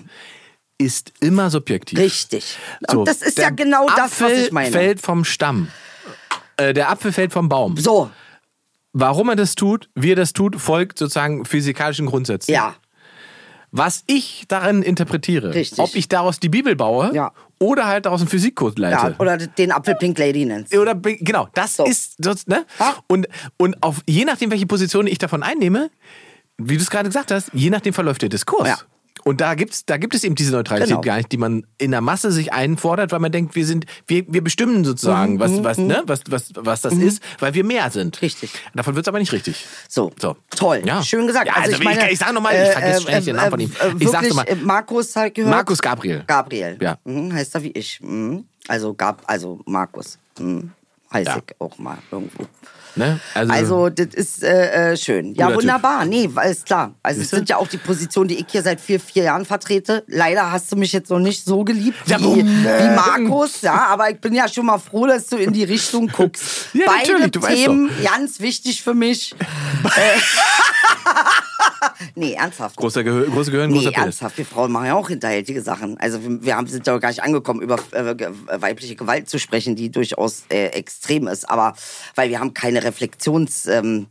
Ist 0.77 1.13
immer 1.21 1.49
subjektiv. 1.49 1.97
Richtig. 1.99 2.57
So, 2.89 2.99
Und 2.99 3.07
das 3.07 3.21
ist 3.21 3.37
der 3.37 3.45
ja 3.45 3.49
genau 3.51 3.87
das, 3.87 3.97
was 4.19 4.21
Apfel 4.23 4.43
ich 4.45 4.51
meine. 4.51 4.71
fällt 4.71 4.99
vom 5.01 5.23
Stamm. 5.23 5.69
Äh, 6.57 6.73
der 6.73 6.89
Apfel 6.89 7.11
fällt 7.13 7.31
vom 7.33 7.47
Baum. 7.49 7.77
So, 7.77 8.09
Warum 8.97 9.27
er 9.27 9.35
das 9.35 9.55
tut, 9.55 9.89
wie 9.93 10.11
er 10.13 10.15
das 10.15 10.31
tut, 10.31 10.55
folgt 10.55 10.97
sozusagen 10.99 11.43
physikalischen 11.43 12.05
Grundsätzen. 12.05 12.53
ja. 12.53 12.75
Was 13.71 14.05
ich 14.07 14.45
darin 14.47 14.81
interpretiere, 14.83 15.53
Richtig. 15.53 15.79
ob 15.79 15.95
ich 15.95 16.07
daraus 16.07 16.39
die 16.39 16.47
Bibel 16.47 16.77
baue 16.77 17.11
Ja. 17.13 17.33
oder 17.59 17.87
halt 17.87 18.05
daraus 18.05 18.21
einen 18.21 18.29
Physikcode 18.29 18.79
leite. 18.79 18.95
ja. 19.09 19.13
Oder 19.17 19.35
den 19.35 19.73
Apfel 19.73 19.95
Pink 19.95 20.17
Lady 20.17 20.45
nennst. 20.45 20.73
Oder 20.73 20.95
genau, 20.95 21.49
das 21.55 21.75
So. 21.75 21.83
ist 21.85 22.17
ne? 22.47 22.65
Und 23.07 23.27
und 23.57 23.83
auf 23.83 23.99
je 24.07 24.23
nachdem 24.23 24.49
welche 24.49 24.65
Position 24.65 25.07
ich 25.07 25.17
davon 25.17 25.43
einnehme, 25.43 25.89
wie 26.57 26.77
du 26.77 26.81
es 26.83 26.89
gerade 26.89 27.09
gesagt 27.09 27.31
hast, 27.31 27.49
je 27.51 27.69
nachdem 27.69 27.93
verläuft 27.93 28.21
der 28.21 28.29
Diskurs. 28.29 28.69
Ja. 28.69 28.77
Und 29.27 29.41
da 29.41 29.55
gibt's 29.55 29.85
da 29.87 29.97
gibt 29.97 30.13
es 30.13 30.23
eben 30.23 30.35
diese 30.35 30.51
Neutralität 30.51 30.89
Genau. 30.89 31.01
gar 31.01 31.17
nicht, 31.17 31.31
die 31.31 31.37
man 31.37 31.65
in 31.79 31.89
der 31.89 32.01
Masse 32.01 32.31
sich 32.31 32.53
einfordert, 32.53 33.11
weil 33.11 33.17
man 33.19 33.31
denkt, 33.31 33.55
wir 33.55 33.65
sind 33.65 33.87
wir, 34.05 34.23
wir 34.31 34.43
bestimmen 34.43 34.77
Mhm, 34.81 34.85
sozusagen, 34.85 35.39
was 35.39 35.63
was 35.63 35.79
ne, 35.79 36.03
was 36.05 36.21
was 36.29 36.51
was 36.55 36.81
das 36.81 36.93
ist, 36.93 37.23
weil 37.39 37.55
wir 37.55 37.63
mehr 37.63 37.89
sind. 37.89 38.21
Richtig. 38.21 38.51
Davon 38.75 38.93
wird's 38.95 39.07
aber 39.07 39.17
nicht 39.17 39.31
richtig. 39.33 39.65
So. 39.89 40.11
So. 40.21 40.35
Toll. 40.51 40.83
Ja. 40.85 41.01
Schön 41.01 41.25
gesagt. 41.25 41.47
Ja, 41.47 41.53
also, 41.55 41.75
ich, 41.75 41.83
meine, 41.83 42.05
ich, 42.05 42.13
ich 42.13 42.19
sag 42.19 42.33
nochmal, 42.33 42.53
ich 42.53 42.69
vergesse 42.71 43.01
ständig 43.01 43.25
den 43.25 43.35
Namen 43.37 43.49
von 43.49 43.59
ihm. 43.61 43.71
äh, 43.81 43.93
ich 44.03 44.09
sag 44.09 44.27
nochmal, 44.27 44.47
äh, 44.47 44.55
Markus 44.55 45.15
halt 45.15 45.33
gehört. 45.33 45.51
Markus 45.55 45.79
Gabriel. 45.81 46.23
Gabriel. 46.27 46.77
Ja. 46.79 46.99
Mhm, 47.03 47.33
heißt 47.33 47.55
er 47.55 47.63
wie 47.63 47.71
ich. 47.71 47.99
Mhm. 48.01 48.45
Also, 48.67 48.93
Gab, 48.93 49.23
also 49.25 49.59
Markus. 49.65 50.19
Mhm. 50.39 50.71
Heiß 51.11 51.25
Ja. 51.27 51.37
ich 51.37 51.55
auch 51.59 51.77
mal 51.79 51.97
irgendwo. 52.11 52.45
Ne? 52.95 53.19
Also, 53.33 53.53
Also, 53.53 53.89
das 53.89 54.07
ist 54.13 54.43
äh, 54.43 54.91
äh, 54.93 54.97
schön. 54.97 55.35
Ja, 55.35 55.47
Guter 55.47 55.57
Typ. 55.59 55.63
wunderbar. 55.63 56.05
Nee, 56.05 56.29
ist 56.49 56.65
klar. 56.65 56.93
Also, 57.03 57.21
es 57.21 57.29
sind 57.29 57.49
ja 57.49 57.57
auch 57.57 57.67
die 57.67 57.77
Positionen, 57.77 58.29
die 58.29 58.35
ich 58.39 58.45
hier 58.49 58.61
seit 58.61 58.79
vier, 58.79 58.99
vier 58.99 59.23
Jahren 59.23 59.45
vertrete. 59.45 60.03
Leider 60.07 60.51
hast 60.51 60.71
du 60.71 60.75
mich 60.75 60.93
jetzt 60.93 61.09
noch 61.09 61.19
nicht 61.19 61.43
so 61.45 61.63
geliebt 61.63 61.97
wie, 62.05 62.13
wie 62.45 62.95
Markus. 62.95 63.61
Ja, 63.61 63.87
aber 63.87 64.09
ich 64.11 64.19
bin 64.21 64.33
ja 64.33 64.47
schon 64.47 64.65
mal 64.65 64.77
froh, 64.77 65.07
dass 65.07 65.27
du 65.27 65.37
in 65.37 65.51
die 65.53 65.63
Richtung 65.63 66.07
guckst. 66.07 66.69
Ja, 66.73 66.85
Beide 66.87 67.11
natürlich, 67.13 67.31
du 67.31 67.41
weißt 67.41 67.55
Themen, 67.55 67.89
ganz 68.03 68.39
wichtig 68.39 68.81
für 68.81 68.93
mich. 68.93 69.33
äh, 69.85 70.19
nee, 72.15 72.33
ernsthaft. 72.33 72.75
großer 72.77 73.03
Gehör, 73.03 73.25
große 73.25 73.51
Gehirn, 73.51 73.71
großer 73.71 73.85
Nee, 73.89 73.91
Penis. 73.91 74.05
ernsthaft, 74.05 74.37
wir 74.37 74.45
Frauen 74.45 74.71
machen 74.71 74.87
ja 74.87 74.93
auch 74.95 75.07
hinterhältige 75.09 75.61
Sachen. 75.61 75.97
Also 75.99 76.19
wir, 76.23 76.55
haben, 76.55 76.67
sind 76.67 76.85
ja 76.87 76.97
gar 76.97 77.09
nicht 77.09 77.23
angekommen, 77.23 77.61
über 77.61 77.77
äh, 77.91 78.15
weibliche 78.61 78.95
Gewalt 78.95 79.29
zu 79.29 79.39
sprechen, 79.39 79.75
die 79.75 79.89
durchaus 79.91 80.43
äh, 80.49 80.67
extrem 80.67 81.27
ist. 81.27 81.49
Aber 81.49 81.73
weil 82.15 82.29
wir 82.29 82.39
haben 82.39 82.53
keine 82.53 82.83
Reflexionsstellen. 82.85 84.07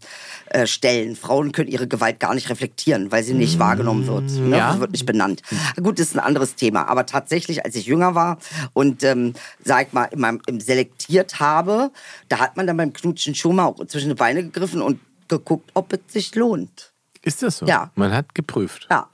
Ähm, 0.50 1.12
äh. 1.12 1.14
Frauen 1.14 1.52
können 1.52 1.68
ihre 1.68 1.88
Gewalt 1.88 2.20
gar 2.20 2.34
nicht 2.34 2.50
reflektieren, 2.50 3.10
weil 3.10 3.24
sie 3.24 3.34
nicht 3.34 3.58
wahrgenommen 3.58 4.06
wird. 4.06 4.30
Ne? 4.30 4.58
ja. 4.58 4.78
Wird 4.78 4.92
nicht 4.92 5.06
benannt. 5.06 5.42
Gut, 5.82 5.98
ist 5.98 6.14
ein 6.14 6.20
anderes 6.20 6.54
Thema. 6.54 6.88
Aber 6.88 7.06
tatsächlich, 7.06 7.64
als 7.64 7.74
ich 7.76 7.86
jünger 7.86 8.14
war 8.14 8.38
und 8.72 9.02
ähm, 9.02 9.34
sag 9.64 9.86
ich 9.86 9.92
mal, 9.92 10.04
in 10.04 10.20
meinem, 10.20 10.40
im 10.46 10.60
selektiert 10.60 11.40
habe, 11.40 11.90
da 12.28 12.38
hat 12.40 12.56
man 12.56 12.66
dann 12.66 12.76
beim 12.76 12.92
Knutschen 12.92 13.34
schon 13.34 13.56
mal 13.56 13.66
auch 13.66 13.86
zwischen 13.86 14.10
die 14.10 14.14
Beine 14.14 14.42
gegriffen 14.42 14.82
und 14.82 15.00
geguckt, 15.28 15.70
ob 15.74 15.92
es 15.92 16.00
sich 16.08 16.34
lohnt. 16.34 16.92
Ist 17.22 17.42
das 17.42 17.58
so? 17.58 17.66
Ja. 17.66 17.90
Man 17.94 18.12
hat 18.12 18.34
geprüft. 18.34 18.86
Ja. 18.90 19.08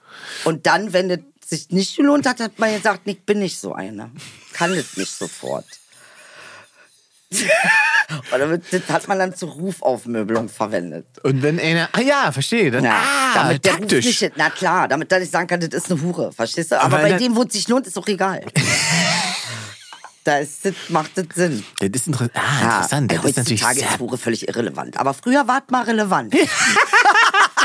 Und 0.45 0.67
dann, 0.67 0.93
wenn 0.93 1.11
es 1.11 1.21
sich 1.49 1.71
nicht 1.71 1.97
gelohnt 1.97 2.27
hat, 2.27 2.41
hat 2.41 2.59
man 2.59 2.75
gesagt, 2.75 3.03
ich 3.05 3.21
bin 3.23 3.39
nicht 3.39 3.59
so 3.59 3.73
einer. 3.73 4.11
Kann 4.53 4.73
es 4.73 4.97
nicht 4.97 5.13
sofort. 5.13 5.67
Oder 8.35 8.51
wird- 8.51 8.65
das 8.73 8.83
hat 8.89 9.09
man 9.09 9.19
dann 9.19 9.35
zur 9.35 9.51
Rufaufmöbelung 9.51 10.49
verwendet. 10.49 11.07
Und 11.23 11.43
wenn 11.43 11.59
einer, 11.61 11.89
ah 11.93 12.01
ja, 12.01 12.33
verstehe, 12.33 12.71
dann, 12.71 12.85
Ja, 12.85 12.93
ah, 12.95 13.35
damit 13.35 13.65
der 13.65 13.73
Ruf 13.73 13.81
taktisch. 13.81 14.21
nicht, 14.23 14.33
na 14.37 14.51
klar, 14.51 14.89
damit 14.89 15.11
dann 15.13 15.23
ich 15.23 15.31
sagen 15.31 15.47
kann, 15.47 15.61
das 15.61 15.69
ist 15.85 15.91
eine 15.91 16.01
Hure, 16.03 16.33
verstehst 16.33 16.73
du? 16.73 16.81
Aber, 16.81 16.99
Aber 16.99 17.09
bei 17.09 17.19
dem, 17.19 17.35
wo 17.37 17.43
es 17.43 17.53
sich 17.53 17.69
lohnt, 17.69 17.87
ist 17.87 17.97
doch 17.97 18.07
egal. 18.09 18.45
da 20.25 20.39
ist, 20.39 20.65
das 20.65 20.75
macht 20.89 21.13
das 21.17 21.27
Sinn. 21.35 21.65
Das 21.79 21.89
ist 21.95 22.07
interessant. 22.07 22.33
Ah, 22.35 22.75
interessant. 22.77 23.13
Das 23.13 23.25
ist 23.25 23.37
natürlich 23.37 23.65
sehr 23.65 23.91
ist 23.91 23.99
Hure 23.99 24.19
völlig 24.19 24.47
irrelevant. 24.49 24.99
Aber 24.99 25.15
früher 25.15 25.47
war 25.49 25.63
es 25.67 25.71
mal 25.71 25.85
relevant. 25.85 26.35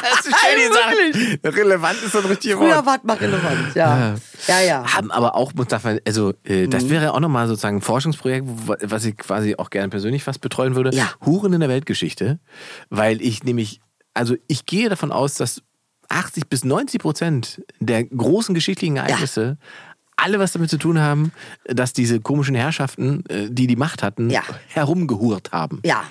Das 0.10 0.26
ist 0.26 0.36
schön 0.40 1.42
gesagt. 1.42 1.58
Relevant 1.58 2.02
ist 2.04 2.12
so 2.12 2.20
ein 2.20 2.26
richtiges 2.26 2.58
früher 2.58 2.76
Wort. 2.76 2.86
war 2.86 2.98
es 2.98 3.04
mal 3.04 3.18
relevant, 3.18 3.76
ja. 3.76 4.16
Ja, 4.48 4.62
ja. 4.62 4.94
Haben 4.94 5.12
aber 5.12 5.36
auch, 5.36 5.54
muss 5.54 5.68
davon, 5.68 6.00
also 6.06 6.34
äh, 6.44 6.66
Mhm. 6.66 6.70
das 6.72 6.90
wäre 6.90 7.14
auch 7.14 7.20
nochmal 7.20 7.48
sozusagen 7.48 7.78
ein 7.78 7.82
Forschungsprojekt, 7.82 8.46
was 8.84 9.06
ich 9.06 9.18
quasi 9.18 9.56
auch 9.58 9.70
gerne 9.70 9.90
persönlich 9.90 10.24
fast 10.24 10.42
betreuen 10.42 10.76
würde. 10.76 10.96
Ja. 10.96 11.10
Huren 11.26 11.54
in 11.54 11.60
der 11.60 11.70
Weltgeschichte. 11.70 12.40
Weil 12.90 13.22
ich 13.22 13.44
nämlich, 13.44 13.82
also 14.14 14.36
ich 14.48 14.66
gehe 14.66 14.90
davon 14.90 15.12
aus, 15.12 15.34
dass 15.36 15.62
80 16.10 16.50
bis 16.50 16.64
90 16.64 17.02
Prozent 17.02 17.62
der 17.80 18.04
großen 18.04 18.54
geschichtlichen 18.54 18.98
Ereignisse 18.98 19.58
alle 20.18 20.40
was 20.40 20.54
damit 20.54 20.70
zu 20.70 20.78
tun 20.78 21.00
haben, 21.00 21.34
dass 21.66 21.92
diese 21.92 22.22
komischen 22.22 22.56
Herrschaften, 22.56 23.24
äh, 23.28 23.48
die 23.50 23.68
die 23.68 23.76
Macht 23.76 24.02
hatten, 24.02 24.30
Ja. 24.30 24.44
herumgehurt 24.68 25.52
haben. 25.52 25.82
Ja. 25.84 26.04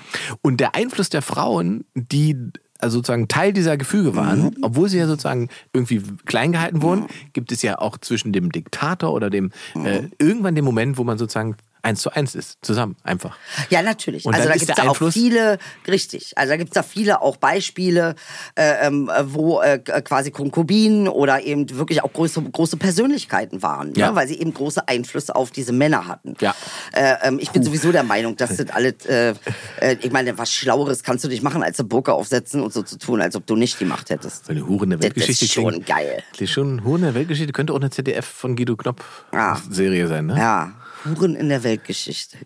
Und 0.43 0.59
der 0.61 0.75
Einfluss 0.75 1.09
der 1.09 1.23
Frauen, 1.23 1.85
die 1.95 2.37
also 2.85 2.99
sozusagen 2.99 3.27
Teil 3.29 3.53
dieser 3.53 3.77
Gefüge 3.77 4.15
waren, 4.15 4.43
Mhm. 4.43 4.57
obwohl 4.63 4.89
sie 4.89 4.99
ja 4.99 5.07
sozusagen 5.07 5.49
irgendwie 5.73 6.01
klein 6.27 6.53
gehalten 6.53 6.83
wurden, 6.83 7.07
gibt 7.33 7.51
es 7.51 7.63
ja 7.63 7.79
auch 7.79 7.99
zwischen 7.99 8.33
dem 8.33 8.53
Diktator 8.53 9.13
oder 9.13 9.31
dem 9.31 9.51
Mhm. 9.75 9.87
äh, 9.87 10.09
irgendwann 10.19 10.55
den 10.55 10.65
Moment, 10.65 10.97
wo 10.99 11.05
man 11.05 11.19
sozusagen 11.19 11.57
eins 11.85 12.01
zu 12.03 12.11
eins 12.11 12.35
ist, 12.35 12.59
zusammen 12.63 12.97
einfach. 13.05 13.37
Ja, 13.71 13.83
natürlich. 13.83 14.25
Und 14.25 14.35
also 14.35 14.49
da 14.49 14.55
gibt 14.57 14.71
es 14.71 14.79
auch 14.79 15.11
viele, 15.13 15.59
richtig, 15.87 16.33
also 16.37 16.51
da 16.53 16.57
gibt 16.57 16.71
es 16.71 16.75
da 16.75 16.83
viele 16.83 17.21
auch 17.23 17.37
Beispiele, 17.37 18.15
äh, 18.57 18.87
ähm, 18.87 19.11
äh, 19.15 19.23
wo 19.33 19.61
äh, 19.61 19.79
k- 19.79 20.01
quasi 20.01 20.31
Konkubinen 20.31 21.09
oder 21.09 21.43
eben 21.43 21.69
wirklich 21.77 22.03
auch 22.03 22.13
große, 22.13 22.41
große 22.43 22.77
Persönlichkeiten 22.79 23.63
waren, 23.63 23.93
Ja. 23.95 24.11
ne? 24.11 24.17
weil 24.17 24.27
sie 24.29 24.39
eben 24.41 24.53
große 24.55 24.89
Einflüsse 24.89 25.37
auf 25.37 25.51
diese 25.51 25.73
Männer 25.73 26.07
hatten. 26.09 26.35
Ja. 26.41 26.55
Äh, 26.93 27.15
ähm, 27.23 27.39
ich 27.41 27.51
bin 27.51 27.63
sowieso 27.63 27.93
der 27.93 28.03
Meinung, 28.03 28.37
dass 28.37 28.57
das 28.57 28.71
alles, 28.71 29.05
äh, 29.07 29.35
äh, 29.81 29.97
ich 30.01 30.11
meine, 30.11 30.39
was 30.39 30.51
Schlaueres 30.53 31.03
kannst 31.03 31.25
du 31.25 31.29
nicht 31.29 31.43
machen, 31.43 31.63
als 31.63 31.79
eine 31.79 31.89
Burka 31.89 32.13
aufsetzen 32.13 32.63
und 32.63 32.73
so 32.73 32.83
zu 32.83 32.99
tun, 32.99 33.21
als 33.21 33.37
ob 33.37 33.47
du 33.47 33.57
nicht 33.57 33.79
die 33.81 33.85
Macht 33.85 34.11
hättest. 34.11 34.47
So 34.47 34.53
eine 34.53 34.67
Hure 34.67 34.85
in 34.85 34.91
der 34.91 34.99
Das 34.99 35.05
Weltgeschichte 35.07 35.45
ist 35.45 35.53
schon 35.53 35.85
geil. 35.85 36.23
klingt 36.33 36.51
Schon 36.51 36.83
Hure 36.85 36.97
in 36.97 37.03
der 37.05 37.15
Weltgeschichte 37.15 37.53
könnte 37.53 37.73
auch 37.73 37.81
eine 37.81 37.91
ZDF 37.91 38.25
von 38.27 38.57
Guido 38.57 38.75
Knopp 38.77 39.05
Ah. 39.33 39.59
Sein, 39.71 40.27
ne? 40.27 40.37
Ja, 40.39 40.73
Huren 41.05 41.35
in 41.37 41.49
der 41.49 41.63
Weltgeschichte. 41.63 42.39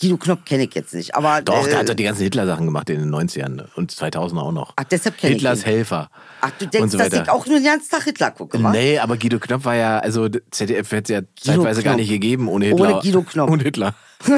Guido 0.00 0.16
Knopp 0.18 0.44
kenne 0.44 0.64
ich 0.64 0.74
jetzt 0.74 0.94
nicht, 0.94 1.14
aber 1.14 1.42
Doch, 1.42 1.66
äh, 1.66 1.70
der 1.70 1.78
hat 1.80 1.88
doch 1.88 1.94
die 1.94 2.04
ganzen 2.04 2.22
Hitler-Sachen 2.22 2.66
gemacht 2.66 2.90
in 2.90 3.00
den 3.00 3.14
90ern 3.14 3.64
und 3.74 3.90
2000 3.90 4.40
auch 4.40 4.52
noch. 4.52 4.72
Ach, 4.76 4.84
deshalb 4.84 5.16
kenn 5.18 5.30
ich 5.30 5.36
Hitlers. 5.36 5.64
Helfer. 5.64 6.10
Ach, 6.40 6.50
du 6.58 6.66
denkst, 6.66 6.92
so 6.92 6.98
dass 6.98 7.12
ich 7.12 7.28
auch 7.28 7.46
nur 7.46 7.58
den 7.58 7.64
ganzen 7.64 7.90
Tag 7.90 8.04
Hitler 8.04 8.30
gucke, 8.30 8.62
wa? 8.62 8.70
Nee, 8.70 8.98
aber 8.98 9.16
Guido 9.16 9.38
Knopp 9.38 9.64
war 9.64 9.74
ja, 9.74 9.98
also 9.98 10.28
ZDF 10.50 10.90
hätte 10.92 11.14
es 11.14 11.20
ja 11.20 11.54
zeitweise 11.54 11.82
gar 11.82 11.94
Knopp. 11.94 12.00
nicht 12.00 12.10
gegeben 12.10 12.48
ohne 12.48 12.66
Hitler. 12.66 12.90
Ohne 12.90 13.00
Guido 13.00 13.22
Knopp. 13.22 13.50
Und 13.50 13.62
Hitler. 13.62 13.94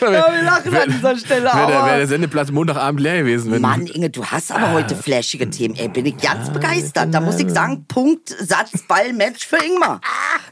Ja, 0.00 0.32
wir 0.32 0.42
lachen 0.42 0.74
an 0.74 0.90
dieser 0.90 1.16
Stelle. 1.16 1.44
Wäre 1.44 1.66
der, 1.66 1.84
wär 1.84 2.06
Sendeplatz 2.06 2.50
Montagabend 2.50 3.00
leer 3.00 3.18
gewesen. 3.18 3.52
Wenn 3.52 3.62
Mann, 3.62 3.86
Inge, 3.86 4.10
du 4.10 4.24
hast 4.24 4.52
aber 4.52 4.72
heute 4.72 4.96
flashige 4.96 5.48
Themen. 5.50 5.76
Ey, 5.76 5.88
bin 5.88 6.06
ich 6.06 6.16
ganz 6.16 6.50
begeistert. 6.50 7.12
Da 7.12 7.20
muss 7.20 7.38
ich 7.38 7.50
sagen, 7.50 7.84
Punkt, 7.86 8.28
Satz, 8.28 8.82
Ball, 8.88 9.12
Match 9.12 9.46
für 9.46 9.56
Ingmar. 9.56 10.00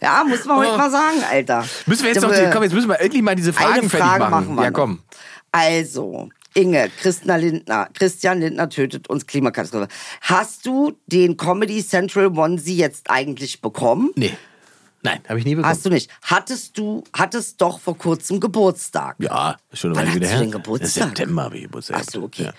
Ja, 0.03 0.25
muss 0.29 0.45
man 0.45 0.59
heute 0.59 0.77
mal 0.77 0.91
sagen, 0.91 1.23
Alter. 1.31 1.65
Müssen 1.87 2.05
wir 2.05 2.13
jetzt 2.13 2.23
noch, 2.23 2.33
komm, 2.53 2.63
jetzt 2.63 2.75
müssen 2.75 2.89
wir 2.89 3.01
endlich 3.01 3.23
mal 3.23 3.35
diese 3.35 3.53
Fragen 3.53 3.81
eine 3.81 3.89
fertig 3.89 4.07
Frage 4.07 4.21
machen. 4.21 4.31
machen 4.31 4.55
wir 4.57 4.65
ja, 4.65 4.71
komm. 4.71 5.01
Also, 5.51 6.29
Inge, 6.55 6.91
Christina 7.01 7.37
Lindner, 7.37 7.89
Christian 7.95 8.41
Lindner 8.41 8.69
tötet 8.69 9.09
uns 9.09 9.27
Klimakatastrophe. 9.27 9.89
Hast 10.23 10.67
du 10.67 10.93
den 11.07 11.37
Comedy 11.37 11.87
Central 11.87 12.27
Onesie 12.37 12.77
jetzt 12.77 13.11
eigentlich 13.11 13.61
bekommen? 13.61 14.11
Nee. 14.17 14.37
Nein, 15.03 15.21
habe 15.29 15.39
ich 15.39 15.45
nie 15.45 15.55
bekommen. 15.55 15.71
Hast 15.73 15.85
du 15.87 15.91
nicht. 15.91 16.11
Hattest 16.23 16.77
du, 16.77 17.05
hattest 17.17 17.61
doch 17.61 17.79
vor 17.79 17.97
kurzem 17.97 18.41
Geburtstag. 18.41 19.15
ja, 19.21 19.57
ist 19.71 19.79
schon 19.81 19.97
eine 19.97 20.01
Weile 20.09 20.17
wieder 20.17 20.27
her. 20.29 20.41
denn 20.41 20.51
Geburtstag? 20.51 21.05
September 21.17 21.45
habe 21.45 21.57
ich 21.57 21.63
Geburtstag. 21.65 21.99
Ach 22.01 22.05
so, 22.13 22.23
okay. 22.25 22.51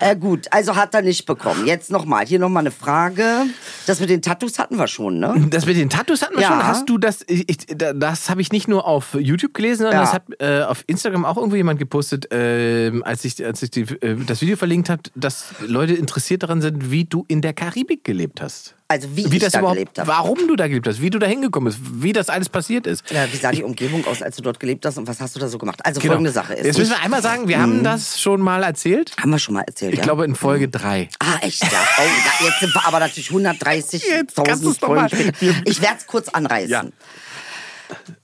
Ja. 0.00 0.10
Äh, 0.10 0.16
gut, 0.16 0.48
also 0.50 0.74
hat 0.74 0.94
er 0.94 1.02
nicht 1.02 1.26
bekommen. 1.26 1.66
Jetzt 1.66 1.90
nochmal, 1.92 2.26
hier 2.26 2.40
nochmal 2.40 2.62
eine 2.62 2.72
Frage. 2.72 3.44
Das 3.86 4.00
mit 4.00 4.10
den 4.10 4.20
Tattoos 4.20 4.58
hatten 4.58 4.78
wir 4.78 4.88
schon, 4.88 5.20
ne? 5.20 5.46
Das 5.50 5.64
mit 5.66 5.76
den 5.76 5.88
Tattoos 5.90 6.22
hatten 6.22 6.34
wir 6.34 6.42
Ja. 6.42 6.48
schon. 6.48 6.62
Hast 6.66 6.88
du 6.88 6.98
das? 6.98 7.24
Ich, 7.28 7.48
ich, 7.48 7.58
da- 7.68 7.92
das 7.92 8.28
habe 8.30 8.40
ich 8.40 8.50
nicht 8.50 8.66
nur 8.66 8.84
auf 8.86 9.14
YouTube 9.14 9.54
gelesen, 9.54 9.82
sondern 9.82 9.94
Ja. 9.94 10.00
das 10.04 10.12
hat 10.12 10.24
äh, 10.40 10.62
auf 10.64 10.82
Instagram 10.88 11.24
auch 11.24 11.36
irgendwo 11.36 11.56
jemand 11.56 11.78
gepostet, 11.78 12.26
ähm, 12.32 13.02
als 13.04 13.24
ich, 13.24 13.44
als 13.44 13.62
ich 13.62 13.70
die, 13.70 13.82
äh, 13.82 14.16
das 14.26 14.40
Video 14.40 14.56
verlinkt 14.56 14.88
habe, 14.88 15.02
dass 15.14 15.54
Leute 15.64 15.94
interessiert 15.94 16.42
daran 16.42 16.60
sind, 16.60 16.90
wie 16.90 17.04
du 17.04 17.24
in 17.28 17.42
der 17.42 17.52
Karibik 17.52 18.02
gelebt 18.04 18.40
hast. 18.40 18.74
Also 18.90 19.06
wie, 19.14 19.30
Wie 19.30 19.36
ich 19.36 19.42
das 19.44 19.52
da 19.52 19.60
überhaupt, 19.60 19.76
gelebt 19.76 19.98
habe. 20.00 20.08
warum 20.08 20.48
du 20.48 20.56
da 20.56 20.66
gelebt 20.66 20.88
hast, 20.88 21.00
wie 21.00 21.10
du 21.10 21.20
da 21.20 21.26
hingekommen 21.28 21.72
bist, 21.72 21.78
wie 22.02 22.12
das 22.12 22.28
alles 22.28 22.48
passiert 22.48 22.88
ist. 22.88 23.08
Ja, 23.12 23.32
wie 23.32 23.36
sah 23.36 23.52
die 23.52 23.62
Umgebung 23.62 24.04
aus, 24.04 24.20
als 24.20 24.34
du 24.34 24.42
dort 24.42 24.58
gelebt 24.58 24.84
hast 24.84 24.98
und 24.98 25.06
was 25.06 25.20
hast 25.20 25.36
du 25.36 25.38
da 25.38 25.46
so 25.46 25.58
gemacht? 25.58 25.78
Also 25.86 26.00
Genau. 26.00 26.14
folgende 26.14 26.32
Sache 26.32 26.54
ist. 26.54 26.66
Jetzt 26.66 26.76
müssen 26.76 26.90
ich- 26.90 26.98
wir 26.98 27.04
einmal 27.04 27.22
sagen, 27.22 27.46
wir 27.46 27.60
haben 27.60 27.84
das 27.84 28.20
schon 28.20 28.40
mal 28.40 28.64
erzählt. 28.64 29.12
haben 29.16 29.30
wir 29.30 29.38
schon 29.38 29.54
mal 29.54 29.60
erzählt, 29.62 29.92
Ich 29.92 29.98
ja? 30.00 30.04
glaube 30.04 30.24
in 30.24 30.34
Folge 30.34 30.68
3. 30.68 31.08
Ah, 31.20 31.36
echt, 31.40 31.62
ja. 31.62 31.68
Oh, 31.98 32.02
da, 32.40 32.44
jetzt 32.46 32.58
sind 32.58 32.74
wir 32.74 32.84
aber 32.84 32.98
natürlich 32.98 33.30
Jetzt 33.30 34.34
kannst 34.34 34.64
du's 34.64 34.78
130.000 34.78 34.80
doch 34.80 34.86
Folgen 34.88 35.08
später. 35.08 35.62
Ich 35.66 35.80
werde 35.80 35.96
es 35.98 36.06
kurz 36.08 36.28
anreißen. 36.28 36.70
Ja. 36.70 36.84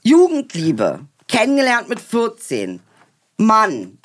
Jugendliebe. 0.02 1.00
Kennengelernt 1.28 1.88
mit 1.88 2.00
14. 2.00 2.80
Mann. 3.36 3.98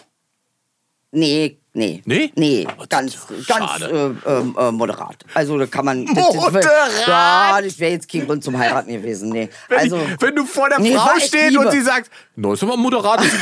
Nee, 1.11 1.57
nee. 1.73 2.01
Nee? 2.05 2.31
Nee, 2.35 2.67
ganz, 2.89 3.13
das- 3.27 3.47
ganz 3.47 3.81
äh, 3.81 3.85
ähm, 4.25 4.55
äh, 4.59 4.71
moderat. 4.71 5.17
Also 5.33 5.57
da 5.57 5.65
kann 5.65 5.85
man... 5.85 6.03
Moderat? 6.05 7.07
Ja, 7.07 7.61
das 7.61 7.79
wäre 7.79 7.91
jetzt 7.91 8.09
kein 8.11 8.25
Grund 8.25 8.43
zum 8.43 8.57
Heiraten 8.57 8.91
gewesen. 8.91 9.29
Nee. 9.29 9.49
Wenn, 9.69 9.79
Also, 9.79 9.97
die, 9.97 10.15
wenn 10.21 10.35
du 10.35 10.45
vor 10.45 10.69
der 10.69 10.79
Nee, 10.79 10.95
Frau 10.95 11.17
stehst 11.19 11.57
und 11.57 11.71
sie 11.71 11.81
sagt, 11.81 12.09
no, 12.35 12.53
ist 12.53 12.63
aber 12.63 12.77
moderates 12.77 13.31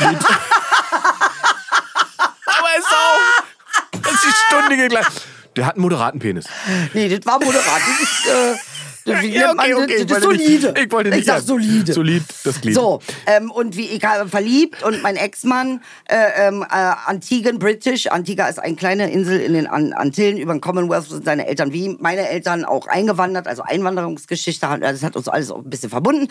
aber 2.46 2.68
ist 2.78 2.86
auch. 2.86 4.00
Das 4.02 4.12
ist 4.12 4.24
die 4.24 4.32
Stunde 4.56 4.76
gegleich. 4.76 5.06
Der 5.56 5.66
hat 5.66 5.74
einen 5.74 5.82
moderaten 5.82 6.18
Penis. 6.20 6.46
nee, 6.94 7.08
das 7.08 7.26
war 7.26 7.38
moderat. 7.42 7.64
Das 7.64 8.00
ist... 8.00 8.26
Äh, 8.26 8.54
das, 8.54 8.60
wie 9.20 9.34
Ja, 9.34 9.50
okay, 9.52 9.74
okay, 9.74 9.94
ich 10.04 10.10
wollte 10.10 10.28
nicht- 10.28 10.62
solide. 10.62 10.74
ich 10.84 10.92
wollte 10.92 11.10
nicht 11.10 11.24
sag 11.26 11.36
sagen. 11.36 11.46
solide. 11.46 11.92
Solid, 11.92 12.22
das 12.44 12.60
Glied. 12.60 12.74
So, 12.74 13.00
ähm, 13.26 13.50
und 13.50 13.76
wie 13.76 13.86
ich 13.86 14.04
habe 14.04 14.28
verliebt 14.28 14.82
und 14.82 15.02
mein 15.02 15.16
Ex-Mann, 15.16 15.80
äh, 16.08 16.48
ähm, 16.48 16.62
äh, 16.62 16.74
Antiguan 17.06 17.58
British, 17.58 18.06
Antigua 18.06 18.46
ist 18.46 18.58
eine 18.58 18.76
kleine 18.76 19.10
Insel 19.10 19.40
in 19.40 19.52
den 19.54 19.66
An 19.66 19.92
Antillen, 19.92 20.36
über 20.38 20.52
den 20.52 20.60
Commonwealth 20.60 21.08
sind 21.08 21.24
seine 21.24 21.46
Eltern 21.46 21.72
wie 21.72 21.96
meine 22.00 22.28
Eltern 22.28 22.64
auch 22.64 22.86
eingewandert, 22.86 23.46
also 23.46 23.62
Einwanderungsgeschichte, 23.62 24.68
hat- 24.68 24.82
das 24.82 25.02
hat 25.02 25.16
uns 25.16 25.28
alles 25.28 25.50
auch 25.50 25.58
ein 25.58 25.70
bisschen 25.70 25.90
verbunden. 25.90 26.28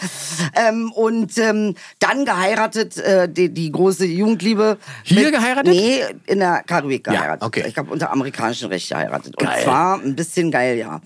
Ähm, 0.55 0.91
und 0.91 1.37
ähm, 1.37 1.75
dann 1.99 2.25
geheiratet, 2.25 2.97
äh, 2.97 3.27
die, 3.29 3.53
die 3.53 3.71
große 3.71 4.05
Jugendliebe. 4.05 4.77
Hier 5.03 5.31
geheiratet? 5.31 5.73
Nee, 5.73 6.01
in 6.25 6.39
der 6.39 6.63
Karibik 6.65 7.07
Ja, 7.07 7.13
geheiratet. 7.13 7.43
okay. 7.43 7.63
Ich 7.67 7.77
habe 7.77 7.91
unter 7.91 8.11
amerikanischem 8.11 8.69
Recht 8.69 8.89
geheiratet. 8.89 9.37
Geil. 9.37 9.49
Und 9.57 9.63
zwar 9.63 9.99
ein 10.01 10.15
bisschen 10.15 10.51
geil, 10.51 10.77
ja. 10.77 11.01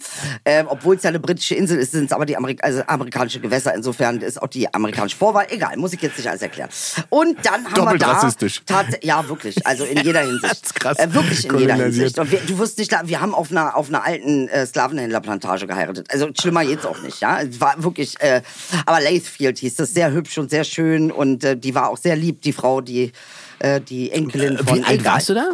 Ähm, 0.45 0.67
Obwohl 0.69 0.95
es 0.95 1.03
ja 1.03 1.09
eine 1.09 1.19
britische 1.19 1.55
Insel 1.55 1.62
ist, 1.69 1.91
sind 1.91 2.05
es 2.05 2.11
aber 2.11 2.25
die 2.25 2.37
Amerik 2.37 2.63
also 2.63 2.81
amerikanische 2.87 3.39
Gewässer. 3.39 3.73
Insofern 3.73 4.21
ist 4.21 4.41
auch 4.41 4.47
die 4.47 4.73
amerikanische 4.73 5.17
Vorwahl. 5.17 5.47
Egal, 5.49 5.77
muss 5.77 5.93
ich 5.93 6.01
jetzt 6.01 6.17
nicht 6.17 6.27
alles 6.27 6.41
erklären. 6.41 6.69
Und 7.09 7.37
dann 7.43 7.65
haben 7.65 7.73
Doppelt 7.73 8.01
wir 8.01 8.07
da... 8.07 8.13
rassistisch. 8.13 8.61
Ja, 9.01 9.27
wirklich. 9.27 9.65
Also 9.65 9.83
in 9.85 10.03
jeder 10.03 10.21
Hinsicht. 10.25 10.43
Das 10.43 10.61
ist 10.61 10.75
krass. 10.75 10.97
Äh, 10.99 11.13
wirklich 11.13 11.45
in 11.45 11.57
jeder. 11.57 11.75
Hinsicht. 11.75 12.17
Und 12.19 12.31
wir, 12.31 12.39
du 12.39 12.57
wirst 12.59 12.77
nicht, 12.77 12.91
wir 13.05 13.21
haben 13.21 13.33
auf 13.33 13.51
einer, 13.51 13.75
auf 13.75 13.89
einer 13.89 14.03
alten 14.03 14.47
äh, 14.47 14.65
Sklavenhändlerplantage 14.65 15.67
geheiratet. 15.67 16.07
Also 16.11 16.29
schlimmer 16.39 16.65
geht's 16.65 16.85
auch 16.85 17.01
nicht, 17.01 17.21
ja. 17.21 17.39
War 17.59 17.81
wirklich... 17.83 18.19
Äh, 18.21 18.41
aber 18.85 19.01
Lathfield 19.01 19.59
hieß 19.59 19.75
das. 19.75 19.93
Sehr 19.93 20.11
hübsch 20.11 20.37
und 20.37 20.49
sehr 20.49 20.63
schön. 20.63 21.11
Und 21.11 21.43
äh, 21.43 21.57
die 21.57 21.75
war 21.75 21.89
auch 21.89 21.97
sehr 21.97 22.15
lieb, 22.15 22.41
die 22.41 22.53
Frau, 22.53 22.81
die... 22.81 23.11
äh, 23.59 23.81
Die 23.81 24.11
Enkelin 24.11 24.57
von 24.57 24.79
Wie 24.79 24.83
alt 24.83 25.05
warst 25.05 25.29
du 25.29 25.33
da? 25.33 25.49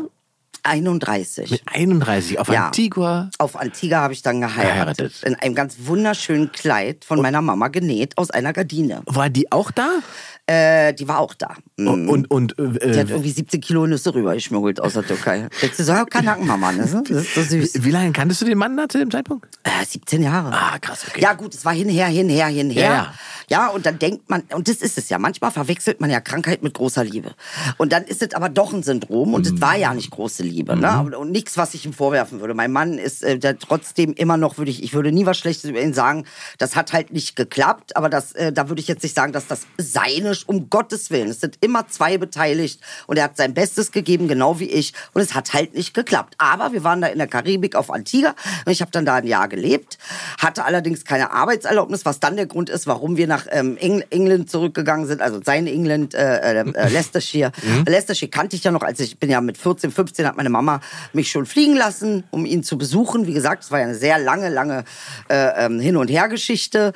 31. 0.63 1.51
Mit 1.51 1.61
31 1.65 2.39
auf 2.39 2.49
Ja. 2.49 2.67
Antigua. 2.67 3.29
Auf 3.37 3.55
Antigua 3.59 3.97
habe 3.99 4.13
ich 4.13 4.21
dann 4.21 4.41
geheiratet. 4.41 4.97
Geheiratet. 4.97 5.23
In 5.23 5.35
einem 5.35 5.55
ganz 5.55 5.75
wunderschönen 5.83 6.51
Kleid 6.51 7.05
von 7.05 7.21
meiner 7.21 7.41
Mama 7.41 7.67
genäht 7.69 8.17
aus 8.17 8.31
einer 8.31 8.53
Gardine. 8.53 9.01
War 9.05 9.29
die 9.29 9.51
auch 9.51 9.71
da? 9.71 9.99
Äh, 10.45 10.93
die 10.95 11.07
war 11.07 11.19
auch 11.19 11.35
da. 11.35 11.55
Mhm. 11.77 12.09
Und, 12.09 12.31
und 12.31 12.55
Die 12.57 12.63
äh, 12.63 12.99
hat 12.99 13.09
irgendwie 13.11 13.29
17 13.29 13.61
Kilo 13.61 13.85
Nüsse 13.85 14.15
rübergeschmuggelt 14.15 14.81
aus 14.81 14.93
der 14.93 15.05
Türkei. 15.05 15.47
Ist 15.61 15.77
so, 15.77 15.93
Kanackenmama, 15.93 16.71
ne? 16.71 17.03
Das 17.07 17.21
ist 17.21 17.35
so 17.35 17.43
süß. 17.43 17.83
wie 17.83 17.91
lange 17.91 18.11
kanntest 18.13 18.41
du 18.41 18.45
den 18.45 18.57
Mann 18.57 18.75
da 18.75 18.89
zu 18.89 18.97
dem 18.97 19.11
Zeitpunkt? 19.11 19.47
Äh, 19.63 19.85
17 19.85 20.23
Jahre. 20.23 20.51
Ah, 20.51 20.79
krass, 20.79 21.05
okay. 21.07 21.21
Ja, 21.21 21.33
gut, 21.33 21.53
es 21.53 21.65
war 21.65 21.73
hinher, 21.73 22.07
hinher, 22.07 22.47
hinher. 22.47 22.81
Ja, 22.83 22.93
ja. 22.93 23.13
Ja, 23.49 23.67
und 23.69 23.85
dann 23.85 23.97
denkt 23.97 24.29
man, 24.29 24.43
und 24.53 24.67
das 24.67 24.77
ist 24.77 24.97
es 24.97 25.09
ja, 25.09 25.17
manchmal 25.17 25.49
verwechselt 25.51 25.99
man 26.01 26.09
ja 26.11 26.21
Krankheit 26.21 26.61
mit 26.61 26.75
großer 26.75 27.03
Liebe. 27.03 27.33
Und 27.77 27.91
dann 27.91 28.03
ist 28.03 28.21
es 28.21 28.33
aber 28.35 28.47
doch 28.47 28.73
ein 28.73 28.83
Syndrom 28.83 29.33
und 29.33 29.45
es 29.45 29.59
war 29.59 29.75
ja 29.75 29.93
nicht 29.93 30.11
große 30.11 30.43
Liebe. 30.43 30.48
Mhm. 30.51 30.81
Ne? 30.81 30.99
Und, 30.99 31.15
und 31.15 31.31
nichts, 31.31 31.57
was 31.57 31.73
ich 31.73 31.85
ihm 31.85 31.93
vorwerfen 31.93 32.39
würde. 32.41 32.53
Mein 32.53 32.71
Mann 32.71 32.97
ist 32.97 33.23
äh, 33.23 33.37
der 33.37 33.57
trotzdem 33.57 34.13
immer 34.13 34.37
noch, 34.37 34.57
würde 34.57 34.71
ich, 34.71 34.83
ich 34.83 34.93
würde 34.93 35.11
nie 35.11 35.25
was 35.25 35.37
Schlechtes 35.37 35.69
über 35.69 35.81
ihn 35.81 35.93
sagen. 35.93 36.25
Das 36.57 36.75
hat 36.75 36.93
halt 36.93 37.11
nicht 37.11 37.35
geklappt, 37.35 37.95
aber 37.95 38.09
das, 38.09 38.33
äh, 38.33 38.51
da 38.51 38.69
würde 38.69 38.81
ich 38.81 38.87
jetzt 38.87 39.03
nicht 39.03 39.15
sagen, 39.15 39.33
dass 39.33 39.47
das 39.47 39.61
seine, 39.77 40.33
um 40.45 40.69
Gottes 40.69 41.11
Willen. 41.11 41.29
Es 41.29 41.41
sind 41.41 41.57
immer 41.61 41.87
zwei 41.87 42.17
beteiligt 42.17 42.81
und 43.07 43.17
er 43.17 43.25
hat 43.25 43.37
sein 43.37 43.53
Bestes 43.53 43.91
gegeben, 43.91 44.27
genau 44.27 44.59
wie 44.59 44.69
ich. 44.69 44.93
Und 45.13 45.21
es 45.21 45.33
hat 45.33 45.53
halt 45.53 45.73
nicht 45.73 45.93
geklappt. 45.93 46.35
Aber 46.37 46.73
wir 46.73 46.83
waren 46.83 47.01
da 47.01 47.07
in 47.07 47.17
der 47.17 47.27
Karibik 47.27 47.75
auf 47.75 47.91
Antigua 47.91 48.35
und 48.65 48.71
ich 48.71 48.81
habe 48.81 48.91
dann 48.91 49.05
da 49.05 49.15
ein 49.15 49.27
Jahr 49.27 49.47
gelebt, 49.47 49.97
hatte 50.37 50.65
allerdings 50.65 51.05
keine 51.05 51.31
Arbeitserlaubnis, 51.31 52.05
was 52.05 52.19
dann 52.19 52.35
der 52.35 52.45
Grund 52.45 52.69
ist, 52.69 52.87
warum 52.87 53.17
wir 53.17 53.27
nach 53.27 53.47
ähm, 53.51 53.77
Eng 53.77 54.03
England 54.09 54.49
zurückgegangen 54.49 55.07
sind, 55.07 55.21
also 55.21 55.39
sein 55.43 55.67
England, 55.67 56.13
äh, 56.13 56.37
äh, 56.37 56.59
äh, 56.59 56.89
Leicestershire. 56.89 57.51
Leicestershire 57.87 58.29
kannte 58.29 58.55
ich 58.55 58.63
ja 58.63 58.71
noch, 58.71 58.81
als 58.81 58.99
ich 58.99 59.19
bin 59.19 59.29
ja 59.29 59.41
mit 59.41 59.57
14, 59.57 59.91
15 59.91 60.25
hat 60.25 60.37
meine 60.39 60.49
Mama 60.49 60.79
mich 61.11 61.31
schon 61.31 61.45
fliegen 61.45 61.75
lassen, 61.75 62.23
um 62.31 62.45
ihn 62.45 62.63
zu 62.63 62.77
besuchen. 62.77 63.27
Wie 63.27 63.33
gesagt, 63.33 63.63
es 63.63 63.71
war 63.71 63.79
ja 63.79 63.85
eine 63.87 63.95
sehr 63.95 64.17
lange, 64.17 64.47
lange 64.47 64.85
äh, 65.29 65.65
ähm, 65.65 65.81
Hin- 65.81 65.97
und 65.97 66.09
Her-Geschichte. 66.09 66.93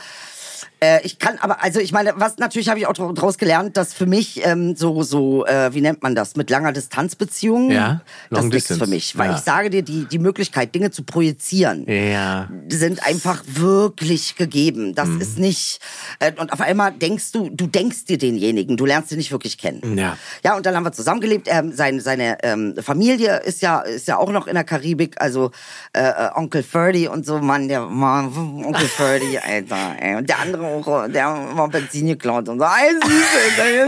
Äh, 0.83 1.01
ich 1.05 1.17
kann 1.17 1.37
aber, 1.39 1.63
also 1.63 1.79
ich 1.79 1.93
meine, 1.93 2.13
was 2.17 2.37
natürlich 2.39 2.67
habe 2.67 2.77
ich 2.79 2.87
auch 2.87 2.93
daraus 2.93 3.37
gelernt, 3.37 3.77
dass 3.77 3.93
für 3.93 4.05
mich 4.05 4.45
ähm, 4.45 4.75
so, 4.75 5.01
so, 5.03 5.45
äh, 5.45 5.73
wie 5.73 5.79
nennt 5.79 6.03
man 6.03 6.13
das, 6.13 6.35
mit 6.35 6.49
langer 6.49 6.73
Distanzbeziehung, 6.73 7.71
Ja, 7.71 8.01
das 8.29 8.43
ist 8.45 8.53
nichts 8.53 8.77
für 8.77 8.87
mich. 8.87 9.17
Weil 9.17 9.29
Ja. 9.31 9.35
ich 9.37 9.41
sage 9.43 9.69
dir, 9.69 9.81
die, 9.81 10.05
die 10.05 10.19
Möglichkeit, 10.19 10.75
Dinge 10.75 10.91
zu 10.91 11.03
projizieren, 11.03 11.85
Ja. 11.89 12.49
sind 12.67 13.05
einfach 13.07 13.43
wirklich 13.47 14.35
gegeben. 14.35 14.87
Mhm. 14.89 14.95
Das 14.95 15.07
ist 15.09 15.39
nicht, 15.39 15.79
äh, 16.19 16.33
und 16.37 16.51
auf 16.51 16.59
einmal 16.59 16.91
denkst 16.91 17.31
du, 17.31 17.49
du 17.49 17.65
denkst 17.67 18.05
dir 18.05 18.17
denjenigen, 18.17 18.75
du 18.75 18.85
lernst 18.85 19.11
ihn 19.13 19.17
nicht 19.19 19.31
wirklich 19.31 19.57
kennen. 19.57 19.97
Ja. 19.97 20.17
Ja, 20.43 20.57
und 20.57 20.65
dann 20.65 20.75
haben 20.75 20.83
wir 20.83 20.91
zusammengelebt. 20.91 21.47
Ähm, 21.49 21.71
seine 21.73 22.01
seine 22.01 22.37
ähm, 22.43 22.75
Familie 22.81 23.37
ist 23.45 23.61
ja, 23.61 23.79
ist 23.79 24.07
ja 24.09 24.17
auch 24.17 24.31
noch 24.31 24.47
in 24.47 24.55
der 24.55 24.65
Karibik, 24.65 25.21
also 25.21 25.51
äh, 25.93 26.01
äh, 26.03 26.29
Onkel 26.35 26.63
Ferdy 26.63 27.07
und 27.07 27.25
so, 27.25 27.39
Mann, 27.39 27.67
der 27.69 27.81
Mann, 27.87 28.25
Onkel 28.65 28.87
Ferdy, 28.87 29.37
Alter. 29.47 29.95
Ey. 30.01 30.15
Und 30.15 30.27
der 30.27 30.39
andere 30.39 30.72
auch, 30.73 31.07
der 31.07 31.25
war 31.53 31.67
Benzin 31.69 32.07
geklaut 32.07 32.49
und 32.49 32.59
so, 32.59 32.65
ey, 32.65 32.93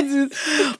süß. 0.07 0.29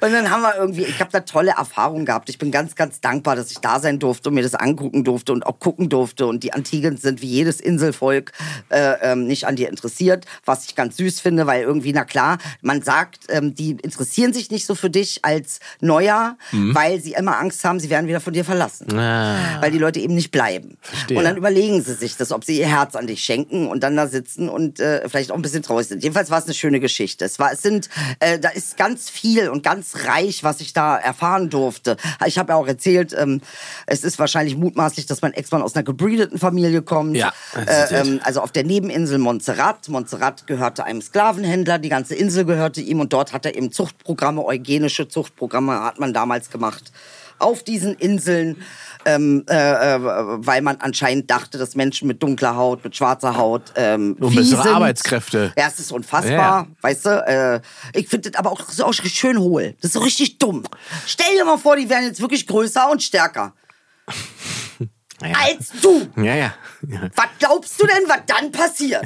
Und 0.01 0.13
dann 0.13 0.29
haben 0.29 0.41
wir 0.41 0.55
irgendwie, 0.57 0.83
ich 0.83 0.99
habe 0.99 1.11
da 1.11 1.21
tolle 1.21 1.51
Erfahrungen 1.51 2.05
gehabt. 2.05 2.29
Ich 2.29 2.37
bin 2.37 2.51
ganz, 2.51 2.75
ganz 2.75 3.01
dankbar, 3.01 3.35
dass 3.35 3.51
ich 3.51 3.59
da 3.59 3.79
sein 3.79 3.99
durfte 3.99 4.29
und 4.29 4.35
mir 4.35 4.43
das 4.43 4.55
angucken 4.55 5.03
durfte 5.03 5.33
und 5.33 5.45
auch 5.45 5.59
gucken 5.59 5.89
durfte. 5.89 6.27
Und 6.27 6.43
die 6.43 6.53
Antiguen 6.53 6.97
sind 6.97 7.21
wie 7.21 7.27
jedes 7.27 7.59
Inselvolk 7.59 8.31
äh, 8.69 8.93
ähm, 9.01 9.27
nicht 9.27 9.47
an 9.47 9.55
dir 9.55 9.69
interessiert, 9.69 10.25
was 10.45 10.65
ich 10.65 10.75
ganz 10.75 10.97
süß 10.97 11.19
finde, 11.19 11.47
weil 11.47 11.63
irgendwie, 11.63 11.93
na 11.93 12.05
klar, 12.05 12.37
man 12.61 12.81
sagt, 12.81 13.25
ähm, 13.29 13.55
die 13.55 13.71
interessieren 13.71 14.33
sich 14.33 14.51
nicht 14.51 14.65
so 14.65 14.75
für 14.75 14.89
dich 14.89 15.23
als 15.23 15.59
Neuer, 15.81 16.37
weil 16.51 17.01
sie 17.01 17.13
immer 17.13 17.39
Angst 17.39 17.63
haben, 17.63 17.79
sie 17.79 17.89
werden 17.89 18.07
wieder 18.07 18.21
von 18.21 18.33
dir 18.33 18.45
verlassen. 18.45 18.97
Ah. 18.97 19.61
Weil 19.61 19.71
die 19.71 19.77
Leute 19.77 19.99
eben 19.99 20.15
nicht 20.15 20.31
bleiben. 20.31 20.77
Verstehe. 20.81 21.17
Und 21.17 21.23
dann 21.23 21.37
überlegen 21.37 21.81
sie 21.81 21.93
sich 21.93 22.17
das, 22.17 22.31
ob 22.31 22.43
sie 22.43 22.59
ihr 22.59 22.67
Herz 22.67 22.95
an 22.95 23.07
dich 23.07 23.23
schenken 23.23 23.67
und 23.67 23.83
dann 23.83 23.95
da 23.95 24.07
sitzen 24.07 24.49
und 24.49 24.79
äh, 24.79 25.07
vielleicht 25.07 25.31
auch 25.31 25.35
ein 25.35 25.41
bisschen 25.41 25.63
traurig 25.63 25.84
traurig 25.85 25.87
sind. 25.87 26.03
Jedenfalls 26.03 26.29
war 26.29 26.39
es 26.39 26.45
eine 26.45 26.53
schöne 26.53 26.79
Geschichte. 26.79 27.25
Es 27.25 27.39
war, 27.39 27.51
es 27.51 27.61
sind, 27.61 27.89
äh, 28.19 28.39
da 28.39 28.49
ist 28.49 28.77
ganz 28.77 29.09
viel 29.09 29.49
und 29.49 29.63
ganz 29.63 30.05
reich, 30.05 30.43
was 30.43 30.61
ich 30.61 30.73
da 30.73 30.97
erfahren 30.97 31.49
durfte. 31.49 31.97
Ich 32.25 32.37
habe 32.37 32.53
ja 32.53 32.57
auch 32.57 32.67
erzählt, 32.67 33.15
ähm, 33.17 33.41
es 33.85 34.03
ist 34.03 34.19
wahrscheinlich 34.19 34.57
mutmaßlich, 34.57 35.05
dass 35.05 35.21
mein 35.21 35.33
Ex-Mann 35.33 35.61
aus 35.61 35.75
einer 35.75 35.83
gebreedeten 35.83 36.37
Familie 36.37 36.81
kommt. 36.81 37.15
Ja, 37.15 37.33
äh, 37.55 38.01
ähm, 38.01 38.19
also 38.23 38.41
auf 38.41 38.51
der 38.51 38.63
Nebeninsel 38.63 39.19
Montserrat. 39.19 39.87
Montserrat 39.89 40.47
gehörte 40.47 40.83
einem 40.83 41.01
Sklavenhändler, 41.01 41.79
die 41.79 41.89
ganze 41.89 42.15
Insel 42.15 42.45
gehörte 42.45 42.81
ihm 42.81 42.99
und 42.99 43.13
dort 43.13 43.33
hat 43.33 43.45
er 43.45 43.55
eben 43.55 43.71
Zuchtprogramme, 43.71 44.43
eugenische 44.43 45.07
Zuchtprogramme 45.07 45.83
hat 45.83 45.99
man 45.99 46.13
damals 46.13 46.49
gemacht 46.49 46.91
auf 47.39 47.63
diesen 47.63 47.95
Inseln, 47.95 48.57
ähm, 49.05 49.43
äh, 49.49 49.55
äh, 49.95 49.99
weil 50.01 50.61
man 50.61 50.77
anscheinend 50.77 51.29
dachte, 51.29 51.57
dass 51.57 51.75
Menschen 51.75 52.07
mit 52.07 52.23
dunkler 52.23 52.55
Haut, 52.55 52.83
mit 52.83 52.95
schwarzer 52.95 53.37
Haut 53.37 53.73
ähm, 53.75 54.15
Und 54.19 54.35
bessere 54.35 54.63
sind. 54.63 54.73
Arbeitskräfte. 54.73 55.53
Ja, 55.57 55.67
es 55.67 55.79
ist 55.79 55.91
unfassbar, 55.91 56.31
Ja. 56.31 56.67
weißt 56.81 57.05
du. 57.05 57.09
Äh, 57.27 57.61
ich 57.93 58.07
finde 58.07 58.31
das 58.31 58.39
aber 58.39 58.51
auch 58.51 58.61
so 58.69 58.85
auch 58.85 58.93
schön 58.93 59.37
hohl. 59.37 59.75
Das 59.81 59.89
ist 59.89 59.93
so 59.93 59.99
richtig 59.99 60.37
dumm. 60.39 60.63
Stell 61.05 61.35
dir 61.37 61.45
mal 61.45 61.57
vor, 61.57 61.75
die 61.75 61.89
wären 61.89 62.03
jetzt 62.05 62.21
wirklich 62.21 62.47
größer 62.47 62.89
und 62.89 63.03
stärker 63.03 63.53
Ja. 65.21 65.29
als 65.45 65.69
du. 65.81 66.07
Ja, 66.17 66.35
ja. 66.35 66.53
ja. 66.87 66.99
Was 67.15 67.25
glaubst 67.39 67.81
du 67.81 67.87
denn, 67.87 68.03
was 68.07 68.19
dann 68.27 68.51
passiert? 68.51 69.05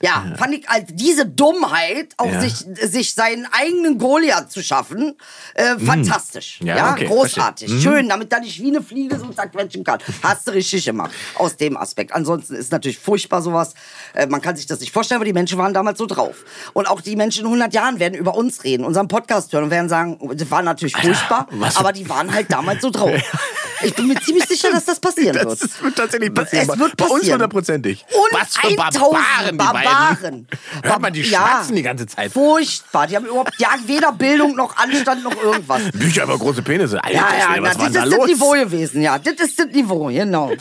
Ja, 0.00 0.32
fand 0.38 0.54
ich 0.54 0.68
also 0.70 0.86
diese 0.90 1.26
Dummheit, 1.26 2.14
auch 2.18 2.30
Ja. 2.30 2.40
sich, 2.40 2.54
sich 2.88 3.14
seinen 3.14 3.46
eigenen 3.50 3.98
Goliath 3.98 4.52
zu 4.52 4.62
schaffen, 4.62 5.16
äh, 5.54 5.76
fantastisch. 5.78 6.60
Ja, 6.62 6.76
Ja, 6.76 6.92
okay, 6.92 7.06
großartig. 7.06 7.68
verstehe. 7.68 7.92
Schön, 7.92 8.08
damit 8.08 8.32
er 8.32 8.38
nicht 8.40 8.60
wie 8.62 8.68
eine 8.68 8.80
Fliege 8.80 9.18
so 9.18 9.26
zerquetschen 9.30 9.82
kann. 9.82 9.98
Hast 10.22 10.46
du 10.46 10.52
richtig 10.52 10.84
gemacht. 10.84 11.10
Aus 11.34 11.56
dem 11.56 11.76
Aspekt. 11.76 12.12
Ansonsten 12.12 12.54
ist 12.54 12.70
natürlich 12.70 12.98
furchtbar 13.00 13.42
sowas. 13.42 13.74
Äh, 14.14 14.28
man 14.28 14.40
kann 14.40 14.54
sich 14.54 14.66
das 14.66 14.78
nicht 14.78 14.92
vorstellen, 14.92 15.16
aber 15.18 15.24
die 15.24 15.32
Menschen 15.32 15.58
waren 15.58 15.74
damals 15.74 15.98
so 15.98 16.06
drauf. 16.06 16.44
Und 16.74 16.86
auch 16.86 17.00
die 17.00 17.16
Menschen 17.16 17.40
in 17.40 17.46
100 17.46 17.74
Jahren 17.74 17.98
werden 17.98 18.14
über 18.14 18.36
uns 18.36 18.62
reden, 18.62 18.84
unseren 18.84 19.08
Podcast 19.08 19.52
hören 19.52 19.64
und 19.64 19.70
werden 19.70 19.88
sagen, 19.88 20.16
das 20.36 20.48
war 20.52 20.62
natürlich 20.62 20.96
furchtbar, 20.96 21.48
für- 21.50 21.80
aber 21.80 21.92
die 21.92 22.08
waren 22.08 22.32
halt 22.32 22.52
damals 22.52 22.82
so 22.82 22.90
drauf. 22.90 23.10
Ich 23.82 23.94
bin 23.94 24.08
mir 24.08 24.20
ziemlich 24.20 24.44
sicher, 24.46 24.70
dass 24.72 24.84
das 24.84 24.98
passieren 25.00 25.34
Das, 25.34 25.44
wird. 25.46 25.62
das 25.62 25.82
wird 25.82 25.96
tatsächlich 25.96 26.34
passieren. 26.34 26.68
Es 26.70 26.78
wird 26.78 26.96
Bei 26.96 27.04
uns 27.04 27.12
passieren. 27.14 27.32
hundertprozentig. 27.34 28.04
Und 28.10 28.40
Was 28.40 28.56
für 28.56 28.66
1000 28.68 28.78
Barbaren, 29.00 29.50
die 29.52 29.56
Barbaren. 29.56 30.16
beiden. 30.20 30.48
Hört 30.82 31.00
man 31.00 31.12
die 31.12 31.22
Ja. 31.22 31.38
schwatzen 31.38 31.76
die 31.76 31.82
ganze 31.82 32.06
Zeit. 32.06 32.32
Furchtbar. 32.32 33.06
Die 33.06 33.16
haben 33.16 33.26
überhaupt 33.26 33.52
die 33.60 33.66
haben 33.66 33.86
weder 33.86 34.12
Bildung 34.12 34.56
noch 34.56 34.76
Anstand 34.76 35.22
noch 35.24 35.36
irgendwas. 35.42 35.82
Bücher 35.92 36.24
über 36.24 36.38
große 36.38 36.62
Penisse. 36.62 37.02
Alter, 37.02 37.14
Ja, 37.16 37.28
ja, 37.38 37.44
Schwede, 37.46 37.60
na, 37.62 37.68
was 37.70 37.78
war 37.78 37.84
das 37.84 37.92
denn 37.92 38.02
ist 38.02 38.12
da 38.12 38.16
das 38.16 38.18
los? 38.18 38.26
Niveau 38.28 38.50
gewesen, 38.52 39.02
ja. 39.02 39.18
Das 39.18 39.34
ist 39.34 39.58
das 39.58 39.66
Niveau, 39.68 40.06
genau. 40.06 40.52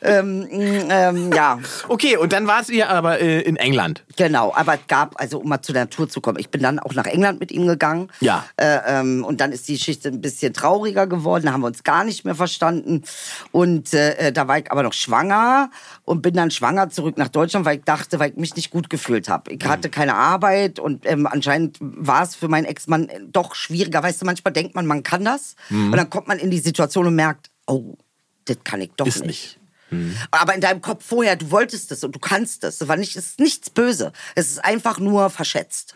ähm, 0.00 0.40
mm, 0.40 0.90
ähm, 0.90 1.32
ja, 1.32 1.58
Okay, 1.88 2.16
und 2.16 2.32
dann 2.32 2.46
warst 2.46 2.70
ihr 2.70 2.88
aber 2.88 3.20
äh, 3.20 3.40
in 3.42 3.56
England. 3.56 4.02
genau. 4.16 4.52
Aber 4.54 4.74
es 4.74 4.80
gab, 4.88 5.20
also 5.20 5.38
um 5.38 5.48
mal 5.48 5.62
zu 5.62 5.72
der 5.72 5.90
Tour 5.90 6.08
zu 6.08 6.20
kommen, 6.20 6.38
ich 6.38 6.50
bin 6.50 6.62
dann 6.62 6.78
auch 6.78 6.94
nach 6.94 7.06
England 7.06 7.40
mit 7.40 7.52
ihm 7.52 7.66
gegangen. 7.66 8.10
Ja. 8.20 8.44
Äh, 8.56 8.78
ähm, 8.86 9.24
und 9.24 9.40
dann 9.40 9.52
ist 9.52 9.68
die 9.68 9.74
Geschichte 9.74 10.08
ein 10.08 10.20
bisschen 10.20 10.52
trauriger 10.54 11.06
geworden. 11.06 11.44
Da 11.46 11.52
haben 11.52 11.60
wir 11.62 11.66
uns 11.66 11.82
gar 11.84 12.04
nicht 12.04 12.24
mehr 12.24 12.34
verstanden. 12.34 12.61
Und 13.50 13.92
äh, 13.94 14.32
da 14.32 14.48
war 14.48 14.58
ich 14.58 14.70
aber 14.70 14.82
noch 14.82 14.92
schwanger 14.92 15.70
und 16.04 16.22
bin 16.22 16.34
dann 16.34 16.50
schwanger 16.50 16.90
zurück 16.90 17.18
nach 17.18 17.28
Deutschland, 17.28 17.66
weil 17.66 17.78
ich 17.78 17.84
dachte, 17.84 18.18
weil 18.18 18.30
ich 18.30 18.36
mich 18.36 18.56
nicht 18.56 18.70
gut 18.70 18.88
gefühlt 18.90 19.28
habe. 19.28 19.52
Ich 19.52 19.64
hatte 19.64 19.90
keine 19.90 20.14
Arbeit 20.14 20.78
und 20.78 21.04
ähm, 21.06 21.26
anscheinend 21.26 21.78
war 21.80 22.22
es 22.22 22.34
für 22.34 22.48
meinen 22.48 22.64
Ex-Mann 22.64 23.08
äh, 23.08 23.20
doch 23.30 23.54
schwieriger. 23.54 24.02
Weißt 24.02 24.22
du, 24.22 24.26
manchmal 24.26 24.52
denkt 24.52 24.74
man, 24.74 24.86
man 24.86 25.02
kann 25.02 25.24
das. 25.24 25.56
Und 25.70 25.96
dann 25.96 26.10
kommt 26.10 26.28
man 26.28 26.38
in 26.38 26.50
die 26.50 26.58
Situation 26.58 27.06
und 27.06 27.14
merkt, 27.14 27.50
oh, 27.66 27.96
das 28.44 28.58
kann 28.64 28.80
ich 28.80 28.90
doch 28.96 29.06
Ist 29.06 29.20
nicht. 29.20 29.26
nicht. 29.26 29.61
Aber 30.30 30.54
in 30.54 30.60
deinem 30.60 30.80
Kopf 30.80 31.04
vorher, 31.04 31.36
du 31.36 31.50
wolltest 31.50 31.92
es 31.92 32.02
und 32.04 32.14
du 32.14 32.18
kannst 32.18 32.64
es. 32.64 32.80
Es 32.80 32.88
war 32.88 32.96
nicht, 32.96 33.16
es 33.16 33.26
ist 33.30 33.40
nichts 33.40 33.70
böse. 33.70 34.12
Es 34.34 34.50
ist 34.50 34.64
einfach 34.64 34.98
nur 34.98 35.30
verschätzt. 35.30 35.94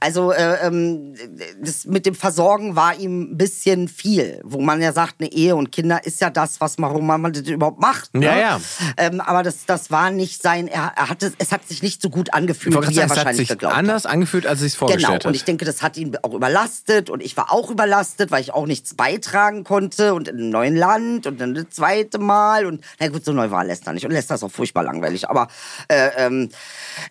Also 0.00 0.32
äh, 0.32 0.66
ähm, 0.66 1.14
das 1.62 1.84
mit 1.86 2.06
dem 2.06 2.14
Versorgen 2.14 2.76
war 2.76 2.94
ihm 2.98 3.32
ein 3.32 3.36
bisschen 3.38 3.88
viel, 3.88 4.40
wo 4.44 4.60
man 4.60 4.80
ja 4.80 4.92
sagt, 4.92 5.16
eine 5.20 5.30
Ehe 5.32 5.56
und 5.56 5.72
Kinder 5.72 6.04
ist 6.04 6.20
ja 6.20 6.30
das, 6.30 6.60
was 6.60 6.78
man, 6.78 6.90
warum 6.90 7.06
man 7.06 7.32
das 7.32 7.42
überhaupt 7.42 7.80
macht. 7.80 8.14
Ne? 8.14 8.26
Ja, 8.26 8.36
ja. 8.38 8.60
Ähm, 8.96 9.20
aber 9.20 9.42
das, 9.42 9.66
das 9.66 9.90
war 9.90 10.10
nicht 10.10 10.42
sein. 10.42 10.68
Er, 10.68 10.92
er 10.96 11.08
hatte, 11.08 11.32
es 11.38 11.52
hat 11.52 11.66
sich 11.66 11.82
nicht 11.82 12.00
so 12.02 12.10
gut 12.10 12.28
Ich 12.28 12.34
angefühlt, 12.34 12.74
wie 12.74 12.80
gerade 12.80 12.92
er 12.92 12.94
sagen, 12.94 13.04
es 13.06 13.10
hat 13.10 13.16
wahrscheinlich 13.18 13.36
sich 13.38 13.48
geglaubt 13.48 13.74
hat. 13.74 13.78
anders 13.78 14.06
angefühlt, 14.06 14.46
als 14.46 14.60
es 14.60 14.70
sich 14.72 14.78
vorgestellt 14.78 15.06
Genau, 15.06 15.14
hat. 15.14 15.26
und 15.26 15.34
ich 15.34 15.44
denke, 15.44 15.64
das 15.64 15.82
hat 15.82 15.96
ihn 15.96 16.16
auch 16.22 16.32
überlastet 16.34 17.10
und 17.10 17.22
ich 17.22 17.36
war 17.36 17.52
auch 17.52 17.70
überlastet, 17.70 18.30
weil 18.30 18.40
ich 18.40 18.52
auch 18.52 18.66
nichts 18.66 18.94
beitragen 18.94 19.64
konnte 19.64 20.14
und 20.14 20.28
in 20.28 20.36
einem 20.38 20.50
neuen 20.50 20.76
Land 20.76 21.26
und 21.26 21.40
dann 21.40 21.54
das 21.54 21.66
zweite 21.70 22.18
Mal 22.18 22.66
und 22.66 22.82
na 22.98 23.08
gut, 23.16 23.24
so 23.24 23.32
neu 23.32 23.50
war 23.50 23.64
Lester 23.64 23.92
nicht 23.92 24.04
und 24.04 24.12
Lester 24.12 24.34
ist 24.34 24.42
auch 24.42 24.50
furchtbar 24.50 24.82
langweilig, 24.82 25.28
aber 25.28 25.48
äh, 25.88 26.10
ähm, 26.18 26.50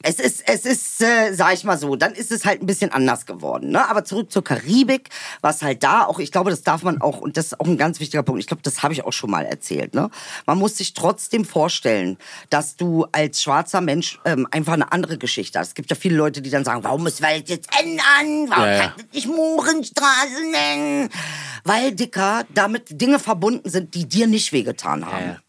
es 0.03 0.19
ist, 0.19 0.43
es 0.47 0.65
ist, 0.65 1.01
äh, 1.01 1.33
sag 1.33 1.53
ich 1.53 1.63
mal 1.63 1.77
so, 1.77 1.95
dann 1.95 2.13
ist 2.13 2.31
es 2.31 2.45
halt 2.45 2.61
ein 2.61 2.67
bisschen 2.67 2.91
anders 2.91 3.25
geworden, 3.25 3.71
ne? 3.71 3.89
Aber 3.89 4.05
zurück 4.05 4.31
zur 4.31 4.43
Karibik, 4.43 5.09
was 5.41 5.63
halt 5.63 5.83
da 5.83 6.05
auch, 6.05 6.19
ich 6.19 6.31
glaube, 6.31 6.51
das 6.51 6.61
darf 6.61 6.83
man 6.83 7.01
auch 7.01 7.19
und 7.19 7.37
das 7.37 7.47
ist 7.47 7.59
auch 7.59 7.65
ein 7.65 7.77
ganz 7.77 7.99
wichtiger 7.99 8.23
Punkt. 8.23 8.39
Ich 8.39 8.47
glaube, 8.47 8.61
das 8.63 8.83
habe 8.83 8.93
ich 8.93 9.03
auch 9.03 9.13
schon 9.13 9.31
mal 9.31 9.45
erzählt, 9.45 9.95
ne? 9.95 10.09
Man 10.45 10.59
muss 10.59 10.77
sich 10.77 10.93
trotzdem 10.93 11.43
vorstellen, 11.43 12.17
dass 12.49 12.75
du 12.75 13.07
als 13.11 13.41
schwarzer 13.41 13.81
Mensch 13.81 14.19
ähm, 14.25 14.47
einfach 14.51 14.73
eine 14.73 14.91
andere 14.91 15.17
Geschichte 15.17 15.57
hast. 15.59 15.69
Es 15.69 15.75
gibt 15.75 15.89
ja 15.89 15.95
viele 15.95 16.15
Leute, 16.15 16.41
die 16.41 16.51
dann 16.51 16.63
sagen, 16.63 16.83
warum 16.83 17.03
müssen 17.03 17.23
wir 17.23 17.39
das 17.39 17.49
jetzt 17.49 17.69
ändern? 17.79 18.49
Warum 18.49 18.63
Ja, 18.63 18.71
ja. 18.71 18.81
kann 18.89 18.93
ich 19.11 19.25
nicht 19.25 19.27
Mohrenstraße 19.27 20.51
nennen? 20.51 21.09
Weil, 21.63 21.93
Dicker, 21.93 22.43
damit 22.53 23.01
Dinge 23.01 23.17
verbunden 23.17 23.69
sind, 23.69 23.95
die 23.95 24.07
dir 24.07 24.27
nicht 24.27 24.51
wehgetan 24.51 25.05
haben. 25.05 25.25
Ja, 25.25 25.31
ja. 25.31 25.39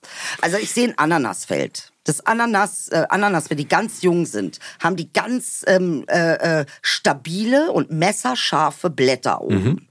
Also 0.46 0.58
ich 0.58 0.70
sehe 0.70 0.90
ein 0.90 0.96
Ananasfeld. 0.96 1.90
Das 2.06 2.24
Ananas, 2.26 2.88
äh, 2.88 3.04
Ananas, 3.10 3.50
wenn 3.50 3.58
die 3.58 3.68
ganz 3.68 4.02
jung 4.02 4.26
sind, 4.26 4.58
haben 4.82 4.96
die 4.96 5.12
ganz 5.12 5.64
ähm, 5.66 6.04
äh, 6.08 6.60
äh, 6.60 6.66
stabile 6.82 7.70
und 7.72 7.90
messerscharfe 7.90 8.90
Blätter 8.90 9.42
oben. 9.42 9.64
Mhm. 9.64 9.86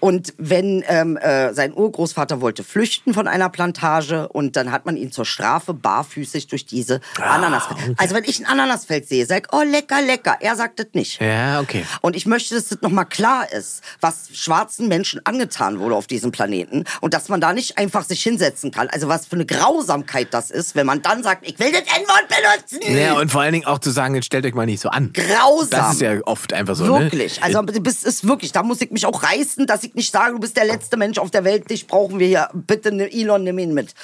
Und 0.00 0.34
wenn 0.38 0.82
ähm, 0.88 1.16
äh, 1.16 1.52
sein 1.52 1.74
Urgroßvater 1.74 2.40
wollte 2.40 2.64
flüchten 2.64 3.12
von 3.14 3.28
einer 3.28 3.48
Plantage 3.48 4.28
und 4.28 4.56
dann 4.56 4.72
hat 4.72 4.86
man 4.86 4.96
ihn 4.96 5.12
zur 5.12 5.24
Strafe 5.26 5.74
barfüßig 5.74 6.46
durch 6.46 6.66
diese 6.66 7.00
Ah, 7.20 7.34
Ananasfelder. 7.36 7.94
Also 7.98 8.14
wenn 8.14 8.24
ich 8.24 8.40
ein 8.40 8.46
Ananasfeld 8.46 9.08
sehe, 9.08 9.26
sag 9.26 9.46
ich, 9.46 9.52
oh 9.52 9.62
lecker, 9.62 10.00
lecker. 10.02 10.36
Er 10.40 10.56
sagt 10.56 10.78
das 10.78 10.86
nicht. 10.92 11.20
ja, 11.20 11.60
okay. 11.60 11.84
Und 12.00 12.16
ich 12.16 12.26
möchte, 12.26 12.54
dass 12.54 12.68
das 12.68 12.80
nochmal 12.80 13.06
klar 13.06 13.52
ist, 13.52 13.82
was 14.00 14.30
schwarzen 14.32 14.88
Menschen 14.88 15.20
angetan 15.24 15.78
wurde 15.80 15.94
auf 15.96 16.06
diesem 16.06 16.30
Planeten 16.32 16.84
und 17.00 17.12
dass 17.14 17.28
man 17.28 17.40
da 17.40 17.52
nicht 17.52 17.76
einfach 17.78 18.04
sich 18.04 18.22
hinsetzen 18.22 18.70
kann. 18.70 18.88
Also 18.88 19.08
was 19.08 19.26
für 19.26 19.36
eine 19.36 19.46
Grausamkeit 19.46 20.32
das 20.32 20.50
ist, 20.50 20.74
wenn 20.74 20.86
man 20.86 21.02
dann 21.02 21.22
sagt, 21.22 21.39
ich 21.42 21.58
will 21.58 21.72
das 21.72 21.82
N-Wort 21.82 22.26
benutzen. 22.28 22.96
Ja, 22.96 23.14
und 23.14 23.30
vor 23.30 23.40
allen 23.42 23.52
Dingen 23.52 23.66
auch 23.66 23.78
zu 23.78 23.90
sagen, 23.90 24.14
jetzt 24.14 24.26
stellt 24.26 24.44
euch 24.46 24.54
mal 24.54 24.66
nicht 24.66 24.80
so 24.80 24.88
an. 24.88 25.12
Grausam. 25.12 25.68
Das 25.70 25.92
ist 25.94 26.00
ja 26.00 26.14
oft 26.24 26.52
einfach 26.52 26.74
so, 26.74 26.86
Wirklich. 26.86 27.38
ne? 27.40 27.46
Also 27.46 27.62
du 27.62 27.80
bist 27.80 28.04
ist 28.04 28.26
wirklich, 28.26 28.52
da 28.52 28.62
muss 28.62 28.80
ich 28.80 28.90
mich 28.90 29.06
auch 29.06 29.22
reißen, 29.22 29.66
dass 29.66 29.82
ich 29.84 29.94
nicht 29.94 30.12
sage, 30.12 30.32
du 30.34 30.40
bist 30.40 30.56
der 30.56 30.64
letzte 30.64 30.96
Mensch 30.96 31.18
auf 31.18 31.30
der 31.30 31.44
Welt, 31.44 31.70
dich 31.70 31.86
brauchen 31.86 32.18
wir 32.18 32.26
hier. 32.26 32.48
Bitte 32.52 32.92
ne, 32.92 33.10
Elon, 33.12 33.44
nimm 33.44 33.58
ihn 33.58 33.74
mit. 33.74 33.94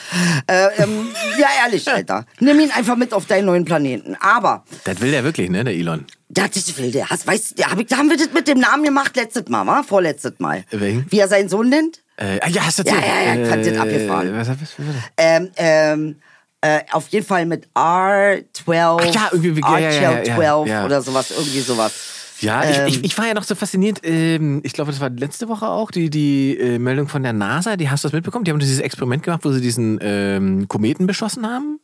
Äh, 0.46 0.68
ähm, 0.82 1.08
ja, 1.38 1.46
ehrlich, 1.64 1.88
Alter. 1.90 2.26
Nimm 2.40 2.60
ihn 2.60 2.70
einfach 2.70 2.96
mit 2.96 3.12
auf 3.12 3.26
deinen 3.26 3.46
neuen 3.46 3.64
Planeten. 3.64 4.16
Aber 4.20 4.64
Das 4.84 5.00
will 5.00 5.10
der 5.10 5.24
wirklich, 5.24 5.50
ne, 5.50 5.64
der 5.64 5.74
Elon. 5.74 6.06
Ja, 6.36 6.48
das 6.48 6.76
will 6.78 6.90
der. 6.90 7.08
Hast, 7.08 7.26
weißt, 7.26 7.58
ja, 7.58 7.70
hab 7.70 7.78
ich, 7.78 7.86
da 7.86 7.98
haben 7.98 8.10
wir 8.10 8.16
das 8.16 8.32
mit 8.32 8.48
dem 8.48 8.58
Namen 8.58 8.82
gemacht 8.82 9.14
letztes 9.16 9.48
Mal, 9.48 9.66
wa? 9.66 9.82
Vorletztes 9.82 10.34
Mal. 10.38 10.64
Welchen? 10.70 11.06
Wie 11.10 11.18
er 11.20 11.28
seinen 11.28 11.48
Sohn 11.48 11.68
nennt? 11.68 12.00
Äh, 12.16 12.40
ah, 12.40 12.48
ja, 12.48 12.66
hast 12.66 12.78
du 12.78 12.82
Ja, 12.82 12.94
erzählt. 12.94 13.12
ja, 13.14 13.34
ja, 13.34 13.42
ich 13.42 13.48
fand 13.48 13.66
Äh, 13.66 13.70
das 13.72 13.80
abgefahren. 13.80 14.32
Was, 14.34 14.48
was, 14.48 14.56
was, 14.60 14.70
was? 14.78 14.86
Ähm, 15.18 15.50
ähm, 15.56 16.16
äh, 16.60 16.80
auf 16.92 17.08
jeden 17.08 17.26
Fall 17.26 17.46
mit 17.46 17.68
R12. 17.74 18.98
Ach 19.00 19.14
ja, 19.14 19.28
irgendwie- 19.32 19.60
ja, 19.60 19.78
ja, 19.78 19.90
ja, 19.90 20.00
ja, 20.22 20.36
RTL12 20.36 20.66
ja. 20.68 20.84
oder 20.84 21.02
sowas, 21.02 21.30
irgendwie 21.30 21.60
sowas. 21.60 21.92
Ja, 22.40 22.62
Ähm, 22.64 22.86
ich, 22.88 22.96
ich, 22.98 23.04
ich 23.04 23.18
war 23.18 23.26
ja 23.26 23.32
noch 23.34 23.44
so 23.44 23.54
fasziniert, 23.54 24.00
ähm, 24.02 24.60
ich 24.62 24.72
glaube, 24.74 24.90
das 24.90 25.00
war 25.00 25.08
letzte 25.08 25.48
Woche 25.48 25.66
auch, 25.68 25.90
die, 25.90 26.10
die 26.10 26.58
äh, 26.58 26.78
Meldung 26.78 27.08
von 27.08 27.22
der 27.22 27.32
NASA, 27.32 27.76
die 27.76 27.88
hast 27.88 28.04
du 28.04 28.08
das 28.08 28.12
mitbekommen? 28.12 28.44
Die 28.44 28.50
haben 28.50 28.58
dieses 28.58 28.78
Experiment 28.80 29.22
gemacht, 29.22 29.40
wo 29.44 29.52
sie 29.52 29.60
diesen 29.62 29.98
ähm, 30.02 30.68
Kometen 30.68 31.06
beschossen 31.06 31.46
haben, 31.46 31.80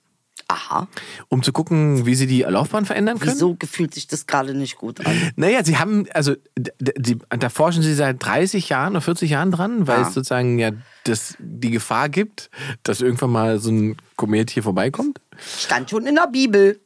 Aha. 0.53 0.88
um 1.28 1.42
zu 1.42 1.53
gucken, 1.53 2.05
wie 2.07 2.14
sie 2.14 2.26
die 2.26 2.42
Laufbahn 2.42 2.84
verändern 2.84 3.18
können. 3.18 3.32
Wieso 3.32 3.55
gefühlt 3.55 3.94
sich 3.94 4.07
das 4.07 4.26
gerade 4.26 4.55
nicht 4.55 4.76
gut 4.76 5.05
an? 5.07 5.32
Naja, 5.36 5.64
sie 5.64 5.78
haben, 5.78 6.07
also 6.12 6.34
die, 6.57 7.18
da 7.30 7.48
forschen 7.48 7.82
sie 7.82 7.94
seit 7.94 8.24
30 8.24 8.68
Jahren 8.68 8.92
oder 8.92 9.00
40 9.00 9.30
Jahren 9.30 9.50
dran, 9.50 9.86
weil 9.86 9.98
Ah. 10.00 10.09
es 10.09 10.14
sozusagen 10.14 10.59
ja 10.59 10.70
das, 11.05 11.34
die 11.38 11.70
Gefahr 11.70 12.09
gibt, 12.09 12.50
dass 12.82 13.00
irgendwann 13.00 13.30
mal 13.30 13.59
so 13.59 13.70
ein 13.70 13.96
Komet 14.16 14.50
hier 14.50 14.62
vorbeikommt. 14.62 15.20
Stand 15.59 15.90
schon 15.90 16.07
in 16.07 16.14
der 16.16 16.28
Bibel. 16.28 16.80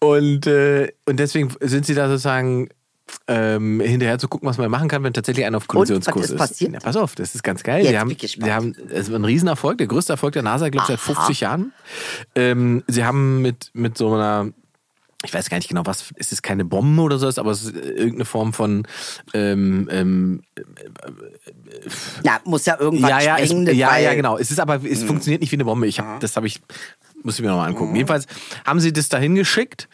Und, 0.00 0.46
äh, 0.46 0.92
und 1.06 1.18
deswegen 1.18 1.52
sind 1.60 1.84
sie 1.86 1.94
da 1.94 2.08
sozusagen 2.08 2.68
ähm, 3.26 3.80
hinterher 3.80 4.18
zu 4.18 4.28
gucken, 4.28 4.48
was 4.48 4.58
man 4.58 4.70
machen 4.70 4.88
kann, 4.88 5.02
wenn 5.02 5.12
tatsächlich 5.12 5.44
einer 5.44 5.56
auf 5.56 5.68
Kollisionskurs 5.68 6.24
was 6.24 6.30
ist 6.30 6.36
passiert? 6.36 6.72
Ja, 6.72 6.80
pass 6.80 6.96
auf, 6.96 7.14
das 7.14 7.34
ist 7.34 7.42
ganz 7.42 7.62
geil. 7.62 7.82
Jetzt 7.82 7.92
die 7.92 7.98
haben, 7.98 8.16
die 8.16 8.52
haben, 8.52 8.74
es 8.90 9.10
war 9.10 9.18
ein 9.18 9.24
Riesenerfolg, 9.24 9.78
der 9.78 9.86
größte 9.86 10.12
Erfolg 10.12 10.32
der 10.32 10.42
NASA, 10.42 10.68
glaube 10.68 10.84
ich, 10.84 10.98
seit 10.98 11.00
50 11.00 11.40
Jahren. 11.40 11.72
Ähm, 12.34 12.82
sie 12.86 13.04
haben 13.04 13.42
mit, 13.42 13.70
mit 13.74 13.96
so 13.96 14.14
einer 14.14 14.52
ich 15.24 15.34
weiß 15.34 15.50
gar 15.50 15.58
nicht 15.58 15.68
genau, 15.68 15.84
was, 15.84 16.12
ist 16.16 16.32
es 16.32 16.40
keine 16.40 16.64
Bombe 16.64 17.02
oder 17.02 17.18
so, 17.18 17.28
aber 17.40 17.50
es 17.50 17.64
ist 17.64 17.74
irgendeine 17.74 18.24
Form 18.24 18.54
von 18.54 18.86
ähm, 19.34 19.86
ähm, 19.92 20.42
Ja, 22.24 22.40
muss 22.44 22.64
ja 22.64 22.80
irgendwas 22.80 23.10
ja, 23.10 23.20
ja, 23.20 23.38
es, 23.38 23.52
ja, 23.76 23.98
ja, 23.98 24.14
genau. 24.14 24.38
Es 24.38 24.50
ist 24.50 24.58
aber, 24.58 24.82
es 24.82 25.02
funktioniert 25.04 25.42
nicht 25.42 25.52
wie 25.52 25.56
eine 25.56 25.66
Bombe. 25.66 25.86
Ich 25.86 26.00
hab, 26.00 26.20
das 26.20 26.36
habe 26.36 26.46
ich 26.46 26.62
Muss 27.22 27.38
ich 27.38 27.42
mir 27.42 27.48
nochmal 27.48 27.68
angucken. 27.68 27.94
Jedenfalls 27.94 28.26
haben 28.64 28.80
sie 28.80 28.92
das 28.92 29.08
dahin 29.08 29.34
geschickt, 29.34 29.88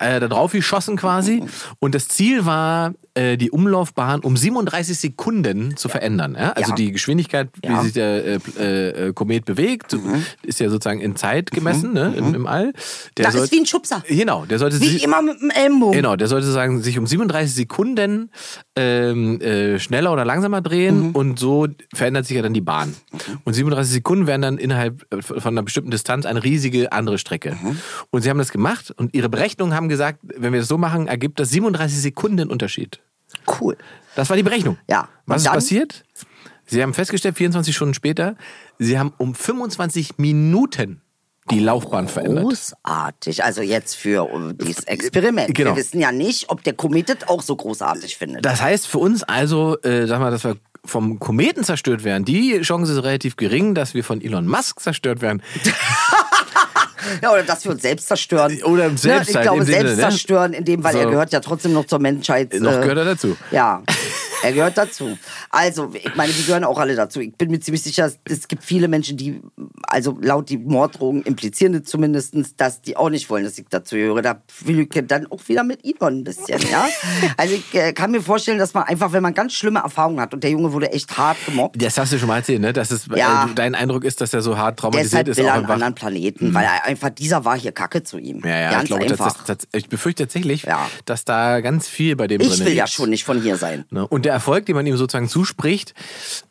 äh, 0.00 0.18
da 0.20 0.28
drauf 0.28 0.52
geschossen 0.52 0.96
quasi. 0.96 1.44
Und 1.78 1.94
das 1.94 2.08
Ziel 2.08 2.46
war, 2.46 2.94
äh, 3.14 3.36
die 3.36 3.50
Umlaufbahn 3.50 4.20
um 4.20 4.36
37 4.36 4.98
Sekunden 4.98 5.76
zu 5.76 5.88
verändern. 5.88 6.36
Ja? 6.38 6.52
Also 6.52 6.70
Ja. 6.70 6.74
die 6.74 6.90
Geschwindigkeit, 6.92 7.48
wie 7.62 7.76
sich 7.84 7.92
der 7.92 8.24
äh, 8.58 9.08
äh, 9.08 9.12
Komet 9.12 9.44
bewegt, 9.44 9.92
so- 9.92 10.00
ist 10.42 10.58
ja 10.60 10.68
sozusagen 10.68 11.00
in 11.00 11.14
Zeit 11.16 11.50
gemessen 11.52 11.92
ne? 11.92 12.12
Im, 12.16 12.34
im 12.34 12.46
All. 12.46 12.72
Der 13.16 13.26
Das 13.26 13.34
ist 13.34 13.40
soll- 13.40 13.50
wie 13.52 13.60
ein 13.60 13.66
Schubser. 13.66 14.02
Genau, 14.08 14.44
der 14.46 14.58
sollte 14.58 14.80
Wie 14.80 14.86
sich, 14.88 15.04
immer 15.04 15.22
mit 15.22 15.40
dem 15.40 15.50
Ellenbogen. 15.50 15.96
Genau, 15.96 16.16
der 16.16 16.26
sollte 16.28 16.46
sagen, 16.50 16.82
sich 16.82 16.98
um 16.98 17.06
37 17.06 17.54
Sekunden 17.54 18.30
ähm, 18.76 19.40
äh, 19.40 19.78
schneller 19.78 20.12
oder 20.12 20.24
langsamer 20.24 20.60
drehen 20.60 21.12
und 21.12 21.38
so 21.38 21.68
verändert 21.94 22.26
sich 22.26 22.36
ja 22.36 22.42
dann 22.42 22.54
die 22.54 22.60
Bahn. 22.60 22.94
Und 23.44 23.54
37 23.54 23.92
Sekunden 23.92 24.26
wären 24.26 24.42
dann 24.42 24.58
innerhalb 24.58 25.06
äh, 25.12 25.22
von 25.22 25.40
einer 25.54 25.62
bestimmten 25.62 25.90
Distanz 25.90 26.26
eine 26.26 26.42
riesige 26.42 26.90
andere 26.92 27.18
Strecke. 27.18 27.56
Und 28.10 28.22
sie 28.22 28.30
haben 28.30 28.38
das 28.38 28.50
gemacht 28.50 28.92
und 28.96 29.14
ihre 29.14 29.28
Berechnungen 29.28 29.74
haben 29.74 29.88
gesagt, 29.88 30.18
wenn 30.36 30.52
wir 30.52 30.60
das 30.60 30.68
so 30.68 30.78
machen, 30.78 31.06
ergibt 31.06 31.38
das 31.38 31.50
37 31.50 32.00
Sekunden 32.00 32.48
Unterschied. 32.50 33.00
Cool. 33.60 33.76
Das 34.14 34.30
war 34.30 34.36
die 34.36 34.42
Berechnung. 34.42 34.78
Ja. 34.88 35.08
Was 35.26 35.38
ist 35.38 35.46
dann? 35.46 35.54
passiert? 35.54 36.04
Sie 36.66 36.82
haben 36.82 36.94
festgestellt, 36.94 37.36
24 37.36 37.74
Stunden 37.74 37.94
später, 37.94 38.36
sie 38.78 38.98
haben 38.98 39.12
um 39.18 39.34
25 39.34 40.18
Minuten 40.18 41.02
die 41.50 41.58
Laufbahn 41.58 42.08
verändert. 42.08 42.44
Großartig. 42.44 43.44
Also 43.44 43.60
jetzt 43.60 43.96
für 43.96 44.32
um, 44.32 44.56
dieses 44.56 44.84
Experiment. 44.84 45.54
Genau. 45.54 45.72
Wir 45.72 45.76
wissen 45.76 46.00
ja 46.00 46.10
nicht, 46.10 46.48
ob 46.48 46.62
der 46.64 46.72
Komet 46.72 47.10
das 47.10 47.28
auch 47.28 47.42
so 47.42 47.54
großartig 47.54 48.16
findet. 48.16 48.46
Das 48.46 48.62
heißt 48.62 48.86
für 48.86 48.98
uns 48.98 49.22
also, 49.22 49.78
äh, 49.82 50.06
sag 50.06 50.20
mal, 50.20 50.30
dass 50.30 50.44
wir 50.44 50.56
vom 50.86 51.18
Kometen 51.18 51.64
zerstört 51.64 52.04
werden, 52.04 52.24
die 52.24 52.60
Chance 52.60 52.92
ist 52.92 53.02
relativ 53.02 53.36
gering, 53.36 53.74
dass 53.74 53.94
wir 53.94 54.04
von 54.04 54.20
Elon 54.22 54.46
Musk 54.46 54.80
zerstört 54.80 55.20
werden. 55.20 55.42
Ja, 57.22 57.32
oder 57.32 57.42
dass 57.42 57.64
wir 57.64 57.72
uns 57.72 57.82
selbst 57.82 58.08
zerstören. 58.08 58.62
Oder 58.64 58.90
selbst 58.96 59.04
ne? 59.04 59.24
Ich 59.28 59.36
halt, 59.36 59.42
glaube, 59.44 59.60
im 59.60 59.66
selbst 59.66 59.96
ne? 59.96 60.02
zerstören, 60.02 60.52
in 60.52 60.64
dem, 60.64 60.82
weil 60.84 60.92
So. 60.92 60.98
er 61.00 61.06
gehört 61.06 61.32
ja 61.32 61.40
trotzdem 61.40 61.72
noch 61.72 61.86
zur 61.86 61.98
Menschheit. 61.98 62.52
Noch 62.60 62.72
äh, 62.72 62.80
gehört 62.80 62.98
er 62.98 63.04
dazu. 63.04 63.36
Ja, 63.50 63.82
er 64.44 64.52
gehört 64.52 64.78
dazu. 64.78 65.16
Also, 65.50 65.90
ich 65.94 66.14
meine, 66.14 66.34
wir 66.36 66.44
gehören 66.44 66.64
auch 66.64 66.78
alle 66.78 66.94
dazu. 66.94 67.20
Ich 67.20 67.34
bin 67.34 67.50
mir 67.50 67.60
ziemlich 67.60 67.82
sicher, 67.82 68.10
es 68.24 68.48
gibt 68.48 68.62
viele 68.64 68.88
Menschen, 68.88 69.16
die, 69.16 69.40
also 69.84 70.18
laut 70.20 70.48
die 70.48 70.58
Morddrohungen 70.58 71.22
implizieren 71.22 71.74
es 71.74 71.84
zumindest, 71.84 72.34
dass 72.58 72.82
die 72.82 72.96
auch 72.96 73.10
nicht 73.10 73.28
wollen, 73.30 73.44
dass 73.44 73.58
ich 73.58 73.66
dazu 73.70 73.96
gehöre. 73.96 74.22
Da 74.22 74.42
fühle 74.48 74.82
ich 74.82 74.88
dann 75.06 75.26
auch 75.30 75.40
wieder 75.48 75.64
mit 75.64 75.80
Elon 75.84 76.18
ein 76.20 76.24
bisschen, 76.24 76.60
ja. 76.70 76.86
Also 77.36 77.54
ich 77.54 77.74
äh, 77.74 77.92
kann 77.92 78.10
mir 78.10 78.20
vorstellen, 78.20 78.58
dass 78.58 78.74
man 78.74 78.84
einfach, 78.84 79.12
wenn 79.12 79.22
man 79.22 79.34
ganz 79.34 79.54
schlimme 79.54 79.80
Erfahrungen 79.80 80.20
hat 80.20 80.34
und 80.34 80.42
der 80.44 80.50
Junge 80.50 80.72
wurde 80.72 80.92
echt 80.92 81.16
hart 81.16 81.36
gemobbt, 81.46 81.80
Das 81.82 81.96
hast 81.98 82.12
du 82.12 82.18
schon 82.18 82.28
mal 82.28 82.36
erzählt, 82.38 82.60
ne? 82.60 82.72
Dass 82.72 82.90
es, 82.90 83.06
Ja. 83.14 83.46
äh, 83.50 83.54
dein 83.54 83.74
Eindruck 83.74 84.04
ist, 84.04 84.20
dass 84.20 84.34
er 84.34 84.42
so 84.42 84.58
hart 84.58 84.78
traumatisiert 84.78 85.12
deshalb 85.12 85.28
ist. 85.28 85.36
will 85.38 85.46
er 85.46 85.54
einen 85.54 85.66
anderen 85.66 85.94
Planeten, 85.94 86.52
weil 86.54 86.64
er 86.64 86.84
einfach, 86.84 87.10
dieser 87.10 87.44
war 87.44 87.58
hier 87.58 87.72
Kacke 87.72 88.02
zu 88.02 88.18
ihm. 88.18 88.40
ja, 88.44 88.58
ja, 88.58 88.70
Ganz 88.70 88.82
ich 88.84 88.88
glaube, 88.88 89.04
einfach. 89.04 89.44
das, 89.46 89.58
das, 89.58 89.68
ich 89.72 89.88
befürchte 89.88 90.24
tatsächlich, 90.24 90.62
Ja. 90.64 90.88
dass 91.04 91.24
da 91.24 91.60
ganz 91.60 91.88
viel 91.88 92.16
bei 92.16 92.26
dem 92.26 92.40
ich 92.40 92.48
drin 92.48 92.66
will 92.66 92.72
ja 92.74 92.86
schon 92.86 93.10
nicht 93.10 93.24
von 93.24 93.40
hier 93.40 93.56
sein. 93.56 93.84
Ne? 93.90 94.06
Und 94.06 94.24
der 94.24 94.33
Erfolg, 94.34 94.66
den 94.66 94.76
man 94.76 94.86
ihm 94.86 94.96
sozusagen 94.96 95.28
zuspricht, 95.28 95.94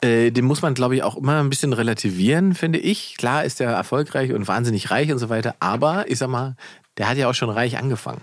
äh, 0.02 0.32
den 0.32 0.46
muss 0.46 0.62
man, 0.62 0.74
glaube 0.74 0.96
ich, 0.96 1.04
auch 1.04 1.16
immer 1.16 1.40
ein 1.40 1.50
bisschen 1.50 1.74
relativieren, 1.74 2.56
finde 2.56 2.80
ich. 2.80 3.16
Klar 3.18 3.44
ist 3.44 3.62
er 3.62 3.72
erfolgreich 3.72 4.34
und 4.34 4.48
wahnsinnig 4.48 4.90
reich 4.90 5.12
und 5.12 5.20
so 5.20 5.30
weiter, 5.30 5.56
aber 5.60 6.10
ich 6.10 6.18
sag 6.18 6.30
mal, 6.30 6.56
der 6.98 7.10
hat 7.10 7.18
ja 7.18 7.30
auch 7.30 7.34
schon 7.34 7.50
reich 7.50 7.78
angefangen. 7.78 8.22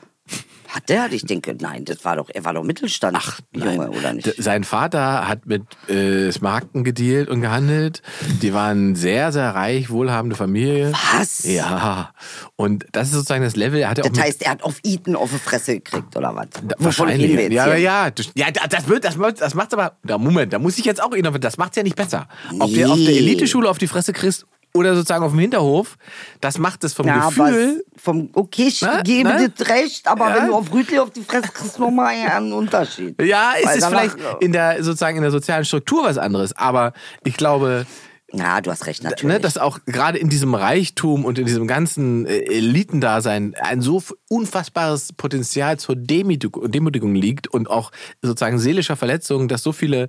Hat 0.72 0.88
der? 0.88 1.10
Ich 1.12 1.24
denke, 1.24 1.56
nein, 1.60 1.84
das 1.84 2.04
war 2.04 2.16
doch, 2.16 2.30
er 2.32 2.44
war 2.44 2.54
doch 2.54 2.62
Mittelstand, 2.62 3.18
Junge, 3.54 3.90
oder 3.90 4.12
nicht? 4.12 4.32
Sein 4.42 4.62
Vater 4.64 5.26
hat 5.28 5.46
mit 5.46 5.62
äh, 5.88 6.30
Smaragden 6.30 6.84
gedealt 6.84 7.28
und 7.28 7.40
gehandelt. 7.40 8.02
Die 8.40 8.54
waren 8.54 8.94
sehr, 8.94 9.32
sehr 9.32 9.54
reich, 9.54 9.90
wohlhabende 9.90 10.36
Familie. 10.36 10.92
Was? 11.16 11.44
Ja. 11.44 12.12
Und 12.56 12.86
das 12.92 13.08
ist 13.08 13.14
sozusagen 13.14 13.42
das 13.42 13.56
Level. 13.56 13.80
Er 13.80 13.90
hat 13.90 13.98
ja 13.98 14.04
auch 14.04 14.08
Das 14.08 14.16
mit- 14.16 14.26
heißt, 14.26 14.42
er 14.42 14.52
hat 14.52 14.62
auf 14.62 14.78
Eton 14.84 15.16
auf 15.16 15.30
die 15.32 15.38
Fresse 15.38 15.74
gekriegt, 15.74 16.16
oder 16.16 16.34
was? 16.36 16.46
Da- 16.62 16.76
jetzt 17.44 17.52
ja, 17.52 17.64
hier? 17.66 17.76
ja, 17.78 18.04
ja, 18.06 18.10
das- 18.12 18.30
wird, 18.88 19.04
das, 19.04 19.16
macht- 19.16 19.40
das 19.40 19.54
macht's 19.54 19.74
aber. 19.74 19.96
Da 20.04 20.18
Moment, 20.18 20.52
da 20.52 20.58
muss 20.60 20.78
ich 20.78 20.84
jetzt 20.84 21.02
auch 21.02 21.12
das 21.40 21.56
macht's 21.58 21.76
ja 21.76 21.82
nicht 21.82 21.96
besser. 21.96 22.28
Ob 22.58 22.72
du 22.72 22.84
auf 22.84 22.96
der 22.98 23.10
Nee. 23.10 23.18
Eliteschule 23.18 23.68
auf 23.68 23.78
die 23.78 23.88
Fresse 23.88 24.12
kriegst 24.12 24.46
oder 24.74 24.94
sozusagen 24.94 25.24
auf 25.24 25.32
dem 25.32 25.40
Hinterhof, 25.40 25.96
das 26.40 26.58
macht 26.58 26.84
es 26.84 26.92
vom 26.94 27.06
Ja, 27.06 27.28
Gefühl. 27.28 27.84
vom, 27.96 28.30
okay, 28.34 28.68
ich 28.68 28.82
Ne? 28.82 29.00
gebe 29.04 29.28
Ne? 29.28 29.48
dir 29.50 29.66
recht, 29.68 30.06
aber 30.06 30.28
Ja. 30.30 30.36
wenn 30.36 30.46
du 30.48 30.54
auf 30.54 30.72
Rütli 30.72 30.98
auf 30.98 31.10
die 31.10 31.22
Fresse 31.22 31.48
kriegst, 31.52 31.78
nochmal 31.78 32.14
einen 32.14 32.52
Unterschied. 32.52 33.20
Ja, 33.22 33.52
es 33.58 33.66
Weil 33.66 33.76
ist 33.78 33.82
danach- 33.82 34.00
vielleicht 34.00 34.42
in 34.42 34.52
der 34.52 34.82
sozusagen 34.84 35.16
in 35.16 35.22
der 35.22 35.32
sozialen 35.32 35.64
Struktur 35.64 36.04
was 36.04 36.18
anderes, 36.18 36.56
aber 36.56 36.92
ich 37.24 37.36
glaube, 37.36 37.84
Ja, 38.32 38.60
du 38.60 38.70
hast 38.70 38.86
recht, 38.86 39.02
natürlich. 39.02 39.24
ne, 39.34 39.40
dass 39.40 39.58
auch 39.58 39.80
gerade 39.86 40.16
in 40.18 40.28
diesem 40.28 40.54
Reichtum 40.54 41.24
und 41.24 41.40
in 41.40 41.46
diesem 41.46 41.66
ganzen 41.66 42.26
äh, 42.26 42.38
Elitendasein 42.38 43.56
ein 43.60 43.80
so 43.82 44.00
unfassbares 44.28 45.12
Potenzial 45.14 45.78
zur 45.80 45.96
Demütig- 45.96 46.70
Demütigung 46.70 47.16
liegt 47.16 47.48
und 47.48 47.68
auch 47.68 47.90
sozusagen 48.22 48.60
seelischer 48.60 48.94
Verletzungen, 48.94 49.48
dass 49.48 49.64
so 49.64 49.72
viele, 49.72 50.08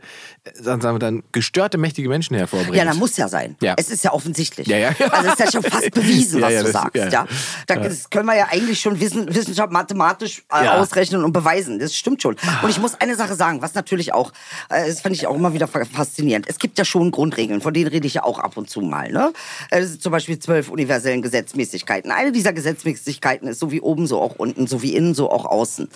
sagen 0.54 0.82
wir 0.82 0.98
dann, 1.00 1.22
gestörte, 1.32 1.78
mächtige 1.78 2.10
Menschen 2.10 2.36
hervorbringt. 2.36 2.76
ja, 2.76 2.84
dann 2.86 2.98
muss 2.98 3.16
ja 3.18 3.28
sein. 3.28 3.56
Ja. 3.62 3.76
Es 3.78 3.92
ist 3.92 4.04
ja 4.04 4.12
offensichtlich. 4.12 4.66
Ja, 4.68 4.78
ja. 4.78 4.90
Also 5.12 5.28
es 5.28 5.34
ist 5.34 5.40
ja 5.40 5.52
schon 5.52 5.64
fast 5.64 5.92
bewiesen, 5.94 6.40
Ja, 6.40 6.48
was 6.48 6.54
ja, 6.54 6.60
du 6.60 6.64
das- 6.66 6.74
sagst. 6.74 6.96
ja. 6.96 7.10
Ja. 7.10 7.28
Da, 7.68 7.76
Das 7.76 8.10
können 8.10 8.26
wir 8.26 8.36
ja 8.36 8.48
eigentlich 8.50 8.80
schon 8.80 9.00
wissen, 9.00 9.34
Wissenschaft 9.34 9.72
mathematisch 9.72 10.44
äh, 10.52 10.66
Ja. 10.66 10.80
ausrechnen 10.80 11.24
und 11.24 11.32
beweisen. 11.32 11.78
Das 11.78 11.96
stimmt 11.96 12.24
schon. 12.24 12.36
Und 12.64 12.70
ich 12.72 12.80
muss 12.80 12.96
eine 13.00 13.16
Sache 13.16 13.36
sagen, 13.36 13.62
was 13.62 13.76
natürlich 13.76 14.14
auch, 14.14 14.32
äh, 14.70 14.88
das 14.88 15.02
fand 15.02 15.16
ich 15.16 15.28
auch 15.28 15.36
immer 15.36 15.54
wieder 15.54 15.68
fa- 15.68 15.86
faszinierend. 15.86 16.48
Es 16.50 16.58
gibt 16.58 16.78
ja 16.80 16.86
schon 16.86 17.12
Grundregeln, 17.12 17.62
von 17.62 17.74
denen 17.74 17.88
rede 17.90 18.08
ich 18.08 18.16
ja 18.16 18.24
auch 18.24 18.40
ab 18.40 18.58
und 18.58 18.68
zu 18.70 18.82
mal. 18.82 19.12
Ne? 19.12 19.32
Äh, 19.70 19.82
Das 19.82 19.90
sind 19.92 20.02
zum 20.02 20.12
Beispiel 20.12 20.40
zwölf 20.40 20.70
universellen 20.70 21.22
Gesetzmäßigkeiten. 21.22 22.12
Eine 22.12 22.32
dieser 22.32 22.54
Gesetzmäßigkeiten 22.54 23.48
ist 23.48 23.60
so 23.60 23.72
wie 23.72 23.82
oben, 23.82 24.08
so 24.08 24.20
auch 24.20 24.36
unten, 24.38 24.66
so 24.66 24.82
wie 24.82 24.96
innen, 24.96 25.14
so 25.14 25.30
auch 25.30 25.46
außen. 25.46 25.88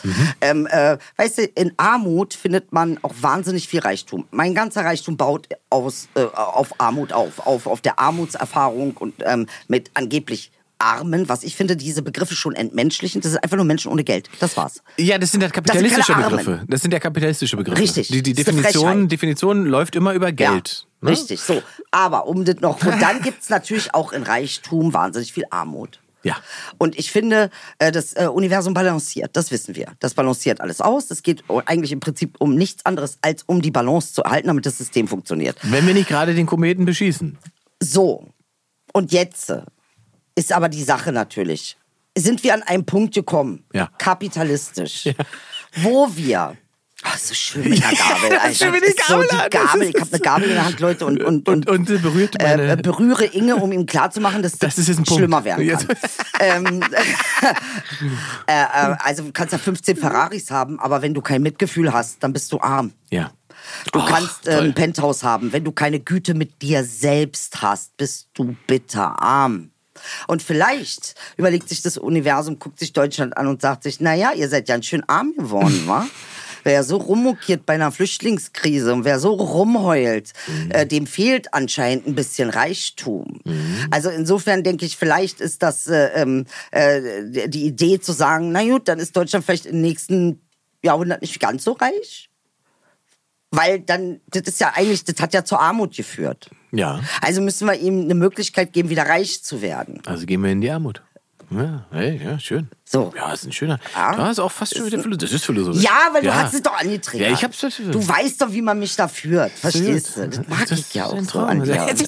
Ähm, 0.41 0.67
äh, 0.67 0.97
weißt 1.17 1.39
du, 1.39 1.45
in 1.55 1.73
Armut 1.77 2.35
findet 2.35 2.71
man 2.71 2.99
auch 3.01 3.13
wahnsinnig 3.21 3.67
viel 3.67 3.79
Reichtum. 3.79 4.25
Mein 4.35 4.53
ganzer 4.53 4.83
Reichtum 4.83 5.17
baut 5.17 5.47
aus, 5.69 6.09
äh, 6.15 6.23
auf 6.23 6.79
Armut 6.79 7.13
auf, 7.13 7.45
auf, 7.45 7.67
auf 7.67 7.81
der 7.81 7.99
Armutserfahrung 7.99 8.97
und 8.97 9.15
ähm, 9.25 9.47
mit 9.67 9.91
angeblich 9.93 10.51
Armen, 10.77 11.29
was 11.29 11.43
ich 11.43 11.55
finde, 11.55 11.77
diese 11.77 12.01
Begriffe 12.01 12.35
schon 12.35 12.53
entmenschlichen. 12.53 13.21
Das 13.21 13.31
ist 13.31 13.37
einfach 13.41 13.55
nur 13.55 13.65
Menschen 13.65 13.91
ohne 13.91 14.03
Geld. 14.03 14.29
Das 14.39 14.57
war's. 14.57 14.83
Ja, 14.97 15.17
das 15.17 15.31
sind 15.31 15.41
ja 15.41 15.49
kapitalistische 15.49 16.11
keine 16.11 16.25
Armen. 16.25 16.37
Begriffe. 16.37 16.65
Das 16.67 16.81
sind 16.81 16.91
ja 16.91 16.99
kapitalistische 16.99 17.55
Begriffe. 17.55 17.81
Richtig. 17.81 18.09
Die, 18.09 18.21
die 18.21 18.33
Das 18.33 18.45
Definition. 18.45 19.07
Definition 19.07 19.65
läuft 19.65 19.95
immer 19.95 20.13
über 20.13 20.31
Geld. 20.31 20.85
Ja, 21.01 21.05
ne? 21.05 21.11
Richtig, 21.11 21.39
so. 21.39 21.63
Aber 21.91 22.27
um 22.27 22.43
das 22.43 22.59
noch. 22.59 22.85
Und 22.85 23.01
dann 23.01 23.21
gibt's 23.21 23.49
natürlich 23.49 23.93
auch 23.93 24.11
in 24.11 24.23
Reichtum 24.23 24.93
wahnsinnig 24.93 25.31
viel 25.31 25.45
Armut. 25.49 25.99
Ja. 26.25 26.35
Und 26.77 26.97
ich 26.99 27.11
finde, 27.11 27.49
äh, 27.79 27.91
das 27.91 28.13
äh, 28.13 28.25
Universum 28.27 28.73
balanciert, 28.73 29.37
das 29.37 29.51
wissen 29.51 29.75
wir. 29.75 29.93
Das 29.99 30.13
balanciert 30.15 30.59
alles 30.59 30.81
aus. 30.81 31.11
Es 31.11 31.23
geht 31.23 31.43
eigentlich 31.67 31.91
im 31.91 31.99
Prinzip 32.01 32.35
um 32.39 32.55
nichts 32.55 32.85
anderes, 32.85 33.17
als 33.21 33.43
um 33.43 33.61
die 33.61 33.71
Balance 33.71 34.11
zu 34.13 34.23
erhalten, 34.23 34.47
damit 34.47 34.65
das 34.65 34.77
System 34.77 35.07
funktioniert. 35.07 35.57
Wenn 35.61 35.85
wir 35.87 35.93
nicht 35.93 36.09
gerade 36.09 36.33
den 36.35 36.47
Kometen 36.47 36.83
beschießen. 36.85 37.37
So, 37.81 38.27
und 38.91 39.11
jetzt 39.11 39.49
äh, 39.51 39.61
ist 40.35 40.51
aber 40.51 40.67
die 40.67 40.83
Sache 40.83 41.11
natürlich. 41.11 41.77
Sind 42.17 42.43
wir 42.43 42.53
an 42.53 42.63
einem 42.63 42.85
Punkt 42.85 43.13
gekommen, 43.13 43.63
Ja. 43.73 43.89
kapitalistisch, 43.97 45.09
wo 45.75 46.07
wir. 46.15 46.57
Ach, 47.07 47.17
so 47.17 47.33
schön 47.35 47.69
mit 47.69 47.79
der 47.81 47.89
Gabel, 47.91 48.31
Ja, 48.31 48.37
Alter. 48.39 48.55
schön 48.55 48.71
mit 48.71 48.81
Das 48.83 48.89
ist 48.89 49.07
so 49.07 49.13
Gabel, 49.13 49.27
die. 49.31 49.49
Gabel. 49.49 49.81
Ich 49.89 50.01
habe 50.01 50.09
eine 50.11 50.19
Gabel 50.19 50.43
in 50.49 50.55
der 50.55 50.65
Hand, 50.65 50.79
Leute, 50.79 51.05
und, 51.05 51.23
und, 51.23 51.47
Und, 51.47 51.69
und 51.69 51.89
äh, 51.89 51.97
berührt 51.99 52.35
äh, 52.41 52.43
meine. 52.57 52.71
äh, 52.71 52.75
berühre 52.77 53.25
Inge, 53.25 53.55
um 53.57 53.71
ihm 53.71 53.85
klarzumachen, 53.85 54.41
dass 54.41 54.57
Das 54.57 54.77
ist 54.77 54.87
jetzt 54.87 54.97
ein 54.99 55.03
Punkt. 55.05 55.19
schlimmer 55.19 55.43
werden 55.43 55.67
kann. 55.67 55.87
Ähm, 56.39 56.83
äh, 58.47 58.61
äh, 58.63 58.95
also 58.99 59.23
du 59.23 59.31
kannst 59.31 59.51
ja 59.53 59.57
15 59.59 59.97
Ferraris 59.97 60.51
haben, 60.51 60.79
aber 60.79 61.01
wenn 61.01 61.13
du 61.13 61.21
kein 61.21 61.41
Mitgefühl 61.41 61.93
hast, 61.93 62.17
dann 62.23 62.33
bist 62.33 62.51
du 62.51 62.59
arm. 62.59 62.91
ja. 63.09 63.31
Du 63.93 63.99
Ach, 63.99 64.07
kannst 64.07 64.47
äh, 64.47 64.59
ein 64.59 64.75
Penthouse 64.75 65.23
haben. 65.23 65.51
Wenn 65.51 65.63
du 65.63 65.71
keine 65.71 65.99
Güte 65.99 66.35
mit 66.35 66.61
dir 66.61 66.83
selbst 66.83 67.63
hast, 67.63 67.97
bist 67.97 68.27
du 68.35 68.55
bitterarm. 68.67 69.71
Und 70.27 70.43
vielleicht 70.43 71.15
überlegt 71.37 71.69
sich 71.69 71.81
das 71.81 71.97
Universum, 71.97 72.59
guckt 72.59 72.77
sich 72.77 72.93
Deutschland 72.93 73.35
an 73.37 73.47
und 73.47 73.61
sagt 73.63 73.81
sich, 73.83 73.99
naja, 73.99 74.33
ihr 74.35 74.49
seid 74.49 74.69
ja 74.69 74.79
schön 74.83 75.03
arm 75.07 75.33
geworden, 75.35 75.83
wa? 75.87 76.05
Wer 76.65 76.83
so 76.83 76.97
rummokiert 76.97 77.67
bei 77.67 77.75
einer 77.75 77.91
Flüchtlingskrise 77.91 78.91
und 78.91 79.05
wer 79.05 79.19
so 79.19 79.33
rumheult, 79.33 80.33
äh, 80.69 80.87
dem 80.87 81.05
fehlt 81.05 81.53
anscheinend 81.53 82.07
ein 82.07 82.15
bisschen 82.15 82.49
Reichtum. 82.49 83.39
Also 83.91 84.09
insofern 84.09 84.63
denke 84.63 84.83
ich, 84.83 84.97
vielleicht 84.97 85.41
ist 85.41 85.61
das 85.61 85.85
äh, 85.85 86.07
ähm, 86.15 86.45
äh, 86.71 87.47
die 87.47 87.67
Idee 87.67 87.99
zu 87.99 88.13
sagen, 88.13 88.51
na 88.51 88.63
gut, 88.63 88.87
dann 88.87 88.97
ist 88.97 89.15
Deutschland 89.15 89.45
vielleicht 89.45 89.67
im 89.67 89.79
nächsten 89.79 90.41
Jahrhundert 90.83 91.21
nicht 91.21 91.39
ganz 91.39 91.63
so 91.63 91.73
reich. 91.73 92.31
Weil 93.51 93.79
dann, 93.79 94.21
das 94.31 94.41
ist 94.47 94.59
ja 94.59 94.73
eigentlich, 94.75 95.03
das 95.03 95.21
hat 95.21 95.35
ja 95.35 95.45
zur 95.45 95.61
Armut 95.61 95.95
geführt. 95.95 96.49
Ja. 96.71 96.99
Also 97.21 97.41
müssen 97.41 97.67
wir 97.67 97.75
ihm 97.75 98.01
eine 98.01 98.15
Möglichkeit 98.15 98.73
geben, 98.73 98.89
wieder 98.89 99.03
reich 99.03 99.43
zu 99.43 99.61
werden. 99.61 100.01
Also 100.07 100.25
gehen 100.25 100.41
wir 100.41 100.51
in 100.51 100.61
die 100.61 100.71
Armut. 100.71 101.03
Ja, 101.51 101.85
hey, 101.91 102.21
ja, 102.23 102.39
schön. 102.39 102.69
So. 102.83 103.13
Ja, 103.15 103.31
ist 103.33 103.45
ein 103.45 103.51
schöner. 103.51 103.79
Ja. 103.95 104.15
Da 104.15 104.31
ist 104.31 104.39
auch 104.39 104.51
fast 104.51 104.75
schon 104.75 104.85
wieder 104.85 104.99
Philosophie. 104.99 105.25
Das 105.25 105.33
ist 105.33 105.45
Philosophie. 105.45 105.79
Ja, 105.79 106.09
weil 106.11 106.23
du 106.23 106.33
hast 106.33 106.53
es 106.53 106.61
doch 106.61 106.77
angetriggert. 106.77 107.29
Ja, 107.29 107.33
ich 107.33 107.43
hab's 107.43 107.59
Du 107.59 108.07
weißt 108.07 108.41
doch, 108.41 108.51
wie 108.51 108.61
man 108.61 108.79
mich 108.79 108.95
da 108.95 109.07
führt. 109.07 109.51
Verstehst 109.51 110.17
du? 110.17 110.27
Das 110.27 110.47
mag 110.47 110.67
Das 110.67 110.79
ich 110.79 110.93
ja 110.93 111.05
auch 111.05 111.19
so 111.21 111.39
an 111.39 111.63
dir. 111.63 111.85
Jetzt 111.87 112.07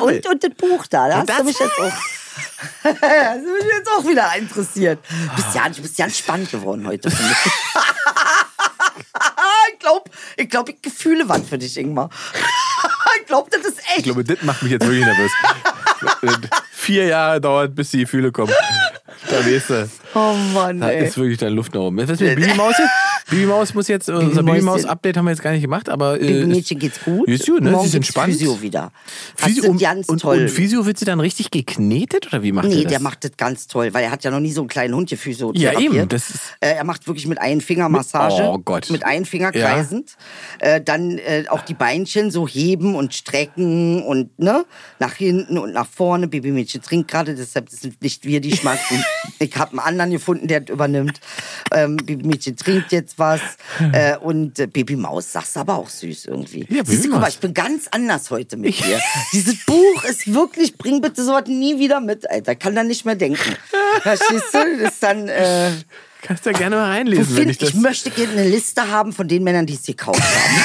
Und, 0.00 0.26
und, 0.26 0.44
das 0.44 0.50
Buch 0.56 0.86
da, 0.88 1.08
da 1.08 1.16
hast 1.18 1.28
das- 1.28 1.38
du 1.38 1.44
mich 1.44 1.58
jetzt 1.58 1.78
auch. 1.78 1.92
das 2.82 2.92
bin 2.92 3.54
ich 3.60 3.76
jetzt 3.78 3.90
auch 3.90 4.04
wieder 4.04 4.28
interessiert. 4.36 4.98
Du 5.08 5.36
bist 5.36 5.54
ja, 5.54 5.68
du 5.68 5.82
bist 5.82 5.96
ganz 5.96 6.18
spannend 6.18 6.50
geworden 6.50 6.86
heute. 6.86 7.08
ich. 7.08 7.14
glaube, 9.84 10.10
ich, 10.36 10.48
glaub, 10.48 10.68
ich 10.68 10.82
Gefühle 10.82 11.28
waren 11.28 11.44
für 11.44 11.58
dich, 11.58 11.76
Ingmar. 11.76 12.10
ich 13.20 13.26
glaube, 13.26 13.50
das 13.50 13.64
ist 13.64 13.78
echt. 13.78 13.98
Ich 13.98 14.04
glaube, 14.04 14.24
das 14.24 14.42
macht 14.42 14.62
mich 14.62 14.72
jetzt 14.72 14.86
wirklich 14.86 15.04
nervös. 15.04 15.30
Vier 16.72 17.06
Jahre 17.06 17.40
dauert, 17.40 17.74
bis 17.74 17.90
die 17.90 18.00
Gefühle 18.00 18.30
kommen. 18.32 18.52
Da 19.30 19.36
weißt 19.44 19.70
du. 19.70 19.88
oh 20.14 20.34
Mann, 20.52 20.80
Da 20.80 20.90
ey. 20.90 21.06
ist 21.06 21.16
wirklich 21.16 21.38
deine 21.38 21.54
Luft 21.54 21.72
nach 21.74 21.80
oben. 21.82 21.96
Was 21.98 22.10
ist 22.10 22.20
mit 22.20 22.36
Bibi 22.36 22.54
Maus 22.54 22.74
jetzt? 22.78 22.90
Bibi 23.30 23.46
Maus 23.46 23.74
muss 23.74 23.88
jetzt, 23.88 24.08
unser 24.08 24.42
Bibi 24.42 24.42
Mäuschen. 24.42 24.64
Maus 24.64 24.84
Update 24.84 25.16
haben 25.16 25.24
wir 25.24 25.30
jetzt 25.30 25.42
gar 25.42 25.52
nicht 25.52 25.62
gemacht, 25.62 25.88
aber. 25.88 26.20
Äh, 26.20 26.26
Dem 26.26 26.48
Mädchen 26.48 26.78
geht's 26.78 27.00
gut. 27.04 27.26
Ist 27.28 27.46
gut, 27.46 27.62
ne? 27.62 27.70
Morgen 27.70 27.82
Sie 27.84 27.88
ist 27.88 27.94
entspannt. 27.94 28.32
Physio 28.34 28.60
wieder. 28.60 28.92
Physio, 29.36 29.62
sind 29.62 29.70
und, 29.72 29.80
ganz 29.80 30.08
und, 30.08 30.20
toll. 30.20 30.38
und 30.40 30.50
Physio 30.50 30.84
wird 30.86 30.98
sie 30.98 31.04
dann 31.04 31.20
richtig 31.20 31.50
geknetet 31.50 32.26
oder 32.26 32.42
wie 32.42 32.52
macht 32.52 32.68
Nee, 32.68 32.76
er 32.78 32.82
das? 32.84 32.92
der 32.92 33.00
macht 33.00 33.24
das 33.24 33.32
ganz 33.36 33.66
toll, 33.66 33.94
weil 33.94 34.04
er 34.04 34.10
hat 34.10 34.24
ja 34.24 34.30
noch 34.30 34.40
nie 34.40 34.52
so 34.52 34.60
einen 34.60 34.68
kleinen 34.68 34.94
Hund 34.94 35.10
Physio 35.10 35.52
Ja, 35.54 35.78
eben, 35.78 36.08
das 36.08 36.30
ist- 36.30 36.40
äh, 36.60 36.74
Er 36.74 36.84
macht 36.84 37.06
wirklich 37.06 37.26
mit 37.26 37.40
einem 37.40 37.60
Finger 37.60 37.88
Massage. 37.88 38.42
Oh 38.42 38.58
Gott. 38.58 38.90
Mit 38.90 39.04
einem 39.04 39.24
Finger 39.24 39.54
Ja. 39.54 39.70
kreisend. 39.70 40.16
Äh, 40.58 40.80
dann 40.80 41.18
äh, 41.18 41.44
auch 41.48 41.62
die 41.62 41.74
Beinchen 41.74 42.30
so 42.30 42.46
heben 42.48 42.94
und 42.94 43.14
strecken 43.14 44.02
und 44.02 44.38
ne 44.38 44.64
nach 44.98 45.14
hinten 45.14 45.56
und 45.58 45.72
nach 45.72 45.86
vorne. 45.86 46.28
Babymädchen 46.28 46.82
trinkt 46.82 47.10
gerade, 47.10 47.34
deshalb 47.34 47.70
sind 47.70 48.02
nicht 48.02 48.24
wir 48.24 48.40
die 48.40 48.56
schmatzen. 48.56 49.04
ich 49.38 49.56
habe 49.56 49.70
einen 49.72 49.80
anderen 49.80 50.10
gefunden, 50.10 50.46
der 50.48 50.60
das 50.60 50.74
übernimmt. 50.74 51.20
Ähm, 51.72 51.96
Babymädchen 51.96 52.56
trinkt 52.56 52.92
jetzt 52.92 53.13
was. 53.16 53.40
Äh, 53.92 54.16
und 54.18 54.58
äh, 54.58 54.66
Babymaus, 54.66 55.32
sagst 55.32 55.56
du 55.56 55.60
aber 55.60 55.76
auch 55.76 55.88
süß 55.88 56.26
irgendwie. 56.26 56.66
Ja, 56.70 56.82
Siehst 56.84 57.04
du, 57.04 57.10
guck 57.10 57.20
mal, 57.20 57.28
ich 57.28 57.38
bin 57.38 57.54
ganz 57.54 57.88
anders 57.90 58.30
heute 58.30 58.56
mit 58.56 58.78
dir. 58.84 59.00
Dieses 59.32 59.64
Buch 59.64 60.04
ist 60.04 60.32
wirklich, 60.32 60.76
bring 60.78 61.00
bitte 61.00 61.24
sowas 61.24 61.44
nie 61.46 61.78
wieder 61.78 62.00
mit, 62.00 62.28
Alter. 62.30 62.54
Kann 62.54 62.74
da 62.74 62.82
nicht 62.84 63.04
mehr 63.04 63.14
denken. 63.16 63.56
Verstehst 64.02 64.52
du? 64.52 64.58
Ist 64.84 65.02
dann, 65.02 65.28
äh, 65.28 65.70
Kannst 66.22 66.46
du 66.46 66.50
ja 66.50 66.56
gerne 66.58 66.76
mal 66.76 66.88
reinlesen, 66.90 67.36
wenn 67.36 67.42
find, 67.42 67.50
ich 67.50 67.58
das. 67.58 67.68
ich 67.70 67.74
möchte 67.74 68.10
gerne 68.10 68.32
eine 68.32 68.48
Liste 68.48 68.88
haben 68.90 69.12
von 69.12 69.28
den 69.28 69.44
Männern, 69.44 69.66
die 69.66 69.74
es 69.74 69.82
gekauft 69.84 70.22
haben. 70.22 70.56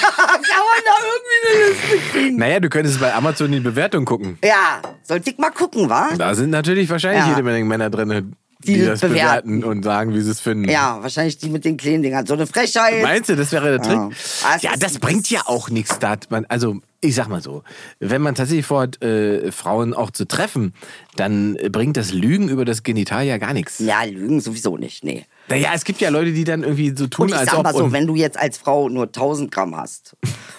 Kann 0.00 0.38
man 0.38 0.82
da 0.84 0.92
irgendwie 1.04 1.60
eine 1.60 1.70
Liste 1.70 2.10
kriegen? 2.10 2.36
naja, 2.38 2.60
du 2.60 2.68
könntest 2.70 3.00
bei 3.00 3.12
Amazon 3.12 3.52
die 3.52 3.60
Bewertung 3.60 4.04
gucken. 4.06 4.38
Ja, 4.42 4.80
sollte 5.02 5.30
ich 5.30 5.38
mal 5.38 5.50
gucken, 5.50 5.90
wa? 5.90 6.10
Da 6.16 6.34
sind 6.34 6.50
natürlich 6.50 6.88
wahrscheinlich 6.88 7.22
Ja. 7.24 7.28
jede 7.30 7.42
Menge 7.42 7.64
Männer 7.66 7.90
drin, 7.90 8.34
die, 8.64 8.74
Die 8.74 8.80
das 8.86 9.00
das 9.00 9.10
bewerten. 9.10 9.60
bewerten. 9.60 9.64
und 9.78 9.82
sagen, 9.84 10.14
wie 10.14 10.20
sie 10.20 10.30
es 10.30 10.40
finden. 10.40 10.68
Ja, 10.68 10.98
wahrscheinlich 11.02 11.38
die 11.38 11.48
mit 11.50 11.64
den 11.64 11.76
kleinen 11.76 12.02
Dingern. 12.02 12.26
So 12.26 12.34
eine 12.34 12.46
Frechheit. 12.46 13.02
Meinst 13.02 13.28
du, 13.30 13.36
das 13.36 13.52
wäre 13.52 13.68
der 13.78 13.82
Trick? 13.82 13.92
Ja. 13.94 14.10
Ah, 14.44 14.58
Ja, 14.60 14.72
ist- 14.74 14.82
das 14.82 14.98
bringt 14.98 15.28
ja 15.30 15.42
auch 15.46 15.70
nichts. 15.70 15.98
Da 15.98 16.16
man, 16.30 16.44
also, 16.46 16.76
ich 17.04 17.14
sag 17.14 17.28
mal 17.28 17.42
so, 17.42 17.62
wenn 18.00 18.22
man 18.22 18.34
tatsächlich 18.34 18.64
vorhat, 18.66 19.02
äh, 19.02 19.52
Frauen 19.52 19.92
auch 19.94 20.10
zu 20.10 20.26
treffen, 20.26 20.72
dann 21.16 21.56
bringt 21.70 21.96
das 21.96 22.12
Lügen 22.12 22.48
über 22.48 22.64
das 22.64 22.82
Genital 22.82 23.24
ja 23.24 23.38
gar 23.38 23.52
nichts. 23.52 23.78
Ja, 23.78 24.02
Lügen 24.04 24.40
sowieso 24.40 24.76
nicht, 24.76 25.04
nee. 25.04 25.26
Naja, 25.48 25.72
es 25.74 25.84
gibt 25.84 26.00
ja 26.00 26.08
Leute, 26.08 26.32
die 26.32 26.44
dann 26.44 26.62
irgendwie 26.62 26.94
so 26.96 27.06
tun, 27.06 27.24
Und 27.24 27.28
ich 27.32 27.36
als 27.36 27.50
sag 27.50 27.58
ob. 27.58 27.64
mal 27.64 27.74
so, 27.74 27.92
wenn 27.92 28.06
du 28.06 28.14
jetzt 28.14 28.38
als 28.38 28.56
Frau 28.56 28.88
nur 28.88 29.04
1000 29.04 29.50
Gramm 29.50 29.76
hast 29.76 30.16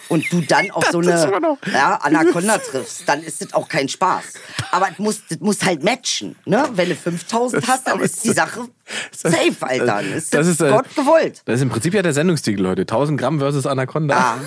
und 0.09 0.31
du 0.31 0.41
dann 0.41 0.69
auf 0.69 0.85
so 0.91 0.99
eine 0.99 1.57
ja, 1.73 1.95
Anaconda 2.03 2.59
triffst, 2.59 3.09
dann 3.09 3.23
ist 3.23 3.41
das 3.41 3.53
auch 3.53 3.67
kein 3.67 3.89
Spaß. 3.89 4.23
Aber 4.71 4.87
das 4.89 4.99
muss, 4.99 5.21
das 5.27 5.39
muss 5.39 5.63
halt 5.65 5.83
matchen. 5.83 6.35
Ne? 6.45 6.69
Wenn 6.75 6.89
du 6.89 6.95
5000 6.95 7.63
Das- 7.63 7.69
hast, 7.69 7.87
dann 7.87 7.99
ist 7.99 8.23
die 8.23 8.33
Sache 8.33 8.67
safe, 9.11 9.55
Alter. 9.61 10.01
Ist 10.03 10.31
das, 10.33 10.45
das 10.45 10.47
ist, 10.47 10.59
Gott 10.59 10.95
gewollt. 10.95 11.41
das 11.45 11.55
ist 11.55 11.61
im 11.63 11.69
Prinzip 11.69 11.95
ja 11.95 12.03
der 12.03 12.13
Sendungstitel 12.13 12.67
heute. 12.67 12.81
1000 12.83 13.19
Gramm 13.19 13.39
versus 13.39 13.65
Anaconda. 13.65 14.15
Ah, 14.15 14.37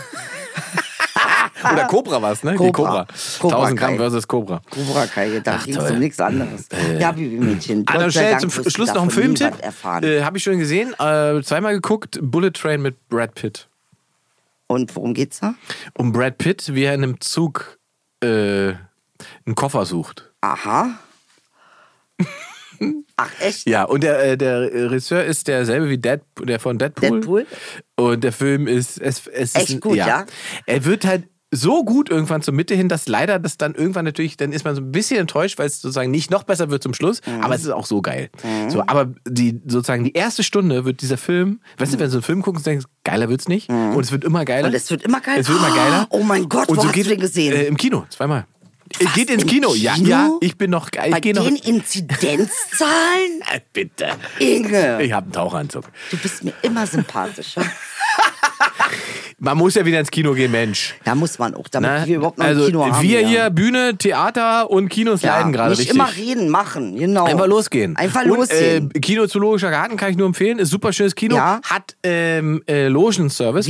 Oder 1.62 1.86
Cobra 1.86 2.22
was, 2.22 2.42
ne? 2.44 2.52
Die 2.52 2.56
Cobra. 2.56 2.72
Cobra. 2.72 3.06
Cobra 3.40 3.56
1000 3.56 3.78
Gramm 3.80 3.96
versus 3.96 4.28
Cobra. 4.28 4.62
Cobra 4.70 5.06
Kai, 5.06 5.40
da 5.40 5.56
ging 5.56 5.76
es 5.76 5.90
um 5.90 5.98
nichts 5.98 6.20
anderes. 6.20 6.68
ja, 6.98 7.12
Babymädchen. 7.12 7.86
An 7.86 7.98
der 8.00 8.10
Stelle 8.10 8.38
zum 8.38 8.50
Schluss 8.50 8.94
noch 8.94 9.02
ein 9.02 9.10
Filmtipp. 9.10 9.54
Äh, 10.02 10.22
Habe 10.22 10.38
ich 10.38 10.44
schon 10.44 10.58
gesehen. 10.58 10.94
Äh, 10.98 11.42
zweimal 11.42 11.74
geguckt. 11.74 12.18
Bullet 12.22 12.52
Train 12.52 12.82
mit 12.82 13.08
Brad 13.08 13.34
Pitt. 13.34 13.68
Und 14.66 14.94
worum 14.96 15.14
geht's 15.14 15.40
da? 15.40 15.54
Um 15.94 16.12
Brad 16.12 16.38
Pitt, 16.38 16.74
wie 16.74 16.84
er 16.84 16.94
in 16.94 17.02
einem 17.02 17.20
Zug 17.20 17.78
äh, 18.22 18.26
einen 19.46 19.54
Koffer 19.54 19.86
sucht. 19.86 20.30
Aha. 20.42 20.98
Ach, 23.16 23.30
echt? 23.40 23.68
Ja, 23.68 23.84
und 23.84 24.02
der, 24.04 24.22
äh, 24.22 24.36
der 24.36 24.60
Regisseur 24.60 25.24
ist 25.24 25.48
derselbe 25.48 25.88
wie 25.88 25.98
Dead, 25.98 26.20
der 26.40 26.60
von 26.60 26.78
Deadpool. 26.78 27.20
Deadpool? 27.20 27.46
Und 27.96 28.22
der 28.22 28.32
Film 28.32 28.68
ist, 28.68 29.00
es, 29.00 29.26
es 29.26 29.54
Echt 29.54 29.70
ist 29.70 29.80
gut, 29.80 29.96
ja? 29.96 30.24
Er 30.66 30.84
wird 30.84 31.04
halt 31.04 31.24
so 31.50 31.82
gut 31.84 32.10
irgendwann 32.10 32.42
zur 32.42 32.52
Mitte 32.52 32.74
hin, 32.74 32.88
dass 32.90 33.08
leider 33.08 33.38
das 33.38 33.56
dann 33.56 33.74
irgendwann 33.74 34.04
natürlich, 34.04 34.36
dann 34.36 34.52
ist 34.52 34.64
man 34.66 34.74
so 34.74 34.82
ein 34.82 34.92
bisschen 34.92 35.18
enttäuscht, 35.20 35.58
weil 35.58 35.66
es 35.66 35.80
sozusagen 35.80 36.10
nicht 36.10 36.30
noch 36.30 36.42
besser 36.42 36.68
wird 36.70 36.82
zum 36.82 36.92
Schluss, 36.92 37.20
Mhm. 37.26 37.40
aber 37.42 37.54
es 37.54 37.62
ist 37.62 37.70
auch 37.70 37.86
so 37.86 38.02
geil. 38.02 38.28
So, 38.68 38.82
aber 38.86 39.12
die 39.26 39.60
sozusagen 39.66 40.04
die 40.04 40.12
erste 40.12 40.42
Stunde 40.42 40.84
wird 40.84 41.00
dieser 41.00 41.16
Film, 41.16 41.60
weißt 41.78 41.94
du, 41.94 41.98
wenn 41.98 42.04
du 42.06 42.10
so 42.10 42.16
einen 42.18 42.22
Film 42.22 42.42
guckst 42.42 42.60
und 42.60 42.66
denkst, 42.66 42.86
geiler 43.04 43.28
wird's 43.30 43.48
nicht 43.48 43.70
und 43.70 43.98
es 44.00 44.12
wird 44.12 44.24
immer 44.24 44.44
geiler. 44.44 44.68
Mhm. 44.68 44.74
Und 44.74 44.76
es 44.76 44.90
wird 44.90 45.02
immer 45.04 45.20
geiler? 45.22 45.38
Es 45.40 45.48
wird 45.48 45.58
immer 45.58 45.74
geiler. 45.74 46.06
Oh 46.10 46.22
mein 46.22 46.48
Gott, 46.50 46.68
und 46.68 46.76
wo 46.76 46.82
so 46.82 46.88
hast 46.88 46.94
geht, 46.94 47.06
du 47.06 47.10
den 47.10 47.20
gesehen? 47.20 47.54
Äh, 47.54 47.64
Im 47.64 47.76
Kino, 47.78 48.04
zweimal. 48.10 48.46
Was, 49.02 49.12
geht 49.14 49.28
ins 49.30 49.42
im 49.42 49.48
Kino. 49.48 49.74
Ja, 49.74 49.94
Kino? 49.94 50.08
ja, 50.08 50.30
ich 50.40 50.56
bin 50.56 50.70
noch 50.70 50.90
geil. 50.90 51.10
Bei 51.10 51.18
Ich 51.18 51.22
gehe 51.22 51.34
noch. 51.34 51.44
den 51.44 51.56
Inzidenzzahlen? 51.56 52.48
Äh, 53.52 53.60
Bitte. 53.72 54.08
Inge, 54.38 55.02
Ich 55.02 55.12
habe 55.12 55.24
einen 55.24 55.32
Tauchanzug. 55.32 55.84
du 56.10 56.16
bist 56.18 56.44
mir 56.44 56.52
immer 56.62 56.86
sympathischer. 56.86 57.62
Man 59.40 59.56
muss 59.56 59.76
ja 59.76 59.84
wieder 59.86 60.00
ins 60.00 60.10
Kino 60.10 60.32
gehen, 60.32 60.50
Mensch. 60.50 60.96
Da 61.04 61.14
muss 61.14 61.38
man 61.38 61.54
auch, 61.54 61.68
damit 61.68 61.88
Ne? 61.90 62.02
wir 62.06 62.16
überhaupt 62.16 62.38
noch 62.38 62.44
also 62.44 62.62
ein 62.62 62.66
Kino 62.66 62.84
haben. 62.84 63.02
wir 63.02 63.20
ja. 63.20 63.28
hier, 63.28 63.50
Bühne, 63.50 63.96
Theater 63.96 64.68
und 64.68 64.88
Kinos 64.88 65.22
ja, 65.22 65.36
leiden 65.36 65.52
gerade 65.52 65.70
nicht 65.70 65.78
richtig. 65.78 65.94
immer 65.94 66.12
reden, 66.16 66.48
machen, 66.48 66.96
genau. 66.96 67.24
Einfach 67.24 67.46
losgehen. 67.46 67.94
Einfach 67.96 68.24
und, 68.24 68.30
losgehen. 68.36 68.90
Äh, 68.92 68.98
Kino 68.98 69.28
Zoologischer 69.28 69.70
Garten 69.70 69.96
kann 69.96 70.10
ich 70.10 70.16
nur 70.16 70.26
empfehlen. 70.26 70.58
Ist 70.58 70.70
super 70.70 70.92
schönes 70.92 71.14
Kino. 71.14 71.36
Ja. 71.36 71.60
Hat 71.62 71.94
ähm, 72.02 72.62
äh, 72.68 72.88
Logenservice. 72.88 73.68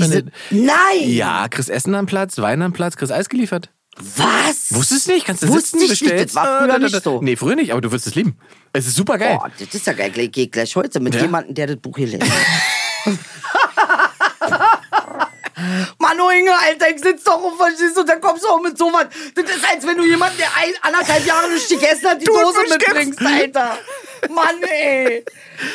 Nein! 0.51 0.71
Ja, 1.03 1.49
kriegst 1.49 1.69
Essen 1.69 1.95
am 1.95 2.07
Platz, 2.07 2.39
Wein 2.39 2.63
am 2.63 2.73
Platz, 2.73 2.97
kriegst 2.97 3.13
Eis 3.13 3.29
geliefert. 3.29 3.69
Was? 4.17 4.69
Wusstest 4.75 5.09
du 5.09 5.13
nicht? 5.13 5.27
Kannst 5.27 5.43
du 5.43 5.49
Wusste 5.49 5.61
sitzen, 5.79 5.83
ich 5.83 5.91
nicht, 5.91 6.01
bestellst. 6.01 6.35
das 6.35 6.43
war 6.43 6.59
früher 6.61 6.69
da, 6.69 6.79
nicht 6.79 7.03
so. 7.03 7.21
Nee, 7.21 7.37
früher 7.37 7.57
nicht, 7.57 7.73
aber 7.73 7.81
du 7.83 7.93
wirst 7.93 8.07
es 8.07 8.15
lieben. 8.15 8.39
Es 8.73 8.87
ist 8.87 8.97
super 8.97 9.19
geil. 9.19 9.37
Boah, 9.39 9.51
das 9.59 9.75
ist 9.75 9.87
ja 9.87 9.93
geil. 9.93 10.13
Ich 10.17 10.33
gehe 10.33 10.47
gleich 10.47 10.75
heute 10.77 11.01
mit 11.01 11.15
Ja? 11.15 11.23
jemandem, 11.23 11.55
der 11.55 11.67
das 11.67 11.77
Buch 11.77 11.99
hier 11.99 12.07
liest. 12.07 12.23
Mann, 15.99 16.21
oh 16.21 16.31
Inge, 16.31 16.53
Alter, 16.57 16.91
ich 16.95 17.01
sitz 17.03 17.25
doch 17.25 17.43
und 17.43 17.57
verstehst 17.57 17.97
du, 17.97 18.01
und 18.03 18.09
dann 18.09 18.21
kommst 18.21 18.45
du 18.45 18.49
auch 18.49 18.61
mit 18.61 18.79
sowas. 18.79 19.07
Das 19.35 19.45
ist, 19.45 19.65
als 19.73 19.87
wenn 19.87 19.97
du 19.97 20.05
jemanden, 20.05 20.39
der 20.39 20.49
ein, 20.57 20.73
anderthalb 20.83 21.27
Jahre 21.27 21.51
nicht 21.51 21.69
gegessen 21.69 22.09
hat, 22.09 22.21
die 22.21 22.27
Dose 22.27 22.43
Thunfisch 22.43 22.71
mitbringst, 22.71 23.21
Alter. 23.25 23.79
Mann, 24.31 24.63
ey. 24.63 25.25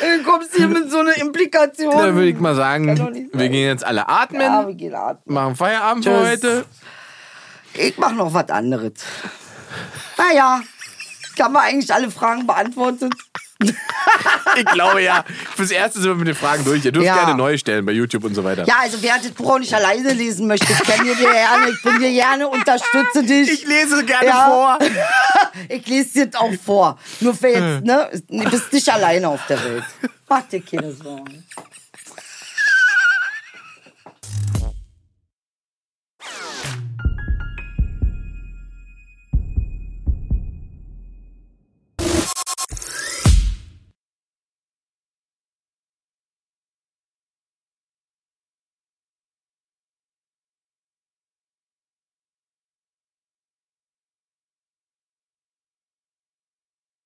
Dann 0.00 0.22
kommst 0.24 0.54
du 0.54 0.58
hier 0.58 0.68
mit 0.68 0.90
so 0.90 0.98
einer 1.00 1.16
Implikation. 1.16 1.92
Da 1.96 2.14
würde 2.14 2.28
ich 2.28 2.36
mal 2.38 2.56
Kann 2.56 2.96
sagen, 2.96 3.28
wir 3.32 3.48
gehen 3.48 3.66
jetzt 3.68 3.84
alle 3.84 4.08
atmen, 4.08 4.40
Ja, 4.40 4.66
wir 4.66 4.74
gehen 4.74 4.94
atmen. 4.94 5.34
machen 5.34 5.56
Feierabend 5.56 6.04
für 6.04 6.10
Tschüss. 6.10 6.28
heute. 6.30 6.64
Ich 7.74 7.98
mach 7.98 8.12
noch 8.12 8.32
was 8.32 8.48
anderes. 8.50 8.92
Naja, 10.16 10.60
haben 11.40 11.52
wir 11.52 11.60
eigentlich 11.60 11.92
alle 11.92 12.10
Fragen 12.10 12.46
beantwortet? 12.46 13.12
Ich 14.56 14.64
glaube 14.66 15.02
ja. 15.02 15.24
Fürs 15.56 15.72
Erste 15.72 16.00
sind 16.00 16.10
wir 16.10 16.14
mit 16.14 16.28
den 16.28 16.34
Fragen 16.36 16.64
durch. 16.64 16.84
Ihr 16.84 16.92
dürft 16.92 17.06
Ja. 17.06 17.16
gerne 17.16 17.34
neue 17.36 17.58
stellen 17.58 17.84
bei 17.84 17.90
YouTube 17.90 18.22
und 18.24 18.34
so 18.36 18.44
weiter. 18.44 18.64
Ja, 18.66 18.76
also 18.82 18.98
wer 19.02 19.16
das 19.18 19.32
Buch 19.32 19.54
auch 19.54 19.58
nicht 19.58 19.74
alleine 19.74 20.12
lesen 20.12 20.46
möchte, 20.46 20.72
ich 20.72 20.78
kann 20.84 21.04
dir 21.04 21.16
gerne, 21.16 21.70
ich 21.70 21.82
bin 21.82 21.98
dir 21.98 22.12
gerne, 22.12 22.46
unterstütze 22.46 23.24
dich. 23.24 23.50
Ich 23.50 23.66
lese 23.66 24.04
gerne 24.04 24.26
Ja. 24.28 24.46
vor. 24.46 24.78
Ich 25.68 25.86
lese 25.86 26.26
dir 26.26 26.40
auch 26.40 26.52
vor. 26.64 26.98
Nur 27.20 27.34
für 27.34 27.48
jetzt, 27.48 27.84
ne? 27.84 28.10
Du 28.28 28.50
bist 28.50 28.72
nicht 28.72 28.88
alleine 28.92 29.28
auf 29.28 29.40
der 29.48 29.62
Welt. 29.64 29.84
Mach 30.28 30.42
dir 30.42 30.60
keine 30.60 30.92
Sorgen. 30.92 31.44